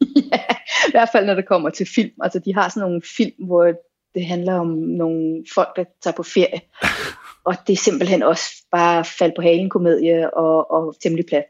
I 0.89 0.91
hvert 0.91 1.09
fald, 1.13 1.27
når 1.27 1.35
det 1.35 1.49
kommer 1.49 1.71
til 1.71 1.87
film. 1.95 2.13
Altså, 2.23 2.39
de 2.39 2.55
har 2.55 2.69
sådan 2.69 2.81
nogle 2.81 3.03
film, 3.17 3.47
hvor 3.47 3.73
det 4.15 4.27
handler 4.27 4.55
om 4.55 4.69
nogle 4.69 5.45
folk, 5.55 5.69
der 5.77 5.85
tager 6.03 6.17
på 6.17 6.23
ferie. 6.23 6.61
og 7.49 7.55
det 7.67 7.73
er 7.73 7.77
simpelthen 7.77 8.23
også 8.23 8.45
bare 8.73 9.05
fald 9.05 9.33
på 9.37 9.43
halen 9.43 9.71
komedie 9.71 10.35
og, 10.35 10.71
og 10.71 10.95
temmelig 11.03 11.27
plat. 11.27 11.45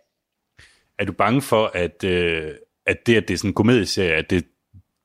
Er 0.98 1.04
du 1.04 1.12
bange 1.12 1.42
for, 1.42 1.70
at, 1.74 2.04
øh, 2.04 2.54
at 2.86 3.06
det, 3.06 3.16
at 3.16 3.28
det 3.28 3.34
er 3.34 3.38
sådan 3.38 3.50
en 3.50 3.54
komedieserie, 3.54 4.14
at 4.14 4.30
det 4.30 4.44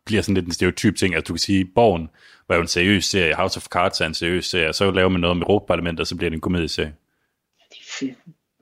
bliver 0.06 0.22
sådan 0.22 0.36
lidt 0.36 0.46
en 0.46 0.54
stereotyp 0.54 0.96
ting, 0.96 1.16
at 1.16 1.28
du 1.28 1.34
kan 1.34 1.40
sige, 1.40 1.66
Borgen 1.76 2.10
var 2.48 2.56
jo 2.56 2.62
en 2.62 2.68
seriøs 2.68 3.06
serie, 3.06 3.36
House 3.36 3.58
of 3.58 3.68
Cards 3.68 4.02
er 4.02 4.06
en 4.06 4.14
seriøs 4.14 4.46
serie, 4.46 4.74
så 4.74 4.92
laver 4.92 5.10
man 5.10 5.22
noget 5.22 5.38
med 5.38 5.46
Europaparlamentet, 5.46 6.02
og 6.02 6.08
så 6.08 6.16
bliver 6.16 6.30
det 6.30 6.36
en 6.36 6.42
komedieserie. 6.42 6.94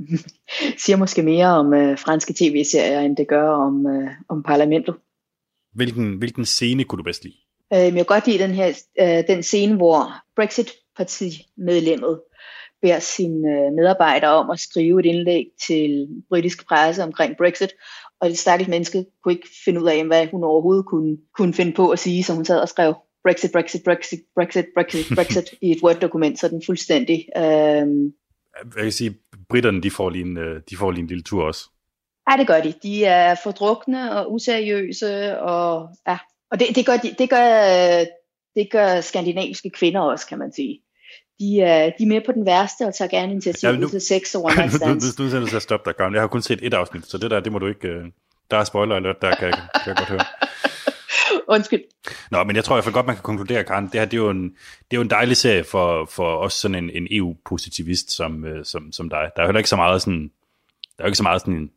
Siger 0.86 0.98
måske 0.98 1.24
mere 1.24 1.48
om 1.48 1.74
øh, 1.74 1.98
franske 1.98 2.34
tv-serier, 2.34 3.00
end 3.00 3.18
det 3.18 3.28
gør 3.28 3.50
om, 3.50 3.88
øh, 3.88 4.10
om 4.30 4.44
parlamentet. 4.44 4.96
Hvilken, 5.74 6.18
hvilken 6.18 6.46
scene 6.46 6.84
kunne 6.84 6.98
du 6.98 7.04
bedst 7.04 7.24
lide? 7.24 7.36
Øh, 7.74 7.80
jeg 7.80 7.94
kan 7.94 8.06
godt 8.06 8.28
lide 8.28 8.44
den 8.44 8.52
her 8.52 8.68
øh, 9.02 9.36
den 9.36 9.44
scene, 9.44 9.76
hvor 9.76 10.14
Brexit-partimedlemmet 10.36 12.22
beder 12.82 13.00
sine 13.00 13.50
øh, 13.50 13.74
medarbejdere 13.74 14.32
om 14.32 14.50
at 14.50 14.60
skrive 14.60 15.00
et 15.00 15.06
indlæg 15.06 15.46
til 15.68 16.08
britisk 16.30 16.68
presse 16.68 17.04
omkring 17.04 17.38
Brexit, 17.38 17.74
og 18.22 18.30
det 18.30 18.38
stakkels 18.38 18.70
menneske 18.70 19.06
kunne 19.24 19.34
ikke 19.34 19.50
finde 19.66 19.82
ud 19.82 19.88
af, 19.88 20.06
hvad 20.06 20.28
hun 20.28 20.44
overhovedet 20.44 20.86
kunne, 20.86 21.18
kunne 21.38 21.54
finde 21.54 21.74
på 21.74 21.90
at 21.90 22.00
sige, 22.00 22.24
så 22.24 22.34
hun 22.34 22.46
sad 22.46 22.62
og 22.62 22.70
skrev 22.70 22.94
Brexit, 23.24 23.52
Brexit, 23.52 23.84
Brexit, 23.84 24.20
Brexit, 24.36 24.66
Brexit, 24.76 25.06
Brexit 25.18 25.50
i 25.62 25.72
et 25.72 25.84
Word-dokument, 25.84 26.40
så 26.40 26.48
den 26.48 26.62
fuldstændig... 26.66 27.26
Øh, 27.38 27.88
Jeg 28.76 28.84
kan 28.84 28.92
sige, 28.92 29.16
britterne, 29.50 29.82
de 29.82 29.92
får 29.92 30.10
lige 30.10 30.26
en, 30.26 30.38
øh, 30.38 30.62
de 30.70 30.78
får 30.78 30.92
lige 30.92 31.02
en 31.02 31.08
lille 31.08 31.24
tur 31.24 31.44
også. 31.44 31.70
Ja, 32.32 32.38
det 32.38 32.48
gør 32.48 32.62
de. 32.62 32.74
De 32.84 33.06
er 33.06 33.36
fordrukne 33.44 34.18
og 34.18 34.34
useriøse, 34.34 35.40
og, 35.40 35.90
ja. 36.08 36.18
og 36.52 36.60
det, 36.60 36.68
det, 36.76 36.86
gør 36.86 36.98
de, 36.98 37.16
det, 37.20 37.30
gør, 37.30 37.46
det 38.56 38.72
gør 38.72 39.02
skandinaviske 39.02 39.70
kvinder 39.70 40.02
også, 40.02 40.28
kan 40.28 40.40
man 40.40 40.54
sige. 40.54 40.80
De 41.40 41.62
er, 41.62 41.86
de 41.98 42.04
er 42.04 42.08
med 42.08 42.22
på 42.26 42.32
den 42.32 42.46
værste 42.46 42.88
og 42.88 42.96
tager 42.96 43.10
gerne 43.10 43.32
initiativ 43.32 43.70
Ja, 43.70 43.76
nu- 43.76 43.90
til 43.90 44.02
sex 44.02 44.36
og 44.36 44.44
one 44.46 44.56
nu, 44.56 44.60
night 44.62 44.72
nu, 44.74 44.78
stands. 44.78 45.20
nu, 45.20 45.24
nu 45.24 45.30
er 45.30 45.34
jeg 45.34 45.40
nødt 45.40 45.50
til 45.50 45.56
at 45.56 45.62
stoppe 45.62 45.90
dig, 45.90 45.98
Karen. 45.98 46.14
Jeg 46.14 46.22
har 46.22 46.28
kun 46.28 46.42
set 46.42 46.60
et 46.64 46.74
afsnit, 46.74 47.06
så 47.06 47.18
det 47.18 47.32
der, 47.32 47.40
det 47.40 47.52
må 47.52 47.60
du 47.60 47.68
ikke... 47.68 47.88
Øh, 47.88 48.06
der 48.52 48.58
er 48.58 48.64
spoiler 48.64 48.96
alert, 48.96 49.22
der 49.22 49.36
kan, 49.36 49.52
kan 49.52 49.88
jeg 49.88 49.96
godt 49.98 50.10
høre. 50.10 50.26
Undskyld. 51.48 51.84
Nå, 52.32 52.44
men 52.44 52.56
jeg 52.56 52.64
tror 52.64 52.76
i 52.76 52.78
hvert 52.78 52.84
fald 52.84 52.94
godt, 52.94 53.06
man 53.06 53.16
kan 53.16 53.24
konkludere, 53.24 53.64
Karen, 53.64 53.86
det 53.86 53.94
her 53.94 54.06
det 54.06 54.14
er 54.14 54.22
jo 54.22 54.30
en, 54.30 54.44
det 54.44 54.92
er 54.92 54.98
jo 54.98 55.02
en 55.02 55.10
dejlig 55.10 55.38
serie 55.38 55.64
for, 55.64 56.06
for 56.06 56.38
os 56.38 56.54
sådan 56.54 56.76
en, 56.76 56.90
en 56.90 57.08
EU-positivist 57.12 58.12
som, 58.12 58.46
øh, 58.46 58.66
som, 58.66 58.92
som 58.92 59.10
dig. 59.10 59.32
Der 59.36 59.42
er 59.42 59.46
jo 59.46 59.48
heller 59.48 59.60
ikke 59.60 59.70
så 59.70 59.76
meget 59.76 60.02
sådan, 60.02 60.32
der 60.98 61.04
er 61.04 61.04
jo 61.04 61.08
ikke 61.08 61.18
så 61.18 61.24
meget 61.24 61.42
sådan 61.42 61.54
en 61.54 61.72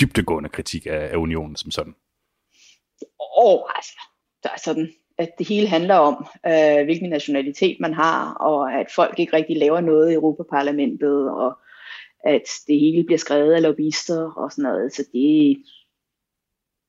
dybtegående 0.00 0.48
kritik 0.48 0.86
af, 0.86 1.08
af 1.12 1.16
unionen 1.16 1.56
som 1.56 1.70
sådan. 1.70 1.94
Åh, 3.20 3.44
oh, 3.44 3.60
altså, 3.74 3.92
der 4.42 4.48
er 4.48 4.58
sådan, 4.64 4.92
at 5.18 5.30
det 5.38 5.48
hele 5.48 5.68
handler 5.68 5.94
om, 5.94 6.26
øh, 6.46 6.84
hvilken 6.84 7.10
nationalitet 7.10 7.76
man 7.80 7.94
har, 7.94 8.34
og 8.34 8.72
at 8.72 8.86
folk 8.94 9.18
ikke 9.18 9.36
rigtig 9.36 9.56
laver 9.56 9.80
noget 9.80 10.10
i 10.10 10.14
Europaparlamentet, 10.14 11.30
og 11.30 11.58
at 12.24 12.42
det 12.66 12.80
hele 12.80 13.04
bliver 13.04 13.18
skrevet 13.18 13.52
af 13.52 13.62
lobbyister 13.62 14.32
og 14.32 14.52
sådan 14.52 14.62
noget. 14.62 14.92
Så 14.92 15.04
det, 15.12 15.56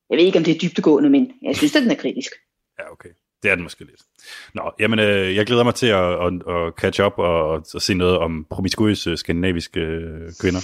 jeg 0.10 0.18
ved 0.18 0.26
ikke, 0.26 0.38
om 0.38 0.44
det 0.44 0.56
er 0.56 0.60
dybtegående, 0.60 1.10
men 1.10 1.32
jeg 1.42 1.56
synes, 1.56 1.76
at 1.76 1.84
den 1.84 1.92
er 1.92 1.96
kritisk. 1.96 2.32
Ja, 2.80 2.92
okay. 2.92 3.10
Det 3.44 3.52
er 3.52 3.56
den 3.56 3.64
måske 3.64 3.84
lidt. 3.84 4.02
Nå, 4.54 4.72
jamen, 4.80 5.00
øh, 5.00 5.36
jeg 5.36 5.46
glæder 5.46 5.64
mig 5.64 5.76
til 5.76 5.88
at, 5.88 6.26
at, 6.26 6.34
at 6.56 6.74
catch 6.78 7.02
up 7.02 7.14
og 7.18 7.56
at 7.56 7.82
se 7.82 7.94
noget 7.94 8.18
om 8.18 8.46
promiskuøse 8.50 9.18
skandinaviske 9.18 9.80
øh, 9.80 10.32
kvinder. 10.42 10.60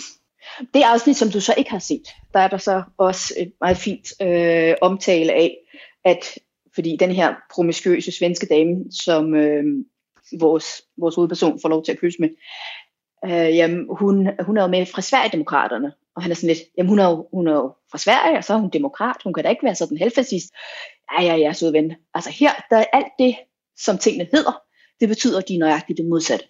Det 0.74 0.82
afsnit, 0.82 1.18
som 1.18 1.30
du 1.30 1.40
så 1.40 1.54
ikke 1.58 1.72
har 1.72 1.80
set, 1.80 2.04
der 2.34 2.40
er 2.40 2.48
der 2.48 2.58
så 2.58 2.84
også 2.98 3.34
et 3.38 3.52
meget 3.62 3.78
fint 3.78 4.08
øh, 4.22 4.76
omtale 4.82 5.34
af, 5.34 5.58
at 6.06 6.38
fordi 6.76 6.98
den 7.00 7.12
her 7.12 7.36
promiskuøse 7.54 8.12
svenske 8.12 8.46
dame, 8.46 8.76
som 8.92 9.36
øh, 9.36 9.64
vores, 10.40 10.66
vores 10.98 11.16
hovedperson 11.16 11.60
får 11.62 11.70
lov 11.70 11.86
til 11.86 11.92
at 11.92 12.00
kysse 12.00 12.22
med, 12.22 12.30
øh, 13.26 13.56
jamen, 13.56 13.88
hun, 14.00 14.30
hun 14.40 14.58
er 14.58 14.62
jo 14.62 14.68
med 14.68 14.86
fra 14.86 15.02
Sverigedemokraterne, 15.02 15.94
og 16.16 16.22
han 16.24 16.32
er 16.32 16.36
sådan 16.36 16.48
lidt, 16.48 16.60
jamen 16.78 16.90
hun 16.90 17.00
er, 17.00 17.10
jo, 17.10 17.28
hun 17.34 17.48
er 17.48 17.54
jo 17.54 17.74
fra 17.92 17.98
Sverige, 17.98 18.38
og 18.38 18.44
så 18.44 18.54
er 18.54 18.58
hun 18.58 18.70
demokrat, 18.70 19.16
hun 19.24 19.34
kan 19.34 19.44
da 19.44 19.50
ikke 19.50 19.64
være 19.64 19.76
sådan 19.76 19.98
halvfascist. 19.98 20.54
Ja, 21.12 21.24
ja, 21.24 21.36
ja, 21.36 21.54
søde 21.54 21.74
ven. 21.74 21.94
Altså 22.14 22.30
her, 22.30 22.52
der 22.70 22.78
er 22.78 22.86
alt 22.94 23.14
det, 23.20 23.36
som 23.78 23.98
tingene 23.98 24.30
hedder, 24.34 24.62
det 25.00 25.10
betyder, 25.10 25.38
at 25.38 25.48
de 25.48 25.56
er 25.56 25.60
nøjagtigt 25.60 25.98
det 25.98 26.06
modsatte. 26.06 26.46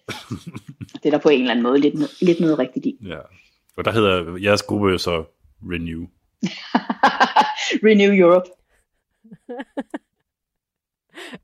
det 1.02 1.06
er 1.06 1.10
der 1.10 1.18
på 1.18 1.28
en 1.28 1.40
eller 1.40 1.50
anden 1.50 1.62
måde 1.62 1.78
lidt, 1.78 2.22
lidt 2.22 2.40
noget 2.40 2.58
rigtigt 2.58 2.86
i. 2.86 2.98
Ja. 3.06 3.18
Og 3.76 3.84
der 3.84 3.92
hedder 3.92 4.36
jeres 4.36 4.62
gruppe 4.62 4.88
jo 4.88 4.98
så 4.98 5.24
Renew. 5.62 6.06
Renew 7.86 8.26
Europe. 8.26 8.50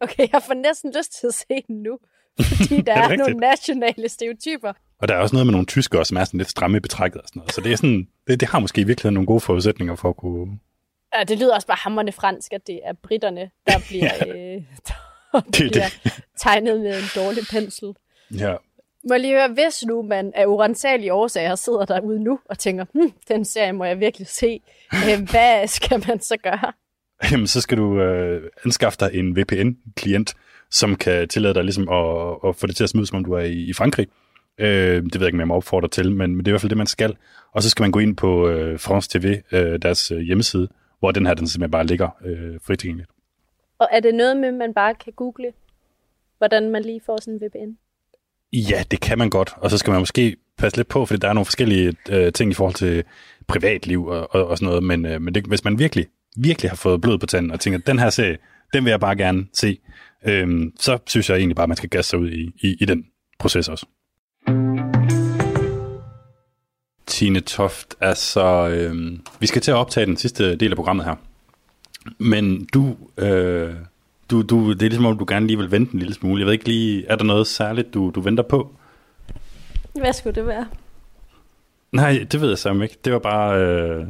Okay, 0.01 0.29
jeg 0.33 0.43
får 0.43 0.55
næsten 0.55 0.93
lyst 0.97 1.21
til 1.21 1.27
at 1.27 1.35
se 1.35 1.55
den 1.69 1.83
nu, 1.83 1.99
fordi 2.41 2.81
der 2.81 2.93
Er 2.93 3.09
er, 3.09 3.17
nogle 3.17 3.35
nationale 3.35 4.09
stereotyper. 4.09 4.73
Og 5.01 5.09
der 5.09 5.15
er 5.15 5.19
også 5.19 5.35
noget 5.35 5.47
med 5.47 5.53
nogle 5.53 5.67
tyskere, 5.67 6.05
som 6.05 6.17
er 6.17 6.25
sådan 6.25 6.39
lidt 6.39 6.51
stramme 6.51 6.77
i 6.77 6.81
betrækket 6.81 7.21
og 7.21 7.29
sådan 7.29 7.41
noget. 7.41 7.53
Så 7.53 7.61
det, 7.61 7.73
er 7.73 7.77
sådan, 7.77 8.09
det, 8.27 8.41
det 8.41 8.49
har 8.49 8.59
måske 8.59 8.81
i 8.81 8.85
virkeligheden 8.85 9.15
nogle 9.15 9.27
gode 9.27 9.41
forudsætninger 9.41 9.97
for 9.97 10.09
at 10.09 10.17
kunne... 10.17 10.59
Ja, 11.19 11.25
det 11.25 11.39
lyder 11.39 11.55
også 11.55 11.67
bare 11.67 11.79
hammerne 11.81 12.13
fransk, 12.13 12.53
at 12.53 12.67
det 12.67 12.81
er 12.85 12.93
britterne, 12.93 13.51
der 13.67 13.79
bliver, 13.89 14.15
ja. 14.27 14.55
øh, 14.55 14.63
der 15.33 15.41
Det 15.41 15.61
er 15.61 15.71
bliver 15.71 16.13
tegnet 16.39 16.81
med 16.81 16.99
en 16.99 17.05
dårlig 17.17 17.43
pensel. 17.51 17.89
Ja. 18.39 18.55
Må 19.09 19.15
jeg 19.15 19.21
lige 19.21 19.35
høre, 19.35 19.49
hvis 19.49 19.85
nu 19.87 20.03
man 20.03 20.33
af 20.35 20.47
urensagelige 20.47 21.13
årsager 21.13 21.55
sidder 21.55 21.85
derude 21.85 22.25
nu 22.25 22.39
og 22.45 22.59
tænker, 22.59 22.85
hm, 22.95 23.13
den 23.29 23.45
serie 23.45 23.73
må 23.73 23.85
jeg 23.85 24.01
virkelig 24.01 24.27
se, 24.27 24.61
øh, 24.95 25.23
hvad 25.31 25.67
skal 25.67 26.05
man 26.09 26.21
så 26.21 26.37
gøre? 26.43 26.73
Jamen, 27.31 27.47
så 27.47 27.61
skal 27.61 27.79
du 27.79 28.01
øh, 28.01 28.51
anskaffe 28.65 28.99
dig 29.01 29.11
en 29.15 29.37
VPN-klient, 29.37 30.35
som 30.71 30.97
kan 30.97 31.29
tillade 31.29 31.55
dig 31.55 31.65
ligesom 31.65 31.89
at, 31.89 32.37
at 32.49 32.57
få 32.57 32.67
det 32.67 32.77
til 32.77 32.85
at 32.85 32.93
ud, 32.95 33.07
som 33.07 33.17
om 33.17 33.25
du 33.25 33.33
er 33.33 33.41
i, 33.41 33.65
i 33.65 33.73
Frankrig. 33.73 34.09
Øh, 34.59 35.03
det 35.03 35.15
ved 35.15 35.21
jeg 35.21 35.27
ikke, 35.27 35.37
om 35.37 35.41
jeg 35.41 35.49
må 35.49 35.55
opfordre 35.55 35.89
til, 35.89 36.13
men, 36.13 36.37
men 36.37 36.39
det 36.39 36.47
er 36.47 36.51
i 36.51 36.53
hvert 36.53 36.61
fald 36.61 36.71
det, 36.71 36.79
man 36.79 36.87
skal. 36.87 37.17
Og 37.53 37.63
så 37.63 37.71
skal 37.71 37.83
man 37.83 37.93
gå 37.93 37.99
ind 37.99 38.17
på 38.17 38.49
øh, 38.49 38.79
France 38.79 39.19
TV, 39.19 39.37
øh, 39.53 39.79
deres 39.83 40.11
øh, 40.11 40.19
hjemmeside, 40.19 40.69
hvor 40.99 41.11
den 41.11 41.27
her 41.27 41.35
den 41.35 41.49
simpelthen 41.49 41.71
bare 41.71 41.87
ligger 41.87 42.09
øh, 42.25 42.61
frit 42.67 42.79
tilgængeligt. 42.79 43.11
Og 43.79 43.89
er 43.93 44.01
det 44.01 44.15
noget 44.15 44.37
med, 44.37 44.53
man 44.53 44.75
bare 44.75 44.95
kan 44.95 45.13
google, 45.13 45.53
hvordan 46.39 46.71
man 46.71 46.83
lige 46.83 47.01
får 47.07 47.21
sådan 47.21 47.35
en 47.35 47.41
VPN? 47.47 47.77
Ja, 48.53 48.83
det 48.91 49.01
kan 49.01 49.19
man 49.19 49.31
godt, 49.31 49.55
og 49.57 49.71
så 49.71 49.79
skal 49.79 49.91
man 49.91 50.01
måske 50.01 50.37
passe 50.59 50.79
lidt 50.79 50.89
på, 50.89 51.07
fordi 51.07 51.19
der 51.19 51.29
er 51.29 51.33
nogle 51.33 51.45
forskellige 51.45 51.97
øh, 52.11 52.33
ting 52.33 52.51
i 52.51 52.55
forhold 52.55 52.75
til 52.75 53.05
privatliv 53.47 54.07
og, 54.07 54.35
og, 54.35 54.47
og 54.47 54.59
sådan 54.59 54.67
noget, 54.67 54.83
men, 54.83 55.07
øh, 55.07 55.23
men 55.23 55.35
det, 55.35 55.45
hvis 55.47 55.65
man 55.65 55.79
virkelig, 55.79 56.07
virkelig 56.37 56.71
har 56.71 56.77
fået 56.77 57.01
blod 57.01 57.19
på 57.19 57.27
tanden 57.27 57.51
og 57.51 57.61
tænker, 57.61 57.79
den 57.79 57.99
her 57.99 58.11
serie, 58.11 58.39
den 58.73 58.85
vil 58.85 58.91
jeg 58.91 59.01
bare 59.01 59.17
gerne 59.17 59.47
se, 59.53 59.79
øh, 60.27 60.73
så 60.79 60.99
synes 61.07 61.31
jeg 61.31 61.37
egentlig 61.37 61.57
bare, 61.57 61.63
at 61.65 61.69
man 61.69 61.77
skal 61.77 61.91
gasse 61.91 62.09
sig 62.09 62.19
ud 62.19 62.31
i, 62.31 62.53
i, 62.63 62.77
i 62.81 62.85
den 62.85 63.07
proces 63.39 63.69
også. 63.69 63.87
Tine 67.11 67.41
Toft, 67.41 67.95
altså, 68.01 68.69
øh, 68.69 69.19
vi 69.41 69.47
skal 69.47 69.63
til 69.63 69.71
at 69.71 69.77
optage 69.77 70.07
den 70.07 70.17
sidste 70.17 70.57
del 70.57 70.71
af 70.71 70.77
programmet 70.77 71.05
her, 71.05 71.15
men 72.19 72.65
du... 72.75 72.97
Øh, 73.19 73.75
du, 74.31 74.43
du, 74.43 74.73
det 74.73 74.83
er 74.83 74.89
ligesom 74.89 75.07
om, 75.07 75.19
du 75.19 75.25
gerne 75.29 75.47
lige 75.47 75.57
vil 75.57 75.71
vente 75.71 75.93
en 75.95 75.99
lille 75.99 76.15
smule. 76.15 76.41
Jeg 76.41 76.47
ved 76.47 76.53
ikke 76.53 76.69
lige, 76.69 77.07
er 77.07 77.17
der 77.17 77.25
noget 77.25 77.47
særligt, 77.47 77.95
du, 77.95 78.11
du 78.15 78.21
venter 78.21 78.43
på? 78.43 78.75
Hvad 79.95 80.13
skulle 80.13 80.35
det 80.35 80.47
være? 80.47 80.67
Nej, 81.93 82.27
det 82.33 82.41
ved 82.41 82.49
jeg 82.49 82.59
sammen 82.59 82.83
ikke. 82.83 82.97
Det 83.05 83.13
var 83.13 83.19
bare... 83.19 83.61
Øh, 83.61 84.07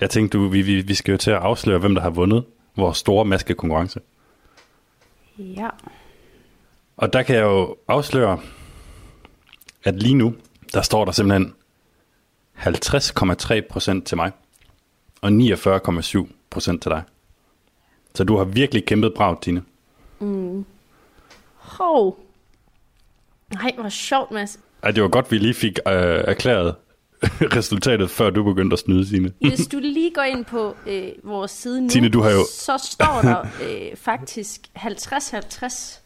jeg 0.00 0.10
tænkte, 0.10 0.38
du, 0.38 0.48
vi, 0.48 0.62
vi, 0.62 0.80
vi 0.80 0.94
skal 0.94 1.12
jo 1.12 1.18
til 1.18 1.30
at 1.30 1.36
afsløre, 1.36 1.78
hvem 1.78 1.94
der 1.94 2.02
har 2.02 2.10
vundet 2.10 2.44
vores 2.76 2.98
store 2.98 3.24
maskekonkurrence. 3.24 4.00
Ja. 5.38 5.68
Og 6.96 7.12
der 7.12 7.22
kan 7.22 7.36
jeg 7.36 7.42
jo 7.42 7.76
afsløre, 7.88 8.40
at 9.84 10.02
lige 10.02 10.14
nu, 10.14 10.34
der 10.74 10.82
står 10.82 11.04
der 11.04 11.12
simpelthen 11.12 11.54
50,3% 12.66 14.04
til 14.04 14.16
mig, 14.16 14.32
og 15.20 15.30
49,7% 15.30 16.60
til 16.60 16.78
dig. 16.84 17.02
Så 18.14 18.24
du 18.24 18.36
har 18.36 18.44
virkelig 18.44 18.84
kæmpet 18.84 19.14
brav, 19.16 19.40
Tine. 19.42 19.62
Mm. 20.20 20.64
Hov. 21.54 22.18
Nej, 23.54 23.72
hvor 23.78 23.88
sjovt, 23.88 24.30
Mads. 24.30 24.58
Ej, 24.82 24.90
det 24.90 25.02
var 25.02 25.08
godt, 25.08 25.30
vi 25.30 25.38
lige 25.38 25.54
fik 25.54 25.78
øh, 25.86 25.92
erklæret 26.26 26.74
resultatet, 27.56 28.10
før 28.10 28.30
du 28.30 28.42
begyndte 28.44 28.74
at 28.74 28.78
snyde, 28.78 29.08
Signe. 29.08 29.32
Hvis 29.48 29.66
du 29.66 29.78
lige 29.78 30.10
går 30.14 30.22
ind 30.22 30.44
på 30.44 30.76
øh, 30.86 31.08
vores 31.24 31.50
side 31.50 31.82
nu, 31.82 31.88
Tine, 31.88 32.08
du 32.08 32.20
har 32.22 32.30
jo- 32.30 32.46
så 32.52 32.88
står 32.90 33.20
der 33.22 33.40
øh, 33.40 33.96
faktisk 33.96 34.60
50-50. 34.78 36.00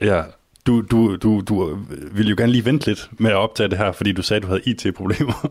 Ja, 0.00 0.22
du, 0.66 0.80
du, 0.80 1.16
du, 1.16 1.40
du 1.40 1.78
ville 2.12 2.30
jo 2.30 2.36
gerne 2.38 2.52
lige 2.52 2.64
vente 2.64 2.86
lidt 2.86 3.08
med 3.20 3.30
at 3.30 3.36
optage 3.36 3.68
det 3.68 3.78
her, 3.78 3.92
fordi 3.92 4.12
du 4.12 4.22
sagde, 4.22 4.36
at 4.38 4.42
du 4.42 4.46
havde 4.48 4.62
IT-problemer. 4.66 5.50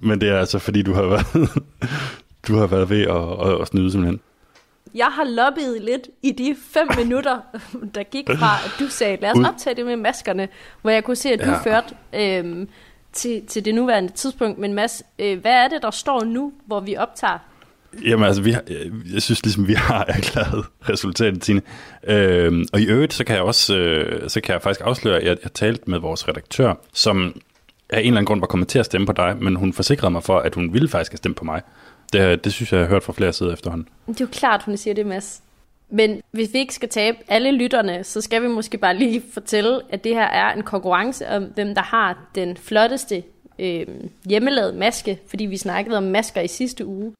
Men 0.00 0.20
det 0.20 0.28
er 0.28 0.38
altså, 0.38 0.58
fordi 0.58 0.82
du 0.82 0.92
har 0.92 1.02
været, 1.02 1.50
du 2.48 2.56
har 2.56 2.66
været 2.66 2.90
ved 2.90 3.02
at, 3.02 3.52
at, 3.52 3.60
at 3.60 3.68
snyde 3.68 3.90
simpelthen. 3.90 4.20
Jeg 4.94 5.06
har 5.06 5.24
lobbyet 5.24 5.82
lidt 5.82 6.08
i 6.22 6.32
de 6.32 6.56
fem 6.70 6.88
minutter, 7.04 7.40
der 7.94 8.02
gik 8.02 8.26
fra, 8.26 8.56
at 8.64 8.72
du 8.78 8.88
sagde, 8.88 9.18
lad 9.20 9.30
os 9.30 9.48
optage 9.48 9.76
det 9.76 9.86
med 9.86 9.96
maskerne, 9.96 10.48
hvor 10.82 10.90
jeg 10.90 11.04
kunne 11.04 11.16
se, 11.16 11.28
at 11.28 11.40
du 11.44 11.50
ja. 11.50 11.58
førte 11.62 11.94
øhm, 12.14 12.68
til, 13.12 13.46
til 13.46 13.64
det 13.64 13.74
nuværende 13.74 14.12
tidspunkt. 14.12 14.58
Men 14.58 14.74
Mads, 14.74 15.02
øh, 15.18 15.40
hvad 15.40 15.52
er 15.52 15.68
det, 15.68 15.82
der 15.82 15.90
står 15.90 16.24
nu, 16.24 16.52
hvor 16.66 16.80
vi 16.80 16.96
optager? 16.96 17.38
Jamen 18.04 18.24
altså, 18.24 18.42
vi 18.42 18.50
har, 18.50 18.62
jeg 19.12 19.22
synes 19.22 19.44
ligesom, 19.44 19.68
vi 19.68 19.74
har 19.74 20.04
erklæret 20.16 20.64
resultatet, 20.88 21.42
Tine. 21.42 21.62
Øhm, 22.04 22.64
og 22.72 22.80
i 22.80 22.86
øvrigt, 22.86 23.12
så 23.12 23.24
kan 23.24 23.36
jeg 23.36 23.44
også, 23.44 23.76
øh, 23.76 24.28
så 24.30 24.40
kan 24.40 24.52
jeg 24.52 24.62
faktisk 24.62 24.86
afsløre, 24.86 25.16
at 25.16 25.26
jeg, 25.26 25.36
jeg 25.42 25.52
talte 25.52 25.90
med 25.90 25.98
vores 25.98 26.28
redaktør, 26.28 26.74
som 26.92 27.40
af 27.90 28.00
en 28.00 28.06
eller 28.06 28.16
anden 28.16 28.26
grund 28.26 28.40
var 28.40 28.46
kommet 28.46 28.68
til 28.68 28.78
at 28.78 28.86
stemme 28.86 29.06
på 29.06 29.12
dig, 29.12 29.36
men 29.40 29.56
hun 29.56 29.72
forsikrede 29.72 30.10
mig 30.10 30.22
for, 30.22 30.38
at 30.38 30.54
hun 30.54 30.72
ville 30.72 30.88
faktisk 30.88 31.12
have 31.12 31.16
stemt 31.16 31.36
på 31.36 31.44
mig. 31.44 31.62
Det, 32.12 32.44
det 32.44 32.52
synes 32.52 32.72
jeg, 32.72 32.78
jeg 32.78 32.86
har 32.86 32.94
hørt 32.94 33.02
fra 33.02 33.12
flere 33.12 33.32
sider 33.32 33.52
efterhånden. 33.52 33.88
Det 34.06 34.20
er 34.20 34.24
jo 34.24 34.28
klart, 34.32 34.62
hun 34.62 34.76
siger 34.76 34.94
det, 34.94 35.06
Mads. 35.06 35.42
Men 35.90 36.20
hvis 36.30 36.52
vi 36.52 36.58
ikke 36.58 36.74
skal 36.74 36.88
tabe 36.88 37.16
alle 37.28 37.52
lytterne, 37.52 38.04
så 38.04 38.20
skal 38.20 38.42
vi 38.42 38.48
måske 38.48 38.78
bare 38.78 38.96
lige 38.96 39.22
fortælle, 39.32 39.80
at 39.90 40.04
det 40.04 40.14
her 40.14 40.24
er 40.26 40.52
en 40.52 40.62
konkurrence 40.62 41.28
om, 41.28 41.44
hvem 41.44 41.74
der 41.74 41.82
har 41.82 42.28
den 42.34 42.56
flotteste 42.56 43.22
øh, 43.58 43.86
hjemmelavede 44.28 44.78
maske, 44.78 45.18
fordi 45.28 45.44
vi 45.44 45.56
snakkede 45.56 45.96
om 45.96 46.02
masker 46.02 46.40
i 46.40 46.48
sidste 46.48 46.86
uge. 46.86 47.12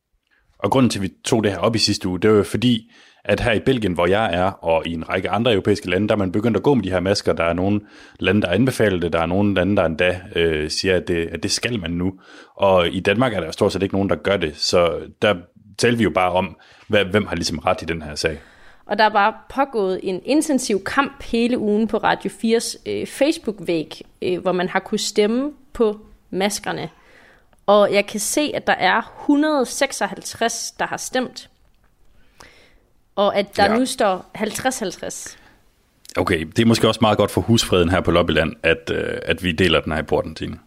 Og 0.58 0.70
grunden 0.70 0.90
til, 0.90 0.98
at 0.98 1.02
vi 1.02 1.12
tog 1.24 1.44
det 1.44 1.52
her 1.52 1.58
op 1.58 1.76
i 1.76 1.78
sidste 1.78 2.08
uge, 2.08 2.20
det 2.20 2.30
var 2.30 2.36
jo 2.36 2.42
fordi, 2.42 2.90
at 3.28 3.40
her 3.40 3.52
i 3.52 3.60
Belgien, 3.60 3.92
hvor 3.92 4.06
jeg 4.06 4.34
er, 4.34 4.50
og 4.50 4.86
i 4.86 4.92
en 4.92 5.08
række 5.08 5.30
andre 5.30 5.52
europæiske 5.52 5.90
lande, 5.90 6.08
der 6.08 6.14
er 6.14 6.18
man 6.18 6.32
begyndt 6.32 6.56
at 6.56 6.62
gå 6.62 6.74
med 6.74 6.82
de 6.82 6.90
her 6.90 7.00
masker. 7.00 7.32
Der 7.32 7.44
er 7.44 7.52
nogle 7.52 7.80
lande, 8.20 8.42
der 8.42 8.48
anbefaler 8.48 9.00
det, 9.00 9.12
der 9.12 9.20
er 9.20 9.26
nogle 9.26 9.54
lande, 9.54 9.76
der 9.76 9.84
endda 9.84 10.20
øh, 10.36 10.70
siger, 10.70 10.96
at 10.96 11.08
det, 11.08 11.28
at 11.32 11.42
det 11.42 11.50
skal 11.50 11.80
man 11.80 11.90
nu. 11.90 12.12
Og 12.54 12.88
i 12.88 13.00
Danmark 13.00 13.32
er 13.32 13.40
der 13.40 13.50
stort 13.50 13.72
set 13.72 13.82
ikke 13.82 13.94
nogen, 13.94 14.10
der 14.10 14.16
gør 14.16 14.36
det. 14.36 14.56
Så 14.56 14.98
der 15.22 15.34
taler 15.78 15.96
vi 15.96 16.02
jo 16.02 16.10
bare 16.10 16.32
om, 16.32 16.56
hvad, 16.88 17.04
hvem 17.04 17.26
har 17.26 17.36
ligesom 17.36 17.58
ret 17.58 17.82
i 17.82 17.84
den 17.84 18.02
her 18.02 18.14
sag. 18.14 18.38
Og 18.86 18.98
der 18.98 19.04
er 19.04 19.08
bare 19.08 19.34
pågået 19.54 20.00
en 20.02 20.20
intensiv 20.24 20.84
kamp 20.84 21.22
hele 21.22 21.58
ugen 21.58 21.88
på 21.88 21.96
Radio 21.96 22.30
4's 22.30 22.76
øh, 22.86 23.06
Facebook-væg, 23.06 24.02
øh, 24.22 24.38
hvor 24.38 24.52
man 24.52 24.68
har 24.68 24.80
kunnet 24.80 25.00
stemme 25.00 25.52
på 25.72 26.00
maskerne. 26.30 26.88
Og 27.66 27.92
jeg 27.92 28.06
kan 28.06 28.20
se, 28.20 28.52
at 28.54 28.66
der 28.66 28.72
er 28.72 29.20
156, 29.22 30.74
der 30.78 30.86
har 30.86 30.96
stemt. 30.96 31.50
Og 33.16 33.36
at 33.36 33.56
der 33.56 33.64
Ja. 33.72 33.78
nu 33.78 33.86
står 33.86 34.30
50-50. 34.34 35.36
Okay, 36.16 36.40
det 36.56 36.58
er 36.58 36.66
måske 36.66 36.88
også 36.88 36.98
meget 37.02 37.18
godt 37.18 37.30
for 37.30 37.40
husfreden 37.40 37.88
her 37.90 38.00
på 38.00 38.10
Lobbyland, 38.10 38.52
at, 38.62 38.90
øh, 38.94 39.18
at 39.22 39.44
vi 39.44 39.52
deler 39.52 39.80
den 39.80 39.92
her 39.92 39.98
i 39.98 40.02
porten, 40.02 40.34
Tine. 40.34 40.58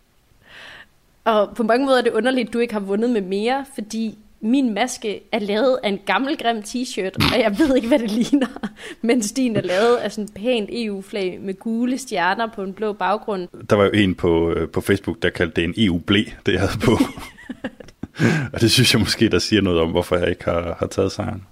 Og 1.25 1.49
på 1.55 1.63
mange 1.63 1.85
måder 1.85 1.97
er 1.97 2.01
det 2.01 2.11
underligt, 2.11 2.47
at 2.47 2.53
du 2.53 2.59
ikke 2.59 2.73
har 2.73 2.79
vundet 2.81 3.09
med 3.09 3.21
mere, 3.21 3.65
fordi 3.75 4.17
min 4.41 4.73
maske 4.73 5.21
er 5.31 5.39
lavet 5.39 5.79
af 5.83 5.89
en 5.89 5.99
gammel 6.05 6.37
grim 6.37 6.57
t-shirt, 6.57 7.33
og 7.33 7.39
jeg 7.39 7.55
ved 7.59 7.75
ikke, 7.75 7.87
hvad 7.87 7.99
det 7.99 8.11
ligner, 8.11 8.47
mens 9.01 9.31
din 9.31 9.55
er 9.55 9.61
lavet 9.61 9.95
af 9.95 10.11
sådan 10.11 10.23
en 10.23 10.31
pænt 10.33 10.69
EU-flag 10.73 11.39
med 11.41 11.53
gule 11.59 11.97
stjerner 11.97 12.47
på 12.55 12.63
en 12.63 12.73
blå 12.73 12.93
baggrund. 12.93 13.47
Der 13.69 13.75
var 13.75 13.83
jo 13.83 13.91
en 13.93 14.15
på, 14.15 14.51
øh, 14.51 14.69
på 14.69 14.81
Facebook, 14.81 15.21
der 15.21 15.29
kaldte 15.29 15.55
det 15.55 15.63
en 15.63 15.73
EU-blæ, 15.77 16.23
det 16.45 16.51
jeg 16.51 16.59
havde 16.61 16.79
på. 16.83 16.91
og 18.53 18.61
det 18.61 18.71
synes 18.71 18.93
jeg 18.93 18.99
måske, 18.99 19.29
der 19.29 19.39
siger 19.39 19.61
noget 19.61 19.79
om, 19.79 19.89
hvorfor 19.89 20.15
jeg 20.17 20.29
ikke 20.29 20.45
har, 20.45 20.75
har 20.79 20.87
taget 20.87 21.11
sejren. 21.11 21.43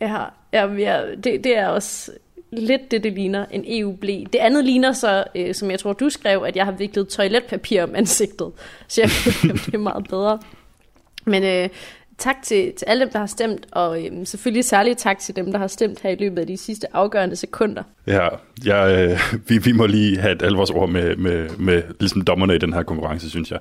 Ja, 0.00 0.24
jamen, 0.52 0.78
ja 0.78 1.00
det, 1.24 1.44
det 1.44 1.58
er 1.58 1.68
også 1.68 2.12
lidt 2.52 2.90
det, 2.90 3.04
det 3.04 3.12
ligner, 3.12 3.46
en 3.50 3.64
EU-blæ. 3.66 4.24
Det 4.32 4.38
andet 4.38 4.64
ligner 4.64 4.92
så, 4.92 5.24
øh, 5.36 5.54
som 5.54 5.70
jeg 5.70 5.78
tror, 5.78 5.92
du 5.92 6.10
skrev, 6.10 6.44
at 6.46 6.56
jeg 6.56 6.64
har 6.64 6.72
viklet 6.72 7.08
toiletpapir 7.08 7.82
om 7.82 7.94
ansigtet. 7.94 8.52
Så 8.88 9.00
jeg 9.00 9.10
kan 9.10 9.50
det 9.56 9.74
er 9.74 9.78
meget 9.78 10.08
bedre. 10.08 10.38
Men 11.24 11.42
øh, 11.42 11.68
tak 12.18 12.36
til, 12.42 12.72
til 12.72 12.86
alle 12.86 13.04
dem, 13.04 13.12
der 13.12 13.18
har 13.18 13.26
stemt, 13.26 13.66
og 13.72 14.04
øh, 14.04 14.26
selvfølgelig 14.26 14.64
særligt 14.64 14.98
tak 14.98 15.18
til 15.18 15.36
dem, 15.36 15.52
der 15.52 15.58
har 15.58 15.66
stemt 15.66 16.00
her 16.00 16.10
i 16.10 16.16
løbet 16.20 16.38
af 16.38 16.46
de 16.46 16.56
sidste 16.56 16.96
afgørende 16.96 17.36
sekunder. 17.36 17.82
Ja, 18.06 18.28
ja 18.66 19.04
øh, 19.04 19.20
vi, 19.48 19.58
vi 19.58 19.72
må 19.72 19.86
lige 19.86 20.18
have 20.18 20.34
et 20.34 20.42
alvorsord 20.42 20.88
med, 20.88 21.16
med, 21.16 21.48
med 21.58 21.82
ligesom 22.00 22.20
dommerne 22.20 22.54
i 22.54 22.58
den 22.58 22.72
her 22.72 22.82
konkurrence, 22.82 23.30
synes 23.30 23.50
jeg. 23.50 23.58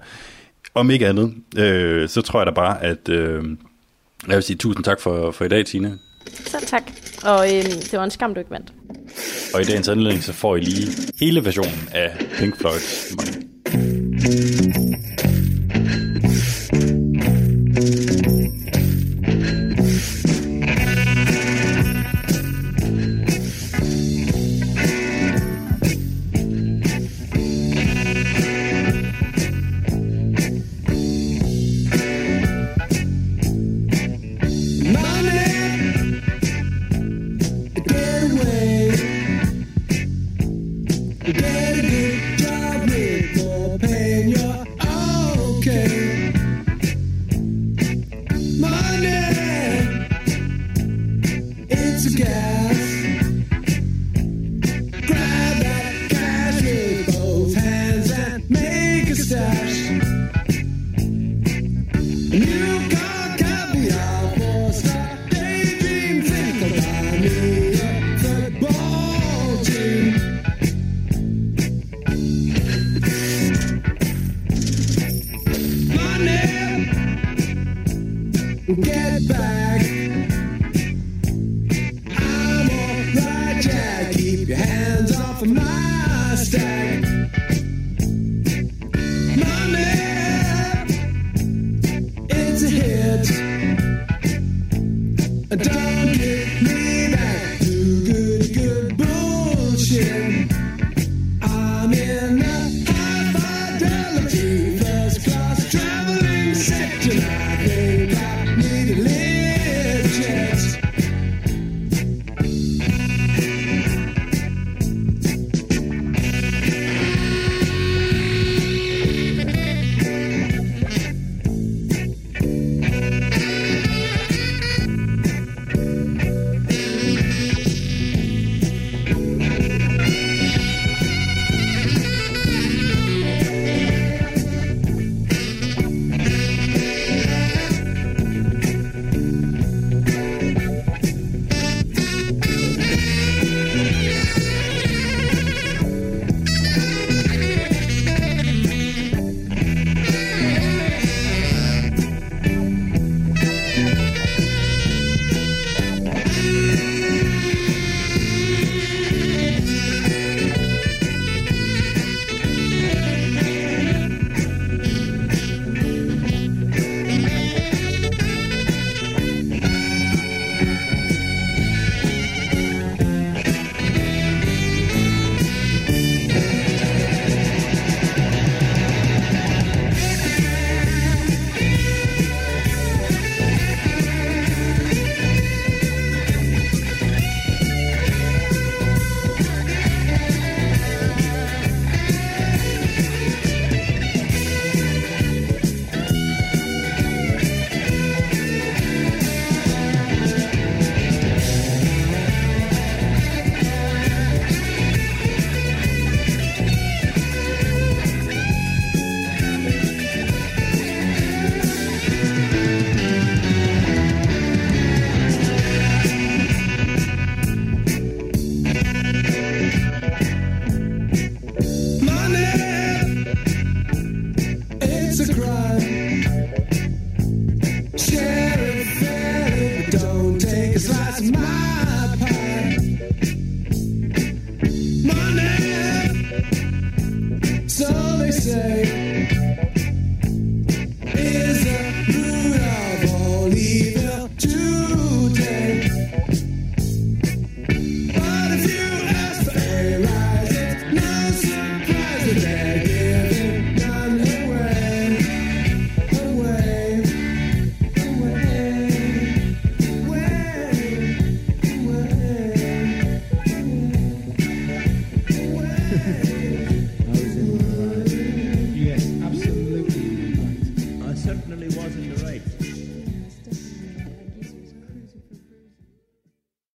Om 0.73 0.91
ikke 0.91 1.07
andet, 1.07 1.33
øh, 1.57 2.09
så 2.09 2.21
tror 2.21 2.39
jeg 2.39 2.45
da 2.45 2.51
bare, 2.51 2.83
at 2.83 3.09
øh, 3.09 3.43
jeg 4.27 4.35
vil 4.35 4.43
sige 4.43 4.57
tusind 4.57 4.83
tak 4.83 4.99
for, 4.99 5.31
for 5.31 5.45
i 5.45 5.47
dag, 5.47 5.65
Tine. 5.65 5.97
Så 6.45 6.57
tak. 6.67 6.83
Og 7.23 7.47
øh, 7.47 7.63
det 7.63 7.93
var 7.93 8.03
en 8.03 8.11
skam, 8.11 8.33
du 8.33 8.39
ikke 8.39 8.51
vandt. 8.51 8.73
Og 9.53 9.61
i 9.61 9.63
dagens 9.63 9.87
anledning, 9.87 10.23
så 10.23 10.33
får 10.33 10.55
I 10.55 10.59
lige 10.59 10.87
hele 11.19 11.45
versionen 11.45 11.89
af 11.91 12.25
Pink 12.37 12.63
Money. 12.63 13.43
Get 14.23 14.62